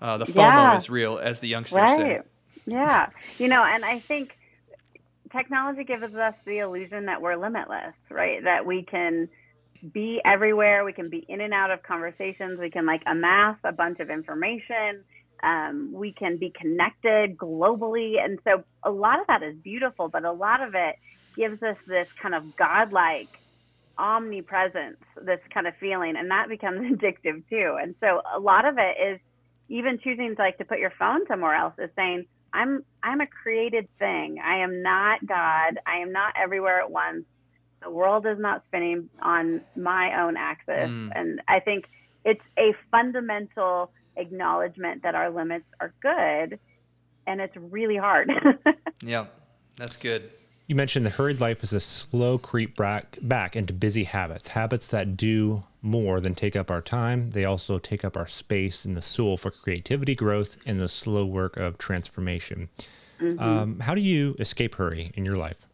Uh, 0.00 0.18
the 0.18 0.24
FOMO 0.26 0.36
Yeah. 0.36 0.76
is 0.76 0.90
real, 0.90 1.18
as 1.18 1.40
the 1.40 1.46
youngsters 1.48 1.88
say. 1.96 2.20
Yeah. 2.66 3.08
You 3.38 3.48
know, 3.48 3.64
and 3.64 3.84
I 3.84 3.98
think 4.00 4.36
technology 5.32 5.84
gives 5.84 6.14
us 6.14 6.34
the 6.44 6.58
illusion 6.58 7.06
that 7.06 7.20
we're 7.22 7.36
limitless, 7.36 7.94
right? 8.10 8.42
That 8.44 8.66
we 8.66 8.82
can 8.82 9.28
be 9.92 10.20
everywhere, 10.24 10.84
we 10.84 10.92
can 10.92 11.08
be 11.08 11.24
in 11.28 11.40
and 11.40 11.52
out 11.52 11.70
of 11.70 11.82
conversations, 11.82 12.60
we 12.60 12.70
can 12.70 12.86
like 12.86 13.02
amass 13.06 13.56
a 13.64 13.72
bunch 13.72 13.98
of 13.98 14.10
information, 14.10 15.02
um, 15.42 15.90
we 15.92 16.12
can 16.12 16.36
be 16.36 16.52
connected 16.58 17.36
globally. 17.36 18.22
And 18.22 18.38
so 18.44 18.62
a 18.84 18.90
lot 18.90 19.20
of 19.20 19.26
that 19.26 19.42
is 19.42 19.56
beautiful, 19.56 20.08
but 20.08 20.24
a 20.24 20.32
lot 20.32 20.62
of 20.62 20.74
it 20.74 20.96
gives 21.36 21.62
us 21.62 21.76
this 21.86 22.06
kind 22.20 22.34
of 22.34 22.54
godlike 22.54 23.30
omnipresence, 23.98 24.98
this 25.20 25.40
kind 25.52 25.66
of 25.66 25.74
feeling, 25.80 26.14
and 26.16 26.30
that 26.30 26.48
becomes 26.48 26.80
addictive 26.92 27.42
too. 27.48 27.76
And 27.80 27.94
so 28.00 28.22
a 28.34 28.38
lot 28.38 28.66
of 28.66 28.76
it 28.78 29.14
is 29.14 29.20
even 29.68 29.98
choosing 29.98 30.36
to 30.36 30.42
like 30.42 30.58
to 30.58 30.64
put 30.64 30.78
your 30.78 30.92
phone 30.98 31.26
somewhere 31.26 31.54
else 31.54 31.74
is 31.78 31.90
saying, 31.96 32.26
I'm 32.52 32.84
I'm 33.02 33.20
a 33.20 33.26
created 33.26 33.88
thing. 33.98 34.38
I 34.44 34.58
am 34.58 34.82
not 34.82 35.24
God. 35.26 35.78
I 35.86 35.98
am 35.98 36.12
not 36.12 36.34
everywhere 36.36 36.80
at 36.80 36.90
once. 36.90 37.24
The 37.82 37.90
world 37.90 38.26
is 38.26 38.38
not 38.38 38.62
spinning 38.68 39.08
on 39.20 39.60
my 39.74 40.22
own 40.22 40.36
axis. 40.36 40.88
Mm. 40.88 41.10
And 41.14 41.40
I 41.48 41.60
think 41.60 41.86
it's 42.24 42.42
a 42.58 42.74
fundamental 42.90 43.90
acknowledgement 44.16 45.02
that 45.02 45.14
our 45.14 45.30
limits 45.30 45.64
are 45.80 45.92
good 46.00 46.58
and 47.26 47.40
it's 47.40 47.56
really 47.56 47.96
hard. 47.96 48.30
Yeah, 49.04 49.26
that's 49.76 49.96
good. 49.96 50.30
You 50.68 50.76
mentioned 50.76 51.04
the 51.04 51.10
hurried 51.10 51.40
life 51.40 51.64
is 51.64 51.72
a 51.72 51.80
slow 51.80 52.38
creep 52.38 52.76
back, 52.76 53.18
back 53.20 53.56
into 53.56 53.72
busy 53.72 54.04
habits, 54.04 54.48
habits 54.48 54.86
that 54.86 55.16
do 55.16 55.64
more 55.82 56.20
than 56.20 56.34
take 56.34 56.56
up 56.56 56.70
our 56.70 56.80
time. 56.80 57.32
They 57.32 57.44
also 57.44 57.78
take 57.78 58.04
up 58.04 58.16
our 58.16 58.26
space 58.26 58.86
in 58.86 58.94
the 58.94 59.02
soul 59.02 59.36
for 59.36 59.50
creativity, 59.50 60.14
growth, 60.14 60.56
and 60.64 60.80
the 60.80 60.88
slow 60.88 61.26
work 61.26 61.56
of 61.56 61.76
transformation. 61.76 62.68
Um, 63.38 63.80
how 63.80 63.94
do 63.94 64.00
you 64.00 64.34
escape 64.40 64.74
hurry 64.74 65.12
in 65.14 65.24
your 65.24 65.36
life? 65.36 65.66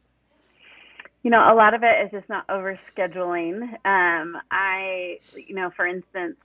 You 1.23 1.31
know, 1.31 1.53
a 1.53 1.55
lot 1.55 1.75
of 1.75 1.83
it 1.83 2.05
is 2.05 2.11
just 2.11 2.29
not 2.29 2.47
overscheduling. 2.49 3.63
Um, 3.85 4.37
I, 4.51 5.19
you 5.35 5.55
know, 5.55 5.71
for 5.71 5.87
instance, 5.87 6.37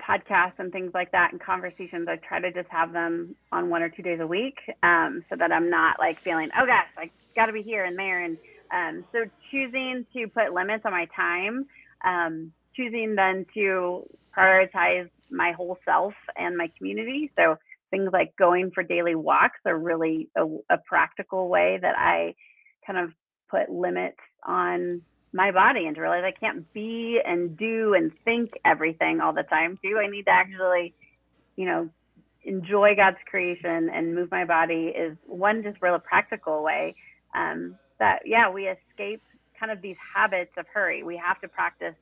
podcasts 0.00 0.58
and 0.58 0.72
things 0.72 0.92
like 0.94 1.12
that 1.12 1.32
and 1.32 1.40
conversations, 1.40 2.08
I 2.08 2.16
try 2.16 2.40
to 2.40 2.52
just 2.52 2.68
have 2.70 2.92
them 2.92 3.36
on 3.52 3.70
one 3.70 3.82
or 3.82 3.88
two 3.88 4.02
days 4.02 4.20
a 4.20 4.26
week 4.26 4.58
um, 4.82 5.24
so 5.28 5.36
that 5.36 5.52
I'm 5.52 5.70
not 5.70 5.98
like 5.98 6.18
feeling, 6.20 6.50
oh 6.58 6.66
gosh, 6.66 6.86
I 6.96 7.10
got 7.34 7.46
to 7.46 7.52
be 7.52 7.62
here 7.62 7.84
and 7.84 7.98
there. 7.98 8.22
And 8.22 8.38
um, 8.72 9.04
so 9.12 9.24
choosing 9.50 10.06
to 10.14 10.28
put 10.28 10.52
limits 10.52 10.84
on 10.84 10.92
my 10.92 11.06
time, 11.14 11.66
um, 12.04 12.52
choosing 12.76 13.14
then 13.14 13.46
to 13.54 14.08
prioritize 14.36 15.08
my 15.30 15.52
whole 15.52 15.78
self 15.84 16.14
and 16.36 16.56
my 16.56 16.70
community. 16.76 17.30
So 17.36 17.56
things 17.90 18.10
like 18.12 18.36
going 18.36 18.70
for 18.70 18.82
daily 18.82 19.14
walks 19.14 19.58
are 19.64 19.78
really 19.78 20.28
a, 20.36 20.44
a 20.70 20.78
practical 20.78 21.48
way 21.48 21.78
that 21.80 21.96
I 21.96 22.34
kind 22.86 22.98
of 22.98 23.12
put 23.50 23.70
limits 23.70 24.18
on 24.44 25.02
my 25.32 25.50
body 25.50 25.86
and 25.86 25.94
to 25.94 26.00
realize 26.00 26.24
I 26.24 26.32
can't 26.32 26.72
be 26.72 27.20
and 27.24 27.56
do 27.56 27.94
and 27.94 28.12
think 28.24 28.52
everything 28.64 29.20
all 29.20 29.32
the 29.32 29.42
time 29.42 29.78
too. 29.82 30.00
I 30.02 30.08
need 30.08 30.24
to 30.24 30.30
actually, 30.30 30.94
you 31.56 31.66
know, 31.66 31.88
enjoy 32.44 32.94
God's 32.94 33.18
creation 33.28 33.90
and 33.92 34.14
move 34.14 34.30
my 34.30 34.44
body 34.44 34.92
is 34.96 35.16
one 35.26 35.62
just 35.62 35.82
real 35.82 35.98
practical 35.98 36.62
way 36.62 36.94
um, 37.34 37.76
that 37.98 38.20
yeah 38.24 38.48
we 38.48 38.68
escape 38.68 39.22
kind 39.58 39.72
of 39.72 39.82
these 39.82 39.96
habits 40.14 40.52
of 40.56 40.66
hurry. 40.72 41.02
We 41.02 41.16
have 41.16 41.40
to 41.40 41.48
practice 41.48 41.94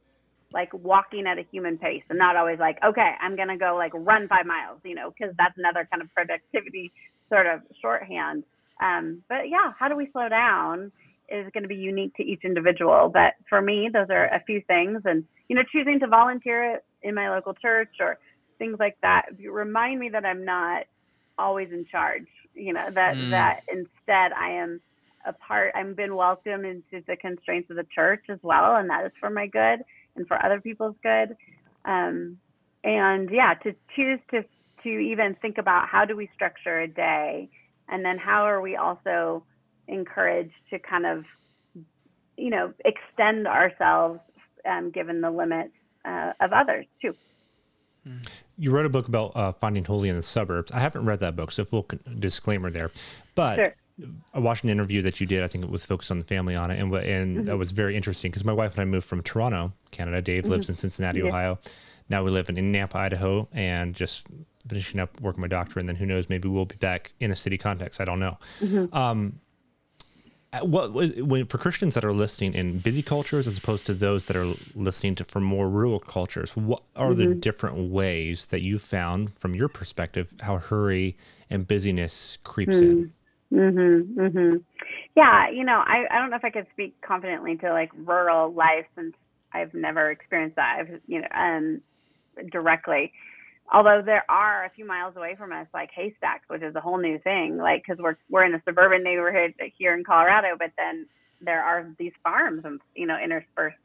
like 0.54 0.72
walking 0.72 1.26
at 1.26 1.38
a 1.38 1.46
human 1.52 1.78
pace 1.78 2.04
and 2.10 2.18
not 2.18 2.36
always 2.36 2.60
like 2.60 2.78
okay 2.84 3.14
I'm 3.20 3.36
gonna 3.36 3.58
go 3.58 3.76
like 3.76 3.92
run 3.94 4.28
five 4.28 4.46
miles, 4.46 4.80
you 4.84 4.94
know, 4.94 5.12
because 5.12 5.34
that's 5.36 5.58
another 5.58 5.88
kind 5.90 6.02
of 6.02 6.14
productivity 6.14 6.92
sort 7.28 7.46
of 7.46 7.60
shorthand. 7.82 8.44
Um, 8.82 9.22
but 9.28 9.50
yeah, 9.50 9.72
how 9.78 9.88
do 9.88 9.96
we 9.96 10.10
slow 10.12 10.28
down? 10.28 10.92
is 11.28 11.50
going 11.52 11.62
to 11.62 11.68
be 11.68 11.74
unique 11.76 12.14
to 12.16 12.22
each 12.22 12.44
individual. 12.44 13.10
But 13.12 13.34
for 13.48 13.62
me, 13.62 13.90
those 13.92 14.08
are 14.10 14.26
a 14.26 14.42
few 14.46 14.62
things. 14.66 15.02
And, 15.06 15.24
you 15.48 15.56
know, 15.56 15.62
choosing 15.72 16.00
to 16.00 16.06
volunteer 16.06 16.80
in 17.02 17.14
my 17.14 17.30
local 17.30 17.54
church 17.54 17.90
or 18.00 18.18
things 18.58 18.76
like 18.78 18.96
that 19.02 19.26
remind 19.50 20.00
me 20.00 20.08
that 20.10 20.24
I'm 20.24 20.44
not 20.44 20.84
always 21.38 21.70
in 21.72 21.86
charge, 21.90 22.26
you 22.54 22.72
know, 22.72 22.88
that, 22.94 23.16
Mm. 23.16 23.30
that 23.30 23.60
instead 23.72 24.32
I 24.32 24.50
am 24.50 24.80
a 25.26 25.32
part, 25.32 25.72
I've 25.74 25.96
been 25.96 26.14
welcomed 26.14 26.66
into 26.66 27.04
the 27.06 27.16
constraints 27.16 27.70
of 27.70 27.76
the 27.76 27.86
church 27.94 28.24
as 28.28 28.38
well. 28.42 28.76
And 28.76 28.90
that 28.90 29.06
is 29.06 29.12
for 29.18 29.30
my 29.30 29.46
good 29.46 29.82
and 30.16 30.26
for 30.26 30.44
other 30.44 30.60
people's 30.60 30.96
good. 31.02 31.36
Um, 31.84 32.38
and 32.82 33.30
yeah, 33.30 33.54
to 33.62 33.74
choose 33.96 34.20
to, 34.30 34.44
to 34.82 34.88
even 34.88 35.36
think 35.40 35.58
about 35.58 35.88
how 35.88 36.04
do 36.04 36.16
we 36.16 36.28
structure 36.34 36.80
a 36.80 36.88
day 36.88 37.48
and 37.88 38.04
then 38.04 38.18
how 38.18 38.44
are 38.44 38.60
we 38.60 38.76
also 38.76 39.44
encouraged 39.88 40.54
to 40.70 40.78
kind 40.78 41.06
of, 41.06 41.24
you 42.36 42.50
know, 42.50 42.72
extend 42.84 43.46
ourselves 43.46 44.20
um, 44.68 44.90
given 44.90 45.20
the 45.20 45.30
limits 45.30 45.74
uh, 46.04 46.32
of 46.40 46.52
others 46.52 46.86
too. 47.00 47.14
You 48.58 48.70
wrote 48.70 48.84
a 48.84 48.90
book 48.90 49.08
about 49.08 49.32
uh, 49.34 49.52
finding 49.52 49.84
holy 49.84 50.08
in 50.08 50.16
the 50.16 50.22
suburbs. 50.22 50.70
I 50.72 50.80
haven't 50.80 51.06
read 51.06 51.20
that 51.20 51.36
book, 51.36 51.50
so 51.52 51.64
full 51.64 51.88
disclaimer 52.18 52.70
there. 52.70 52.90
But 53.34 53.56
Sure. 53.56 53.74
I 54.32 54.40
watched 54.40 54.64
an 54.64 54.70
interview 54.70 55.02
that 55.02 55.20
you 55.20 55.26
did. 55.26 55.44
I 55.44 55.46
think 55.46 55.62
it 55.64 55.70
was 55.70 55.86
Focus 55.86 56.10
on 56.10 56.18
the 56.18 56.24
Family 56.24 56.56
on 56.56 56.70
it, 56.70 56.80
and 56.80 56.92
and 56.94 57.36
Mm-hmm. 57.36 57.46
that 57.46 57.56
was 57.56 57.70
very 57.70 57.94
interesting 57.96 58.30
because 58.30 58.44
my 58.44 58.52
wife 58.52 58.72
and 58.74 58.80
I 58.82 58.84
moved 58.84 59.06
from 59.06 59.22
Toronto, 59.22 59.72
Canada. 59.92 60.20
Dave 60.20 60.46
lives 60.46 60.68
in 60.68 60.76
Cincinnati, 60.76 61.20
Yeah. 61.20 61.26
Ohio. 61.26 61.58
Now 62.08 62.22
we 62.24 62.30
live 62.30 62.48
in, 62.48 62.58
in 62.58 62.72
Nampa, 62.72 62.96
Idaho, 62.96 63.48
and 63.52 63.94
just 63.94 64.26
finishing 64.68 64.98
up 65.00 65.20
working 65.20 65.40
my 65.40 65.46
doctorate. 65.48 65.82
And 65.82 65.88
then 65.88 65.96
who 65.96 66.06
knows, 66.06 66.28
maybe 66.28 66.48
we'll 66.48 66.64
be 66.64 66.76
back 66.76 67.12
in 67.20 67.30
a 67.30 67.36
city 67.36 67.56
context. 67.56 68.00
I 68.00 68.04
don't 68.04 68.18
know. 68.20 68.36
Mm-hmm. 68.60 68.94
Um, 68.94 69.40
what 70.62 70.92
was 70.92 71.12
when 71.16 71.46
for 71.46 71.58
Christians 71.58 71.94
that 71.94 72.04
are 72.04 72.12
listening 72.12 72.54
in 72.54 72.78
busy 72.78 73.02
cultures 73.02 73.46
as 73.46 73.58
opposed 73.58 73.86
to 73.86 73.94
those 73.94 74.26
that 74.26 74.36
are 74.36 74.54
listening 74.74 75.14
to 75.16 75.24
from 75.24 75.42
more 75.42 75.68
rural 75.68 75.98
cultures, 75.98 76.54
what 76.56 76.82
are 76.94 77.12
the 77.14 77.34
different 77.34 77.90
ways 77.90 78.46
that 78.48 78.62
you 78.62 78.78
found 78.78 79.36
from 79.38 79.54
your 79.54 79.68
perspective 79.68 80.32
how 80.40 80.58
hurry 80.58 81.16
and 81.50 81.66
busyness 81.66 82.38
creeps 82.44 82.76
in? 82.76 83.12
Mhm. 83.54 84.14
Mhm. 84.16 84.64
Yeah, 85.16 85.50
you 85.50 85.64
know, 85.64 85.78
I 85.86 86.06
I 86.10 86.20
don't 86.20 86.30
know 86.30 86.36
if 86.36 86.44
I 86.46 86.50
could 86.50 86.68
speak 86.72 86.96
confidently 87.02 87.56
to 87.58 87.72
like 87.72 87.92
rural 87.96 88.52
life 88.54 88.86
since 88.96 89.16
I've 89.54 89.74
never 89.74 90.12
experienced 90.12 90.56
that. 90.56 90.78
I've 90.80 91.02
you 91.08 91.22
know 91.22 91.28
um 91.34 91.82
directly. 92.52 93.12
Although 93.72 94.02
there 94.04 94.24
are 94.30 94.64
a 94.66 94.70
few 94.70 94.86
miles 94.86 95.16
away 95.16 95.36
from 95.36 95.52
us, 95.52 95.68
like 95.74 95.90
haystacks, 95.94 96.44
which 96.48 96.62
is 96.62 96.76
a 96.76 96.80
whole 96.82 96.98
new 96.98 97.18
thing. 97.20 97.58
Like 97.58 97.84
because 97.86 98.02
we're 98.02 98.16
we're 98.30 98.44
in 98.44 98.54
a 98.56 98.62
suburban 98.66 99.04
neighborhood 99.04 99.54
here 99.78 99.94
in 99.96 100.04
Colorado, 100.04 100.56
but 100.58 100.72
then 100.78 101.06
there 101.40 101.62
are 101.64 101.88
these 101.98 102.12
farms 102.22 102.62
and 102.66 102.80
you 102.96 103.06
know 103.06 103.18
interspersed, 103.18 103.78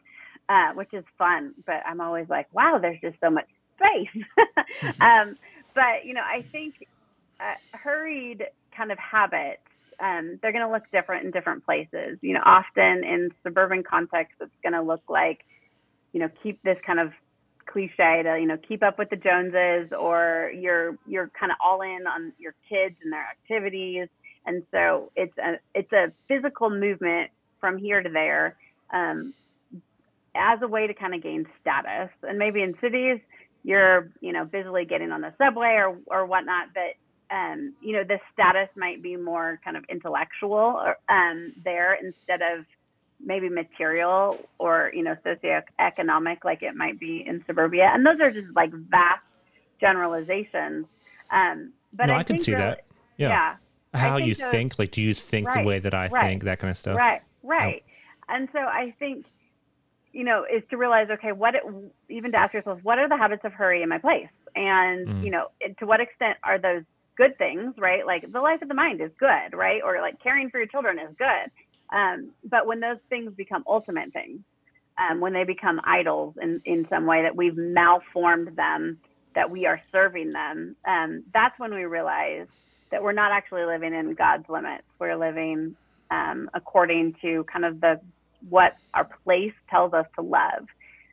uh, 0.50 0.74
which 0.74 0.94
is 0.94 1.06
fun. 1.18 1.56
But 1.66 1.84
I'm 1.88 2.02
always 2.02 2.28
like, 2.30 2.48
wow, 2.54 2.80
there's 2.82 3.02
just 3.02 3.20
so 3.22 3.32
much 3.32 3.48
space. 3.78 4.26
um, 5.02 5.38
but 5.76 6.06
you 6.06 6.14
know, 6.16 6.22
I 6.24 6.46
think 6.52 6.76
uh, 7.40 7.56
hurried 7.74 8.46
kind 8.80 8.92
of 8.92 8.98
habits 8.98 9.62
um, 10.00 10.40
they're 10.42 10.52
going 10.52 10.66
to 10.66 10.72
look 10.72 10.84
different 10.92 11.26
in 11.26 11.32
different 11.32 11.66
places. 11.66 12.18
You 12.22 12.34
know, 12.34 12.44
often 12.46 13.04
in 13.04 13.32
suburban 13.44 13.84
contexts, 13.84 14.38
it's 14.40 14.52
going 14.64 14.74
to 14.74 14.82
look 14.82 15.04
like, 15.10 15.40
you 16.14 16.20
know, 16.20 16.30
keep 16.42 16.62
this 16.64 16.78
kind 16.86 17.00
of 17.00 17.12
cliche 17.66 18.24
to, 18.24 18.38
you 18.40 18.48
know, 18.48 18.58
keep 18.68 18.82
up 18.82 18.98
with 18.98 19.10
the 19.10 19.16
Joneses, 19.16 19.92
or 19.98 20.52
you're 20.56 20.98
you're 21.06 21.30
kind 21.40 21.52
of 21.52 21.58
all 21.64 21.82
in 21.82 22.08
on 22.08 22.34
your 22.40 22.56
kids 22.68 22.96
and 23.04 23.12
their 23.12 23.26
activities, 23.30 24.08
and 24.46 24.64
so 24.72 25.12
it's 25.16 25.38
a 25.38 25.60
it's 25.76 25.92
a 25.92 26.12
physical 26.28 26.70
movement 26.70 27.30
from 27.60 27.78
here 27.78 28.02
to 28.02 28.10
there, 28.10 28.56
um, 28.92 29.34
as 30.36 30.60
a 30.62 30.68
way 30.68 30.88
to 30.88 30.94
kind 30.94 31.14
of 31.14 31.22
gain 31.22 31.46
status. 31.62 32.10
And 32.24 32.40
maybe 32.40 32.64
in 32.64 32.74
cities, 32.82 33.20
you're 33.64 34.10
you 34.22 34.32
know 34.34 34.46
busily 34.46 34.86
getting 34.86 35.12
on 35.12 35.22
the 35.22 35.34
subway 35.38 35.76
or 35.76 35.98
or 36.08 36.26
whatnot, 36.26 36.70
but 36.74 36.96
um, 37.32 37.74
you 37.82 37.94
know, 37.94 38.04
the 38.04 38.20
status 38.34 38.70
might 38.76 39.02
be 39.02 39.16
more 39.16 39.60
kind 39.64 39.78
of 39.78 39.84
intellectual 39.90 40.52
or, 40.54 40.98
um, 41.10 41.54
there 41.64 41.94
instead 41.94 42.42
of 42.42 42.66
maybe 43.20 43.50
material 43.50 44.40
or, 44.58 44.92
you 44.94 45.04
know, 45.04 45.16
socioeconomic 45.26 46.44
like 46.44 46.64
it 46.64 46.76
might 46.76 47.00
be 47.00 47.24
in 47.28 47.44
suburbia. 47.46 47.92
And 47.94 48.06
those 48.06 48.20
are 48.20 48.32
just 48.32 48.56
like 48.56 48.72
vast 48.72 49.28
generalizations. 49.80 50.86
Um, 51.30 51.74
but 51.94 52.08
no, 52.08 52.14
I, 52.14 52.20
I, 52.20 52.24
can 52.24 52.40
see 52.40 52.54
that. 52.54 52.86
Yeah. 53.18 53.30
Yeah. 53.30 53.56
How 53.94 54.16
think 54.18 54.28
you 54.28 54.36
those- 54.36 54.52
think, 54.52 54.80
like, 54.80 54.92
do 54.92 55.02
you 55.02 55.14
think 55.14 55.52
the 55.52 55.64
way 55.64 55.80
that 55.80 55.94
I 55.94 56.08
right, 56.08 56.30
think, 56.30 56.44
that 56.44 56.60
kind 56.60 56.72
of 56.72 56.78
stuff? 56.78 56.98
Right, 56.98 57.22
right. 57.44 57.84
And 58.28 58.48
so 58.54 58.60
I 58.60 58.94
think, 59.00 59.26
you 60.14 60.24
know, 60.24 60.46
is 60.52 60.64
to 60.70 60.78
realize, 60.78 61.10
okay, 61.10 61.32
what, 61.32 61.56
it, 61.56 61.64
even 62.08 62.32
to 62.32 62.38
ask 62.38 62.54
yourself, 62.54 62.80
what 62.84 63.00
are 63.00 63.10
the 63.10 63.18
habits 63.18 63.44
of 63.46 63.54
hurry 63.54 63.82
in 63.82 63.90
my 63.90 63.98
place? 63.98 64.30
And, 64.56 65.08
Mhm. 65.08 65.24
you 65.24 65.32
know, 65.32 65.48
to 65.80 65.86
what 65.86 66.00
extent 66.00 66.38
are 66.44 66.58
those 66.58 66.84
good 67.20 67.38
things, 67.38 67.76
right? 67.78 68.06
Like 68.06 68.32
the 68.32 68.40
life 68.40 68.62
of 68.62 68.70
the 68.70 68.74
mind 68.74 69.02
is 69.02 69.12
good, 69.20 69.56
right? 69.56 69.82
Or 69.84 70.02
like 70.02 70.24
caring 70.24 70.50
for 70.50 70.58
your 70.58 70.68
children 70.68 70.98
is 70.98 71.14
good. 71.18 71.52
Um, 71.96 72.32
but 72.46 72.66
when 72.66 72.80
those 72.80 72.98
things 73.10 73.34
become 73.36 73.64
ultimate 73.68 74.14
things, 74.14 74.40
um, 74.98 75.20
when 75.20 75.34
they 75.34 75.44
become 75.44 75.82
idols 75.84 76.36
in, 76.42 76.62
in 76.66 76.88
some 76.90 77.06
way 77.06 77.22
that 77.24 77.36
we've 77.36 77.58
malformed 77.58 78.56
them, 78.56 79.00
that 79.36 79.52
we 79.52 79.66
are 79.66 79.82
serving 79.92 80.32
them, 80.32 80.78
um, 80.88 81.24
that's 81.34 81.60
when 81.60 81.74
we 81.74 81.84
realize 81.84 82.48
that 82.90 83.04
we're 83.04 83.12
not 83.12 83.34
actually 83.34 83.66
living 83.66 83.94
in 83.94 84.14
God's 84.14 84.48
limits. 84.48 84.86
We're 84.98 85.18
living 85.18 85.76
um, 86.12 86.50
according 86.54 87.16
to 87.22 87.46
kind 87.52 87.66
of 87.66 87.82
the 87.82 88.00
what 88.48 88.78
our 88.94 89.10
place 89.26 89.54
tells 89.70 89.94
us 89.94 90.06
to 90.16 90.22
love. 90.22 90.66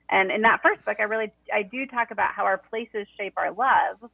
And 0.08 0.30
in 0.30 0.42
that 0.42 0.60
first 0.62 0.84
book, 0.84 0.98
I 1.00 1.04
really 1.04 1.32
I 1.52 1.62
do 1.62 1.84
talk 1.86 2.12
about 2.12 2.32
how 2.32 2.44
our 2.44 2.58
places 2.58 3.08
shape 3.18 3.34
our 3.36 3.52
love, 3.52 4.08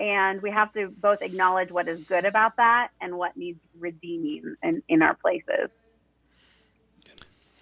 and 0.00 0.40
we 0.40 0.50
have 0.50 0.72
to 0.72 0.88
both 0.88 1.20
acknowledge 1.20 1.70
what 1.70 1.86
is 1.86 2.02
good 2.04 2.24
about 2.24 2.56
that 2.56 2.88
and 3.02 3.16
what 3.18 3.36
needs 3.36 3.60
redeeming 3.78 4.56
in, 4.62 4.82
in 4.88 5.02
our 5.02 5.14
places. 5.14 5.68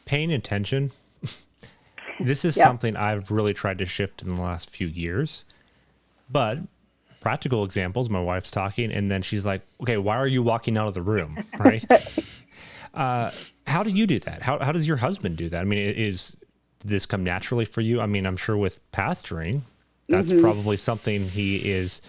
Paying 0.05 0.33
attention. 0.33 0.93
this 2.21 2.45
is 2.45 2.57
Yeah. 2.57 2.63
something 2.65 2.97
I've 2.97 3.31
really 3.33 3.53
tried 3.55 3.79
to 3.79 3.87
shift 3.87 4.23
in 4.23 4.35
the 4.35 4.41
last 4.41 4.71
few 4.71 4.87
years. 4.87 5.45
But 6.31 6.59
practical 7.21 7.65
examples, 7.65 8.09
my 8.09 8.21
wife's 8.21 8.53
talking, 8.53 8.93
and 8.93 9.11
then 9.11 9.23
she's 9.23 9.45
like, 9.45 9.63
okay, 9.83 9.97
why 9.97 10.17
are 10.17 10.27
you 10.27 10.43
walking 10.43 10.79
out 10.79 10.87
of 10.87 10.95
the 10.95 11.03
room? 11.03 11.45
Right. 11.59 11.85
uh, 12.95 13.33
how 13.67 13.83
do 13.83 13.91
you 13.91 14.07
do 14.07 14.21
that? 14.21 14.43
How, 14.43 14.61
how 14.61 14.71
does 14.71 14.87
your 14.87 14.99
husband 14.99 15.37
do 15.37 15.49
that? 15.49 15.61
I 15.61 15.65
mean, 15.65 15.79
is 15.79 16.37
did 16.81 16.91
this 16.91 17.05
come 17.07 17.25
naturally 17.25 17.65
for 17.65 17.81
you? 17.81 18.01
I 18.01 18.07
mean, 18.07 18.25
I'm 18.25 18.37
sure 18.37 18.57
with 18.57 18.79
pastoring, 18.93 19.63
that's 20.09 20.33
probably 20.33 20.77
something 20.77 21.29
he 21.29 21.69
is 21.69 22.01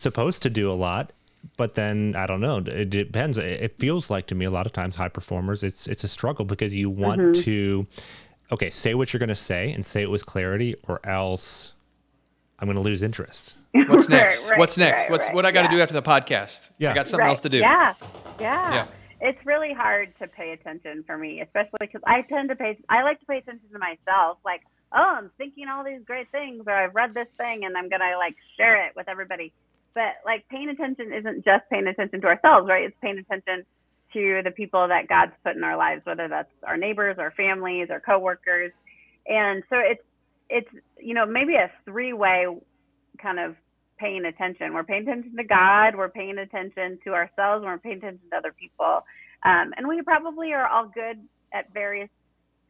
supposed 0.00 0.42
to 0.42 0.50
do 0.50 0.70
a 0.70 0.74
lot. 0.74 1.12
But 1.56 1.74
then 1.74 2.14
I 2.16 2.26
don't 2.26 2.40
know. 2.40 2.58
It 2.58 2.90
depends. 2.90 3.38
It 3.38 3.44
it 3.44 3.78
feels 3.78 4.10
like 4.10 4.26
to 4.26 4.34
me 4.34 4.44
a 4.44 4.50
lot 4.50 4.66
of 4.66 4.72
times 4.72 4.96
high 4.96 5.08
performers, 5.08 5.62
it's 5.62 5.86
it's 5.86 6.04
a 6.04 6.08
struggle 6.08 6.44
because 6.44 6.74
you 6.74 6.90
want 6.90 7.20
mm-hmm. 7.20 7.42
to, 7.42 7.86
okay, 8.52 8.68
say 8.68 8.92
what 8.94 9.12
you're 9.12 9.18
going 9.18 9.28
to 9.28 9.34
say 9.34 9.72
and 9.72 9.84
say 9.86 10.02
it 10.02 10.10
with 10.10 10.26
clarity, 10.26 10.74
or 10.86 11.00
else 11.02 11.72
I'm 12.58 12.66
going 12.66 12.76
to 12.76 12.82
lose 12.82 13.02
interest. 13.02 13.56
What's 13.72 14.08
next? 14.10 14.50
right, 14.50 14.58
What's 14.58 14.76
next? 14.76 15.02
right, 15.02 15.10
What's 15.10 15.26
right, 15.28 15.34
what 15.34 15.46
I 15.46 15.50
got 15.50 15.62
to 15.62 15.68
yeah. 15.68 15.76
do 15.76 15.82
after 15.82 15.94
the 15.94 16.02
podcast? 16.02 16.70
Yeah. 16.78 16.90
I 16.90 16.94
got 16.94 17.08
something 17.08 17.24
Right. 17.24 17.30
else 17.30 17.40
to 17.40 17.48
do. 17.48 17.58
Yeah, 17.58 17.94
yeah. 18.38 18.74
Yeah. 18.74 18.86
It's 19.22 19.44
really 19.46 19.72
hard 19.72 20.12
to 20.18 20.26
pay 20.26 20.52
attention 20.52 21.04
for 21.06 21.16
me, 21.16 21.40
especially 21.40 21.78
because 21.80 22.02
I 22.06 22.22
tend 22.22 22.48
to 22.50 22.56
pay. 22.56 22.78
I 22.88 23.02
like 23.02 23.20
to 23.20 23.26
pay 23.26 23.38
attention 23.38 23.68
to 23.72 23.78
myself. 23.78 24.38
Like, 24.44 24.62
oh, 24.92 24.98
I'm 25.18 25.30
thinking 25.38 25.68
all 25.68 25.84
these 25.84 26.02
great 26.04 26.30
things, 26.30 26.64
or 26.66 26.72
I've 26.72 26.94
read 26.94 27.14
this 27.14 27.28
thing, 27.36 27.64
and 27.64 27.76
I'm 27.76 27.88
gonna 27.90 28.16
like 28.18 28.36
share 28.56 28.86
it 28.86 28.96
with 28.96 29.08
everybody. 29.08 29.52
But 29.94 30.14
like, 30.24 30.46
paying 30.48 30.68
attention 30.68 31.12
isn't 31.12 31.44
just 31.44 31.64
paying 31.70 31.86
attention 31.86 32.20
to 32.22 32.26
ourselves, 32.28 32.68
right? 32.68 32.84
It's 32.84 32.96
paying 33.02 33.18
attention 33.18 33.64
to 34.12 34.40
the 34.44 34.50
people 34.50 34.88
that 34.88 35.08
God's 35.08 35.32
put 35.44 35.56
in 35.56 35.64
our 35.64 35.76
lives, 35.76 36.02
whether 36.04 36.28
that's 36.28 36.50
our 36.66 36.76
neighbors, 36.76 37.16
our 37.18 37.30
families, 37.32 37.88
our 37.90 38.00
coworkers, 38.00 38.72
and 39.26 39.62
so 39.70 39.76
it's 39.78 40.02
it's 40.48 40.68
you 40.98 41.14
know 41.14 41.26
maybe 41.26 41.54
a 41.54 41.70
three 41.84 42.12
way 42.12 42.46
kind 43.22 43.38
of 43.38 43.56
paying 43.98 44.24
attention. 44.24 44.74
We're 44.74 44.84
paying 44.84 45.02
attention 45.02 45.36
to 45.36 45.44
God, 45.44 45.94
we're 45.94 46.08
paying 46.08 46.38
attention 46.38 46.98
to 47.04 47.12
ourselves, 47.14 47.64
we're 47.64 47.78
paying 47.78 47.98
attention 47.98 48.30
to 48.30 48.36
other 48.36 48.52
people. 48.58 49.04
Um, 49.44 49.72
and 49.76 49.86
we 49.86 50.02
probably 50.02 50.52
are 50.54 50.66
all 50.66 50.86
good 50.86 51.18
at 51.52 51.72
various 51.72 52.08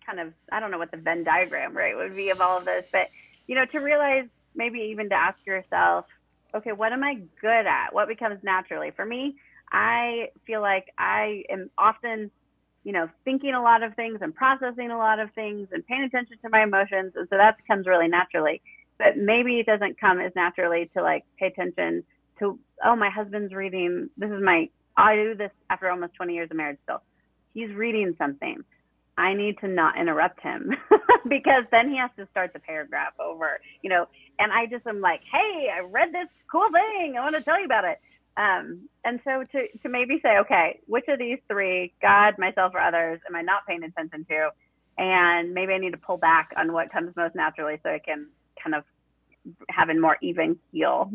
kind 0.05 0.21
of, 0.21 0.33
I 0.51 0.61
don't 0.61 0.71
know 0.71 0.79
what 0.79 0.91
the 0.91 0.97
Venn 0.97 1.25
diagram, 1.25 1.77
right, 1.77 1.97
would 1.97 2.16
be 2.16 2.31
of 2.31 2.41
all 2.41 2.59
of 2.59 2.64
this, 2.64 2.87
but, 2.93 3.09
you 3.47 3.55
know, 3.55 3.64
to 3.66 3.79
realize 3.79 4.27
maybe 4.55 4.81
even 4.91 5.09
to 5.11 5.14
ask 5.14 5.45
yourself, 5.47 6.07
okay, 6.55 6.73
what 6.73 6.93
am 6.93 7.05
I 7.05 7.15
good 7.41 7.67
at? 7.67 7.93
What 7.93 8.09
becomes 8.09 8.39
naturally? 8.43 8.91
For 8.95 9.05
me, 9.05 9.37
I 9.73 10.29
feel 10.47 10.61
like 10.61 10.87
I 10.99 11.45
am 11.51 11.71
often, 11.79 12.31
you 12.85 12.93
know, 12.93 13.09
thinking 13.25 13.55
a 13.55 13.63
lot 13.63 13.83
of 13.83 13.95
things 13.95 14.19
and 14.21 14.35
processing 14.35 14.91
a 14.91 14.99
lot 14.99 15.19
of 15.19 15.33
things 15.35 15.69
and 15.73 15.87
paying 15.87 16.03
attention 16.03 16.39
to 16.43 16.49
my 16.49 16.63
emotions. 16.63 17.13
And 17.17 17.29
so 17.31 17.37
that 17.37 17.57
comes 17.67 17.87
really 17.87 18.09
naturally 18.09 18.61
but 19.01 19.17
maybe 19.17 19.59
it 19.59 19.67
doesn't 19.67 19.99
come 19.99 20.21
as 20.21 20.31
naturally 20.37 20.91
to 20.95 21.03
like 21.03 21.25
pay 21.39 21.47
attention 21.47 22.05
to 22.39 22.59
oh 22.85 22.95
my 22.95 23.09
husband's 23.11 23.53
reading 23.53 24.11
this 24.17 24.31
is 24.31 24.43
my 24.43 24.69
i 24.97 25.17
do 25.17 25.35
this 25.35 25.51
after 25.71 25.89
almost 25.89 26.15
20 26.15 26.35
years 26.35 26.49
of 26.51 26.57
marriage 26.57 26.79
still 26.85 27.03
he's 27.55 27.71
reading 27.71 28.15
something 28.19 28.63
i 29.21 29.35
need 29.35 29.59
to 29.59 29.68
not 29.68 29.99
interrupt 29.99 30.41
him 30.41 30.71
because 31.29 31.64
then 31.71 31.89
he 31.91 31.97
has 31.97 32.11
to 32.16 32.27
start 32.31 32.53
the 32.53 32.59
paragraph 32.59 33.12
over 33.21 33.61
you 33.83 33.91
know 33.91 34.07
and 34.39 34.53
i 34.53 34.66
just 34.66 34.87
am 34.87 35.01
like 35.01 35.21
hey 35.31 35.68
i 35.75 35.81
read 35.81 36.12
this 36.12 36.29
cool 36.51 36.68
thing 36.73 37.16
i 37.16 37.21
want 37.21 37.35
to 37.35 37.43
tell 37.43 37.59
you 37.59 37.66
about 37.66 37.85
it 37.85 38.01
um, 38.37 38.89
and 39.05 39.21
so 39.25 39.43
to, 39.53 39.66
to 39.83 39.89
maybe 39.89 40.21
say 40.23 40.39
okay 40.39 40.79
which 40.87 41.05
of 41.09 41.18
these 41.18 41.39
three 41.49 41.93
god 42.01 42.35
myself 42.39 42.73
or 42.75 42.81
others 42.81 43.21
am 43.29 43.37
i 43.37 43.43
not 43.43 43.66
paying 43.66 43.83
attention 43.83 44.25
to 44.25 44.51
and 44.99 45.53
maybe 45.53 45.73
i 45.73 45.79
need 45.79 45.93
to 45.93 45.99
pull 45.99 46.16
back 46.16 46.51
on 46.59 46.73
what 46.73 46.91
comes 46.91 47.14
most 47.16 47.35
naturally 47.35 47.79
so 47.83 47.91
i 47.91 47.99
can 47.99 48.27
kind 48.62 48.75
of 48.75 48.85
have 49.68 49.89
a 49.89 49.95
more 49.95 50.16
even 50.23 50.59
keel. 50.71 51.11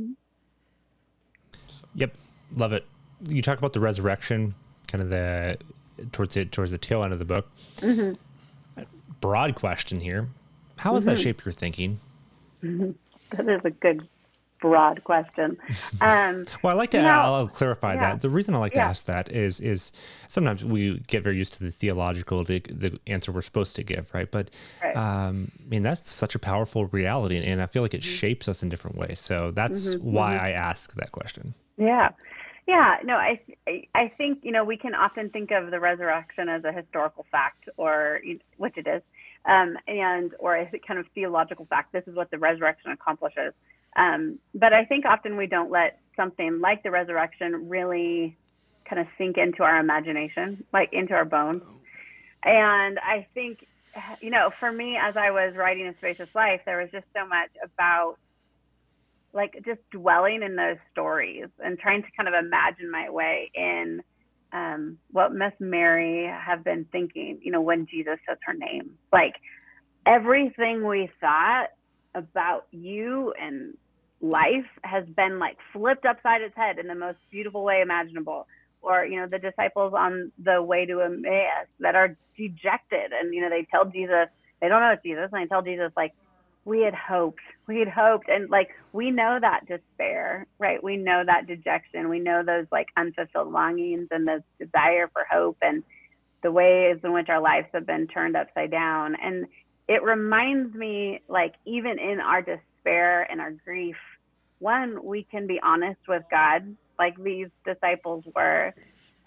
Yep, 1.93 2.13
love 2.55 2.73
it. 2.73 2.85
You 3.27 3.41
talk 3.41 3.57
about 3.57 3.73
the 3.73 3.79
resurrection, 3.79 4.55
kind 4.87 5.01
of 5.01 5.09
the 5.09 5.57
towards 6.11 6.35
it 6.37 6.51
towards 6.51 6.71
the 6.71 6.77
tail 6.77 7.03
end 7.03 7.13
of 7.13 7.19
the 7.19 7.25
book. 7.25 7.47
Broad 9.21 9.55
question 9.55 9.99
here: 9.99 10.27
How 10.77 10.93
has 10.95 11.05
that 11.05 11.17
shaped 11.17 11.45
your 11.45 11.51
thinking? 11.53 11.99
That 12.61 13.49
is 13.49 13.61
a 13.63 13.69
good, 13.71 14.07
broad 14.61 15.03
question. 15.03 15.57
Um, 16.01 16.43
Well, 16.61 16.73
I 16.73 16.77
like 16.77 16.91
to. 16.91 16.97
You 16.97 17.03
know, 17.03 17.09
I'll, 17.09 17.33
I'll 17.35 17.47
clarify 17.47 17.93
yeah. 17.95 18.01
that. 18.01 18.21
The 18.21 18.29
reason 18.29 18.53
I 18.53 18.57
like 18.59 18.73
to 18.73 18.81
ask 18.81 19.05
that 19.05 19.31
is 19.31 19.59
is 19.59 19.91
sometimes 20.27 20.63
we 20.63 20.99
get 21.07 21.23
very 21.23 21.37
used 21.37 21.53
to 21.55 21.63
the 21.63 21.71
theological 21.71 22.43
the, 22.43 22.59
the 22.59 22.99
answer 23.07 23.31
we're 23.31 23.41
supposed 23.41 23.75
to 23.77 23.83
give, 23.83 24.13
right? 24.13 24.29
But 24.29 24.51
Right. 24.83 24.95
um, 24.95 25.51
I 25.59 25.69
mean 25.69 25.81
that's 25.81 26.07
such 26.09 26.35
a 26.35 26.39
powerful 26.39 26.85
reality, 26.87 27.37
and 27.43 27.61
I 27.61 27.65
feel 27.65 27.81
like 27.81 27.93
it 27.93 28.01
Mm-hmm. 28.01 28.09
shapes 28.09 28.47
us 28.47 28.61
in 28.61 28.69
different 28.69 28.97
ways. 28.97 29.19
So 29.19 29.51
that's 29.51 29.95
why 29.97 30.37
I 30.37 30.51
ask 30.51 30.93
that 30.95 31.11
question. 31.11 31.55
yeah, 31.77 32.09
Yeah, 32.67 32.97
no, 33.03 33.15
I 33.15 33.39
I 33.93 34.11
think 34.17 34.39
you 34.43 34.51
know 34.51 34.63
we 34.63 34.77
can 34.77 34.95
often 34.95 35.29
think 35.29 35.51
of 35.51 35.69
the 35.71 35.79
resurrection 35.79 36.49
as 36.49 36.63
a 36.63 36.71
historical 36.71 37.25
fact, 37.31 37.69
or 37.77 38.21
which 38.57 38.77
it 38.77 38.87
is, 38.87 39.03
um, 39.45 39.77
and 39.87 40.33
or 40.39 40.55
a 40.57 40.71
kind 40.87 40.99
of 40.99 41.05
theological 41.13 41.65
fact. 41.67 41.93
This 41.93 42.07
is 42.07 42.15
what 42.15 42.31
the 42.31 42.39
resurrection 42.39 42.91
accomplishes. 42.91 43.53
Um, 43.95 44.39
but 44.55 44.73
I 44.73 44.83
think 44.85 45.05
often 45.05 45.37
we 45.37 45.47
don't 45.47 45.71
let 45.71 45.99
something 46.15 46.59
like 46.59 46.83
the 46.83 46.91
resurrection 46.91 47.69
really 47.69 48.37
kind 48.89 48.99
of 48.99 49.07
sink 49.17 49.37
into 49.37 49.63
our 49.63 49.79
imagination, 49.79 50.63
like 50.73 50.89
into 50.91 51.13
our 51.13 51.25
bones. 51.25 51.63
And 52.43 52.99
I 52.99 53.27
think, 53.33 53.65
you 54.21 54.29
know, 54.31 54.51
for 54.59 54.71
me, 54.71 54.97
as 55.01 55.17
I 55.17 55.31
was 55.31 55.55
writing 55.55 55.87
A 55.87 55.95
Spacious 55.97 56.29
Life, 56.35 56.61
there 56.65 56.79
was 56.81 56.89
just 56.91 57.05
so 57.15 57.25
much 57.27 57.51
about 57.63 58.17
like 59.35 59.53
just 59.65 59.81
dwelling 59.91 60.41
in 60.41 60.55
those 60.55 60.77
stories 60.91 61.47
and 61.59 61.77
trying 61.77 62.01
to 62.01 62.07
kind 62.17 62.27
of 62.27 62.33
imagine 62.33 62.89
my 62.89 63.09
way 63.09 63.51
in 63.53 64.01
um, 64.53 64.97
what 65.11 65.33
Miss 65.33 65.51
Mary 65.59 66.25
have 66.25 66.63
been 66.63 66.85
thinking, 66.91 67.39
you 67.43 67.51
know, 67.51 67.61
when 67.61 67.85
Jesus 67.85 68.17
says 68.27 68.37
her 68.45 68.53
name. 68.53 68.97
Like 69.11 69.33
everything 70.05 70.87
we 70.87 71.09
thought 71.19 71.67
about 72.15 72.67
you 72.71 73.33
and 73.39 73.75
life 74.21 74.65
has 74.83 75.05
been 75.17 75.37
like 75.39 75.57
flipped 75.73 76.05
upside 76.05 76.41
its 76.41 76.55
head 76.55 76.79
in 76.79 76.87
the 76.87 76.95
most 76.95 77.17
beautiful 77.29 77.63
way 77.63 77.81
imaginable 77.81 78.47
or 78.81 79.05
you 79.05 79.19
know 79.19 79.27
the 79.27 79.37
disciples 79.37 79.93
on 79.95 80.31
the 80.43 80.61
way 80.61 80.85
to 80.85 81.01
Emmaus 81.01 81.67
that 81.79 81.95
are 81.95 82.15
dejected 82.37 83.11
and 83.11 83.33
you 83.33 83.41
know 83.41 83.49
they 83.49 83.67
tell 83.69 83.85
Jesus 83.85 84.27
they 84.61 84.69
don't 84.69 84.79
know 84.79 84.91
it's 84.91 85.03
Jesus 85.03 85.29
and 85.31 85.43
they 85.43 85.47
tell 85.47 85.61
Jesus 85.61 85.91
like 85.97 86.13
we 86.65 86.81
had 86.81 86.95
hoped 86.95 87.39
we 87.67 87.79
had 87.79 87.87
hoped 87.87 88.27
and 88.27 88.49
like 88.49 88.69
we 88.91 89.11
know 89.11 89.37
that 89.39 89.67
despair 89.67 90.45
right? 90.59 90.83
We 90.83 90.97
know 90.97 91.23
that 91.25 91.47
dejection. 91.47 92.09
We 92.09 92.19
know 92.19 92.43
those 92.43 92.65
like 92.71 92.87
unfulfilled 92.97 93.51
longings 93.51 94.07
and 94.11 94.27
the 94.27 94.43
desire 94.59 95.09
for 95.11 95.25
hope 95.29 95.57
and 95.61 95.83
the 96.43 96.51
ways 96.51 96.97
in 97.03 97.13
which 97.13 97.29
our 97.29 97.41
lives 97.41 97.67
have 97.73 97.85
been 97.85 98.07
turned 98.07 98.35
upside 98.35 98.71
down. 98.71 99.15
And 99.21 99.45
it 99.87 100.03
reminds 100.03 100.73
me 100.75 101.21
like 101.27 101.55
even 101.65 101.99
in 101.99 102.19
our 102.19 102.41
despair 102.41 103.23
and 103.29 103.41
our 103.41 103.51
grief 103.51 103.97
one, 104.59 105.03
we 105.03 105.23
can 105.29 105.47
be 105.47 105.59
honest 105.61 105.99
with 106.07 106.23
God, 106.31 106.75
like 106.97 107.21
these 107.21 107.47
disciples 107.65 108.23
were. 108.33 108.73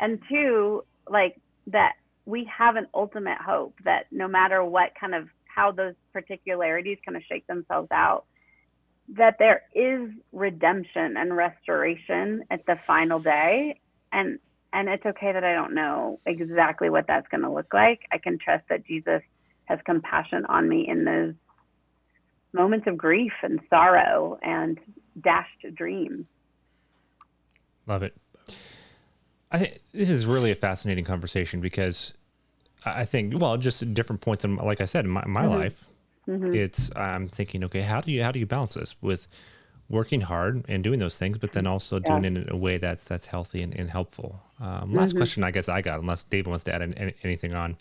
And 0.01 0.20
two, 0.28 0.84
like 1.09 1.39
that 1.68 1.93
we 2.24 2.51
have 2.57 2.76
an 2.76 2.86
ultimate 2.95 3.39
hope 3.39 3.74
that 3.84 4.07
no 4.11 4.28
matter 4.28 4.64
what 4.64 4.93
kind 4.99 5.14
of 5.14 5.28
how 5.59 5.73
those 5.73 5.95
particularities 6.13 6.99
kind 7.05 7.17
of 7.17 7.23
shake 7.25 7.45
themselves 7.49 7.89
out, 7.91 8.27
that 9.17 9.39
there 9.41 9.63
is 9.75 10.09
redemption 10.31 11.17
and 11.17 11.37
restoration 11.37 12.45
at 12.49 12.65
the 12.67 12.79
final 12.87 13.19
day. 13.19 13.81
And 14.13 14.39
and 14.73 14.89
it's 14.89 15.05
okay 15.05 15.33
that 15.33 15.43
I 15.43 15.55
don't 15.55 15.75
know 15.75 16.21
exactly 16.27 16.91
what 16.91 17.07
that's 17.09 17.27
going 17.29 17.43
to 17.43 17.51
look 17.51 17.73
like. 17.73 18.03
I 18.13 18.19
can 18.19 18.39
trust 18.39 18.65
that 18.69 18.87
Jesus 18.87 19.23
has 19.65 19.81
compassion 19.85 20.45
on 20.45 20.69
me 20.69 20.87
in 20.87 21.05
those 21.05 21.35
moments 22.53 22.87
of 22.87 22.97
grief 22.97 23.33
and 23.43 23.61
sorrow 23.71 24.39
and 24.43 24.79
dashed 25.21 25.75
dreams. 25.75 26.27
Love 27.87 28.03
it. 28.03 28.15
I 29.51 29.59
think 29.59 29.81
this 29.93 30.11
is 30.11 30.27
really 30.27 30.51
a 30.51 30.55
fascinating 30.55 31.05
conversation 31.05 31.61
because 31.61 32.13
I 32.97 33.05
think, 33.05 33.41
well, 33.41 33.57
just 33.57 33.95
different 33.95 34.20
points 34.20 34.45
in, 34.45 34.57
like 34.57 34.80
I 34.80 34.84
said, 34.84 35.05
in 35.05 35.11
my, 35.11 35.24
my 35.26 35.45
mm-hmm. 35.45 35.55
life, 35.55 35.84
mm-hmm. 36.26 36.55
it's, 36.55 36.95
I'm 36.97 37.28
thinking, 37.28 37.64
okay, 37.64 37.82
how 37.82 38.01
do 38.01 38.11
you, 38.12 38.22
how 38.22 38.32
do 38.32 38.39
you 38.39 38.47
balance 38.47 38.74
this 38.74 38.97
with 39.01 39.28
working 39.89 40.22
hard 40.22 40.64
and 40.68 40.84
doing 40.84 40.99
those 40.99 41.16
things, 41.16 41.39
but 41.39 41.53
then 41.53 41.66
also 41.66 41.97
yeah. 41.97 42.09
doing 42.09 42.24
it 42.24 42.36
in 42.36 42.51
a 42.51 42.57
way 42.57 42.76
that's, 42.76 43.05
that's 43.05 43.26
healthy 43.26 43.62
and, 43.62 43.74
and 43.74 43.91
helpful. 43.91 44.41
Um, 44.61 44.93
last 44.93 45.11
mm-hmm. 45.11 45.18
question, 45.18 45.45
I 45.45 45.51
guess 45.51 45.68
I 45.68 45.80
got, 45.80 46.01
unless 46.01 46.24
David 46.24 46.49
wants 46.49 46.64
to 46.64 46.74
add 46.74 46.82
any, 46.82 47.14
anything 47.22 47.55
on, 47.55 47.76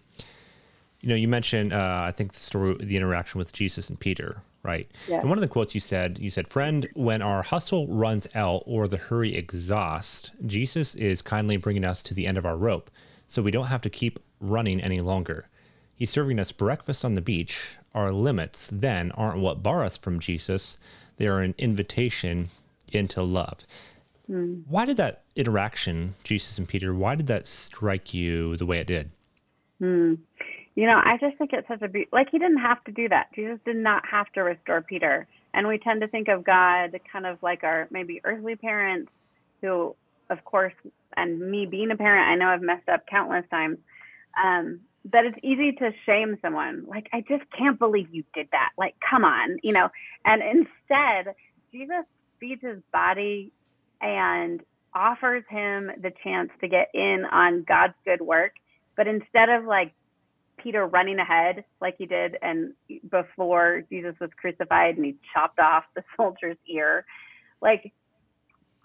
you 1.01 1.09
know, 1.09 1.15
you 1.15 1.27
mentioned, 1.27 1.73
uh, 1.73 2.03
I 2.05 2.11
think 2.11 2.33
the 2.33 2.39
story, 2.39 2.75
the 2.79 2.95
interaction 2.95 3.37
with 3.39 3.53
Jesus 3.53 3.89
and 3.89 3.99
Peter, 3.99 4.41
right? 4.63 4.89
Yeah. 5.07 5.19
And 5.19 5.29
one 5.29 5.37
of 5.37 5.41
the 5.41 5.47
quotes 5.47 5.75
you 5.75 5.81
said, 5.81 6.17
you 6.17 6.31
said, 6.31 6.47
"Friend, 6.47 6.87
when 6.95 7.21
our 7.21 7.43
hustle 7.43 7.87
runs 7.87 8.27
out 8.33 8.63
or 8.65 8.87
the 8.87 8.97
hurry 8.97 9.35
exhausts, 9.35 10.31
Jesus 10.45 10.95
is 10.95 11.21
kindly 11.21 11.55
bringing 11.57 11.85
us 11.85 12.01
to 12.03 12.13
the 12.13 12.25
end 12.25 12.37
of 12.37 12.45
our 12.45 12.57
rope, 12.57 12.89
so 13.27 13.41
we 13.43 13.51
don't 13.51 13.67
have 13.67 13.81
to 13.83 13.89
keep 13.89 14.19
running 14.39 14.79
any 14.81 15.01
longer. 15.01 15.47
He's 15.95 16.11
serving 16.11 16.39
us 16.39 16.51
breakfast 16.51 17.03
on 17.03 17.15
the 17.15 17.21
beach. 17.21 17.77
Our 17.93 18.11
limits 18.11 18.67
then 18.67 19.11
aren't 19.13 19.39
what 19.39 19.63
bar 19.63 19.83
us 19.83 19.97
from 19.97 20.19
Jesus; 20.19 20.77
they 21.17 21.27
are 21.27 21.41
an 21.41 21.55
invitation 21.57 22.49
into 22.91 23.23
love." 23.23 23.65
Mm. 24.29 24.63
Why 24.67 24.85
did 24.85 24.97
that 24.97 25.23
interaction, 25.35 26.15
Jesus 26.23 26.57
and 26.57 26.67
Peter, 26.67 26.93
why 26.93 27.15
did 27.15 27.27
that 27.27 27.47
strike 27.47 28.13
you 28.13 28.57
the 28.57 28.65
way 28.65 28.79
it 28.79 28.87
did? 28.87 29.11
Mm. 29.81 30.17
You 30.75 30.85
know, 30.85 31.01
I 31.03 31.17
just 31.19 31.37
think 31.37 31.53
it's 31.53 31.67
such 31.67 31.81
a 31.81 31.87
be- 31.87 32.07
like 32.11 32.29
he 32.29 32.37
didn't 32.37 32.59
have 32.59 32.83
to 32.83 32.91
do 32.91 33.09
that. 33.09 33.27
Jesus 33.33 33.59
did 33.65 33.77
not 33.77 34.03
have 34.05 34.31
to 34.33 34.41
restore 34.41 34.81
Peter. 34.81 35.27
And 35.53 35.67
we 35.67 35.79
tend 35.79 36.01
to 36.01 36.07
think 36.07 36.27
of 36.27 36.43
God 36.43 36.99
kind 37.11 37.25
of 37.25 37.41
like 37.41 37.63
our 37.63 37.87
maybe 37.89 38.21
earthly 38.23 38.55
parents 38.55 39.11
who 39.61 39.95
of 40.29 40.43
course 40.45 40.73
and 41.15 41.39
me 41.39 41.65
being 41.65 41.89
a 41.89 41.95
parent, 41.95 42.29
I 42.29 42.35
know 42.35 42.51
I've 42.51 42.61
messed 42.61 42.89
up 42.89 43.07
countless 43.07 43.45
times. 43.49 43.77
Um, 44.41 44.81
that 45.11 45.25
it's 45.25 45.37
easy 45.41 45.71
to 45.73 45.91
shame 46.05 46.37
someone. 46.41 46.85
Like, 46.87 47.07
I 47.13 47.21
just 47.21 47.43
can't 47.57 47.79
believe 47.79 48.13
you 48.13 48.23
did 48.33 48.49
that. 48.51 48.71
Like, 48.77 48.95
come 49.09 49.23
on, 49.23 49.57
you 49.63 49.71
know. 49.71 49.89
And 50.25 50.41
instead, 50.41 51.33
Jesus 51.71 52.05
feeds 52.39 52.61
his 52.61 52.79
body 52.91 53.51
and 54.01 54.61
offers 54.93 55.43
him 55.49 55.91
the 56.01 56.11
chance 56.23 56.49
to 56.61 56.67
get 56.67 56.89
in 56.93 57.23
on 57.31 57.63
God's 57.67 57.93
good 58.05 58.21
work. 58.21 58.53
But 58.95 59.07
instead 59.07 59.49
of 59.49 59.65
like 59.65 59.93
Peter 60.57 60.85
running 60.85 61.19
ahead 61.19 61.63
like 61.79 61.95
he 61.97 62.05
did 62.05 62.35
and 62.41 62.73
before 63.09 63.83
Jesus 63.89 64.15
was 64.19 64.31
crucified 64.39 64.97
and 64.97 65.05
he 65.05 65.15
chopped 65.33 65.59
off 65.59 65.83
the 65.95 66.03
soldier's 66.17 66.57
ear. 66.67 67.05
Like 67.61 67.93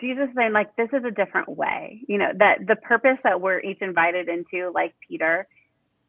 Jesus 0.03 0.29
saying 0.37 0.53
like 0.53 0.77
this 0.77 0.91
is 0.93 1.05
a 1.05 1.11
different 1.11 1.49
way. 1.49 2.03
You 2.07 2.19
know, 2.19 2.33
that 2.39 2.67
the 2.67 2.77
purpose 2.77 3.19
that 3.25 3.41
we're 3.41 3.61
each 3.61 3.81
invited 3.81 4.29
into 4.29 4.71
like 4.75 4.95
Peter 5.09 5.47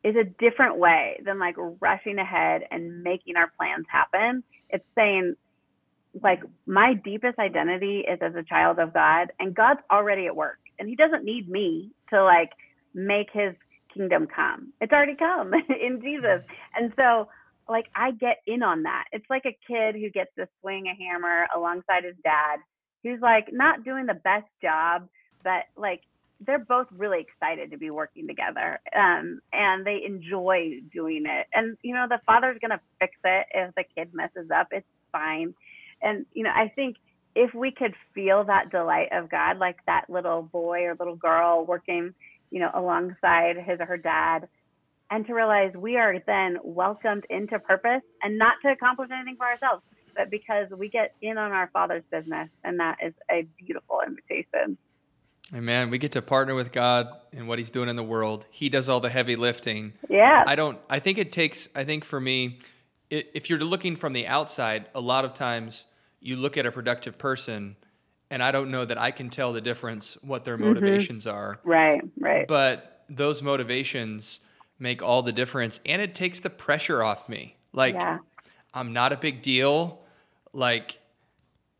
is 0.03 0.15
a 0.17 0.25
different 0.25 0.77
way 0.77 1.21
than 1.25 1.39
like 1.39 1.55
rushing 1.79 2.19
ahead 2.19 2.63
and 2.71 3.03
making 3.03 3.37
our 3.37 3.49
plans 3.57 3.85
happen. 3.89 4.43
It's 4.69 4.83
saying 4.95 5.35
like 6.21 6.41
my 6.65 6.93
deepest 6.93 7.39
identity 7.39 7.99
is 7.99 8.19
as 8.21 8.35
a 8.35 8.43
child 8.43 8.79
of 8.79 8.93
God 8.93 9.31
and 9.39 9.55
God's 9.55 9.79
already 9.89 10.27
at 10.27 10.35
work 10.35 10.59
and 10.77 10.89
he 10.89 10.95
doesn't 10.95 11.23
need 11.23 11.49
me 11.49 11.91
to 12.09 12.23
like 12.23 12.51
make 12.93 13.29
his 13.31 13.55
kingdom 13.93 14.27
come. 14.27 14.73
It's 14.81 14.91
already 14.91 15.15
come 15.15 15.53
in 15.81 16.01
Jesus. 16.01 16.43
And 16.75 16.93
so, 16.95 17.29
like, 17.69 17.85
I 17.95 18.11
get 18.11 18.41
in 18.45 18.63
on 18.63 18.83
that. 18.83 19.05
It's 19.11 19.25
like 19.29 19.45
a 19.45 19.57
kid 19.67 19.95
who 19.95 20.09
gets 20.09 20.31
to 20.37 20.47
swing 20.61 20.87
a 20.87 20.95
hammer 20.95 21.47
alongside 21.55 22.03
his 22.03 22.15
dad, 22.23 22.57
who's 23.03 23.21
like 23.21 23.51
not 23.51 23.83
doing 23.83 24.05
the 24.05 24.13
best 24.13 24.47
job, 24.61 25.07
but 25.43 25.65
like 25.77 26.01
they're 26.45 26.59
both 26.59 26.87
really 26.97 27.21
excited 27.21 27.71
to 27.71 27.77
be 27.77 27.89
working 27.89 28.27
together 28.27 28.79
um, 28.97 29.39
and 29.53 29.85
they 29.85 30.01
enjoy 30.05 30.79
doing 30.91 31.25
it. 31.25 31.47
And, 31.53 31.77
you 31.83 31.93
know, 31.93 32.05
the 32.09 32.19
father's 32.25 32.57
going 32.59 32.71
to 32.71 32.81
fix 32.99 33.13
it 33.23 33.45
if 33.53 33.75
the 33.75 33.83
kid 33.95 34.13
messes 34.13 34.49
up. 34.51 34.67
It's 34.71 34.85
fine. 35.11 35.53
And, 36.01 36.25
you 36.33 36.43
know, 36.43 36.51
I 36.53 36.71
think 36.75 36.97
if 37.35 37.53
we 37.53 37.71
could 37.71 37.93
feel 38.13 38.43
that 38.45 38.71
delight 38.71 39.09
of 39.11 39.29
God, 39.29 39.57
like 39.57 39.77
that 39.85 40.09
little 40.09 40.43
boy 40.43 40.83
or 40.83 40.95
little 40.99 41.15
girl 41.15 41.65
working 41.65 42.13
you 42.53 42.59
know, 42.59 42.69
alongside 42.75 43.57
his 43.57 43.79
or 43.79 43.87
her 43.87 43.97
dad, 43.97 44.47
and 45.09 45.25
to 45.25 45.33
realize 45.33 45.73
we 45.75 45.97
are 45.97 46.19
then 46.27 46.57
welcomed 46.63 47.25
into 47.31 47.57
purpose 47.57 48.03
and 48.21 48.37
not 48.37 48.53
to 48.61 48.71
accomplish 48.71 49.09
anything 49.11 49.35
for 49.35 49.47
ourselves, 49.47 49.81
but 50.15 50.29
because 50.29 50.67
we 50.71 50.89
get 50.89 51.15
in 51.21 51.37
on 51.37 51.51
our 51.51 51.69
Father's 51.73 52.03
business, 52.11 52.49
and 52.63 52.79
that 52.79 52.97
is 53.03 53.13
a 53.29 53.47
beautiful 53.59 53.99
invitation. 54.05 54.77
Amen. 55.53 55.89
We 55.89 55.97
get 55.97 56.13
to 56.13 56.21
partner 56.21 56.55
with 56.55 56.71
God 56.71 57.09
in 57.31 57.47
what 57.47 57.59
He's 57.59 57.69
doing 57.69 57.89
in 57.89 57.95
the 57.95 58.03
world. 58.03 58.47
He 58.49 58.69
does 58.69 58.89
all 58.89 58.99
the 58.99 59.09
heavy 59.09 59.35
lifting. 59.35 59.93
Yeah. 60.09 60.43
I 60.47 60.55
don't. 60.55 60.79
I 60.89 60.99
think 60.99 61.17
it 61.17 61.31
takes. 61.31 61.69
I 61.75 61.83
think 61.83 62.05
for 62.05 62.19
me, 62.19 62.59
if 63.09 63.49
you're 63.49 63.59
looking 63.59 63.95
from 63.95 64.13
the 64.13 64.25
outside, 64.27 64.87
a 64.95 65.01
lot 65.01 65.25
of 65.25 65.33
times 65.33 65.85
you 66.19 66.37
look 66.37 66.57
at 66.57 66.65
a 66.65 66.71
productive 66.71 67.17
person 67.17 67.75
and 68.31 68.41
I 68.41 68.51
don't 68.51 68.71
know 68.71 68.83
that 68.83 68.97
I 68.97 69.11
can 69.11 69.29
tell 69.29 69.53
the 69.53 69.61
difference 69.61 70.17
what 70.23 70.43
their 70.43 70.55
mm-hmm. 70.57 70.69
motivations 70.69 71.25
mm-hmm. 71.25 71.37
are. 71.37 71.59
Right, 71.63 72.01
right. 72.19 72.47
But 72.47 73.03
those 73.09 73.43
motivations 73.43 74.39
make 74.79 75.03
all 75.03 75.21
the 75.21 75.31
difference 75.31 75.79
and 75.85 76.01
it 76.01 76.15
takes 76.15 76.39
the 76.39 76.49
pressure 76.49 77.03
off 77.03 77.29
me. 77.29 77.55
Like 77.73 77.93
yeah. 77.93 78.17
I'm 78.73 78.91
not 78.91 79.13
a 79.13 79.17
big 79.17 79.43
deal. 79.43 80.01
Like 80.53 80.99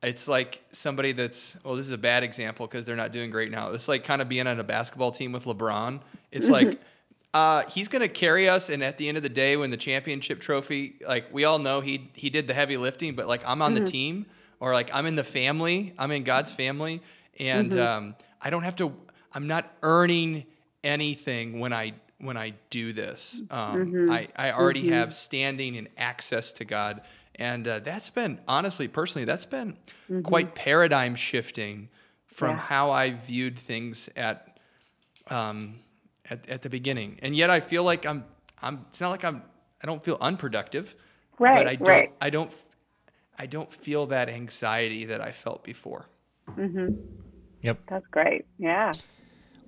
it's 0.01 0.27
like 0.27 0.61
somebody 0.71 1.13
that's 1.13 1.57
well 1.63 1.75
this 1.75 1.85
is 1.85 1.93
a 1.93 1.97
bad 1.97 2.23
example 2.23 2.67
because 2.67 2.85
they're 2.85 2.95
not 2.95 3.11
doing 3.11 3.29
great 3.29 3.51
now. 3.51 3.71
It's 3.71 3.87
like 3.87 4.03
kind 4.03 4.21
of 4.21 4.27
being 4.27 4.47
on 4.47 4.59
a 4.59 4.63
basketball 4.63 5.11
team 5.11 5.31
with 5.31 5.45
LeBron. 5.45 6.01
It's 6.31 6.49
like 6.49 6.79
uh, 7.33 7.63
he's 7.67 7.87
going 7.87 8.01
to 8.01 8.07
carry 8.07 8.47
us, 8.47 8.69
and 8.69 8.83
at 8.83 8.97
the 8.99 9.07
end 9.07 9.17
of 9.17 9.23
the 9.23 9.29
day, 9.29 9.57
when 9.57 9.71
the 9.71 9.77
championship 9.77 10.39
trophy, 10.39 10.99
like 11.07 11.33
we 11.33 11.45
all 11.45 11.57
know, 11.57 11.81
he 11.81 12.11
he 12.13 12.29
did 12.29 12.47
the 12.47 12.53
heavy 12.53 12.77
lifting, 12.77 13.15
but 13.15 13.27
like 13.27 13.41
I'm 13.45 13.61
on 13.61 13.73
mm-hmm. 13.73 13.85
the 13.85 13.91
team, 13.91 14.25
or 14.59 14.73
like 14.73 14.93
I'm 14.93 15.07
in 15.07 15.15
the 15.15 15.23
family, 15.23 15.93
I'm 15.97 16.11
in 16.11 16.23
God's 16.23 16.51
family, 16.51 17.01
and 17.39 17.71
mm-hmm. 17.71 17.81
um, 17.81 18.15
I 18.41 18.49
don't 18.49 18.63
have 18.63 18.75
to. 18.77 18.93
I'm 19.33 19.47
not 19.47 19.71
earning 19.81 20.45
anything 20.83 21.59
when 21.59 21.73
I 21.73 21.93
when 22.19 22.37
I 22.37 22.53
do 22.69 22.93
this. 22.93 23.41
Um, 23.49 23.87
Mm-hmm. 23.87 24.11
I 24.11 24.27
I 24.35 24.51
already 24.51 24.89
have 24.89 25.11
standing 25.13 25.77
and 25.77 25.87
access 25.97 26.51
to 26.53 26.65
God, 26.65 27.01
and 27.35 27.67
uh, 27.67 27.79
that's 27.79 28.09
been 28.09 28.39
honestly, 28.47 28.87
personally, 28.87 29.25
that's 29.25 29.45
been 29.45 29.77
quite 30.23 30.55
paradigm 30.55 31.15
shifting 31.15 31.89
from 32.27 32.49
Mm-hmm. 32.51 32.57
Yeah. 32.57 32.63
how 32.63 32.91
I 32.91 33.11
viewed 33.11 33.57
things 33.59 34.09
at 34.15 34.57
um, 35.27 35.75
at, 36.29 36.49
at 36.49 36.61
the 36.61 36.69
beginning. 36.69 37.19
And 37.21 37.35
yet 37.35 37.49
I 37.49 37.59
feel 37.59 37.83
like 37.83 38.05
I'm 38.05 38.23
I'm 38.61 38.85
it's 38.89 38.99
not 39.01 39.09
like 39.09 39.23
I'm 39.23 39.41
I 39.83 39.87
don't 39.87 40.03
feel 40.03 40.17
unproductive. 40.21 40.95
Right, 41.39 41.55
But 41.55 41.67
I 41.67 41.75
don't 41.75 41.87
right. 41.87 42.13
I 42.21 42.29
don't 42.29 42.51
I 43.37 43.45
don't 43.47 43.71
feel 43.71 44.05
that 44.07 44.29
anxiety 44.29 45.05
that 45.05 45.21
I 45.21 45.31
felt 45.31 45.63
before. 45.63 46.05
Yep. 47.61 47.79
That's 47.87 48.05
great. 48.07 48.45
Yeah. 48.59 48.91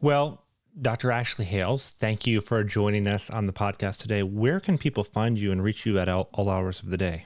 Well, 0.01 0.43
Dr. 0.79 1.09
Ashley 1.11 1.45
Hales, 1.45 1.95
thank 1.97 2.27
you 2.27 2.41
for 2.41 2.63
joining 2.63 3.07
us 3.07 3.29
on 3.29 3.45
the 3.45 3.53
podcast 3.53 3.97
today. 3.99 4.23
Where 4.23 4.59
can 4.59 4.77
people 4.77 5.03
find 5.03 5.39
you 5.39 5.51
and 5.51 5.63
reach 5.63 5.85
you 5.85 5.97
at 5.97 6.09
all, 6.09 6.29
all 6.33 6.49
hours 6.49 6.81
of 6.83 6.89
the 6.89 6.97
day? 6.97 7.25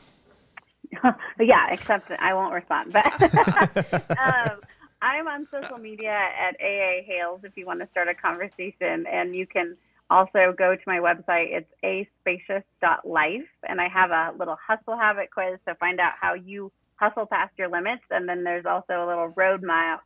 yeah, 1.39 1.65
except 1.69 2.11
I 2.11 2.33
won't 2.33 2.53
respond. 2.53 2.93
But 2.93 3.05
um, 4.17 4.59
I'm 5.01 5.27
on 5.27 5.45
social 5.45 5.77
media 5.77 6.11
at 6.11 6.55
AA 6.59 7.03
Hales 7.05 7.41
if 7.43 7.55
you 7.55 7.65
want 7.65 7.79
to 7.79 7.87
start 7.91 8.07
a 8.07 8.13
conversation. 8.13 9.05
And 9.07 9.35
you 9.35 9.45
can 9.47 9.77
also 10.09 10.53
go 10.57 10.75
to 10.75 10.81
my 10.87 10.97
website. 10.97 11.49
It's 11.51 11.71
aspacious.life. 11.83 13.47
And 13.67 13.79
I 13.79 13.87
have 13.87 14.11
a 14.11 14.33
little 14.37 14.57
hustle 14.65 14.97
habit 14.97 15.29
quiz 15.31 15.59
to 15.67 15.75
find 15.75 15.99
out 15.99 16.13
how 16.19 16.33
you 16.33 16.71
hustle 16.95 17.25
past 17.25 17.53
your 17.57 17.69
limits. 17.69 18.03
And 18.09 18.27
then 18.27 18.43
there's 18.43 18.65
also 18.65 19.05
a 19.05 19.07
little 19.07 19.31
roadmap 19.31 19.99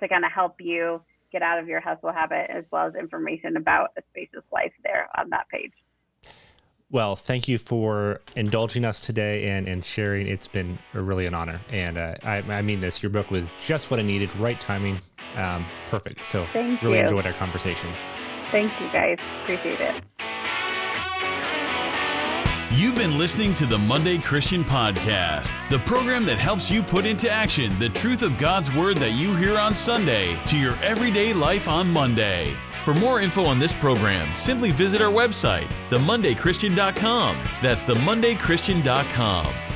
to 0.00 0.08
kind 0.08 0.24
of 0.24 0.32
help 0.32 0.60
you 0.60 1.02
get 1.30 1.42
out 1.42 1.58
of 1.58 1.68
your 1.68 1.80
hustle 1.80 2.12
habit, 2.12 2.48
as 2.48 2.64
well 2.70 2.86
as 2.86 2.94
information 2.94 3.56
about 3.56 3.90
a 3.98 4.02
spacious 4.10 4.44
life 4.52 4.72
there 4.82 5.08
on 5.18 5.28
that 5.30 5.48
page. 5.50 5.72
Well, 6.90 7.16
thank 7.16 7.48
you 7.48 7.58
for 7.58 8.20
indulging 8.34 8.86
us 8.86 9.02
today 9.02 9.50
and, 9.50 9.68
and 9.68 9.84
sharing. 9.84 10.26
It's 10.26 10.48
been 10.48 10.78
really 10.94 11.26
an 11.26 11.34
honor. 11.34 11.60
And 11.70 11.98
uh, 11.98 12.14
I, 12.22 12.38
I 12.38 12.62
mean 12.62 12.80
this, 12.80 13.02
your 13.02 13.10
book 13.10 13.30
was 13.30 13.52
just 13.62 13.90
what 13.90 14.00
I 14.00 14.02
needed, 14.02 14.34
right 14.36 14.58
timing, 14.58 14.98
um, 15.34 15.66
perfect. 15.88 16.24
So 16.24 16.46
Thank 16.54 16.80
really 16.80 16.96
you. 16.96 17.04
enjoyed 17.04 17.26
our 17.26 17.34
conversation. 17.34 17.92
Thank 18.50 18.72
you 18.80 18.88
guys. 18.90 19.18
Appreciate 19.42 19.80
it. 19.80 20.02
You've 22.72 22.94
been 22.94 23.18
listening 23.18 23.52
to 23.54 23.66
the 23.66 23.76
Monday 23.76 24.16
Christian 24.16 24.64
Podcast, 24.64 25.58
the 25.68 25.80
program 25.80 26.24
that 26.26 26.38
helps 26.38 26.70
you 26.70 26.82
put 26.82 27.04
into 27.04 27.30
action 27.30 27.78
the 27.78 27.88
truth 27.90 28.22
of 28.22 28.38
God's 28.38 28.72
Word 28.72 28.96
that 28.98 29.12
you 29.12 29.34
hear 29.34 29.58
on 29.58 29.74
Sunday 29.74 30.42
to 30.46 30.56
your 30.56 30.74
everyday 30.76 31.34
life 31.34 31.68
on 31.68 31.90
Monday. 31.90 32.56
For 32.88 32.94
more 32.94 33.20
info 33.20 33.44
on 33.44 33.58
this 33.58 33.74
program, 33.74 34.34
simply 34.34 34.70
visit 34.70 35.02
our 35.02 35.12
website, 35.12 35.70
themondaychristian.com. 35.90 37.44
That's 37.62 37.84
themondaychristian.com. 37.84 39.67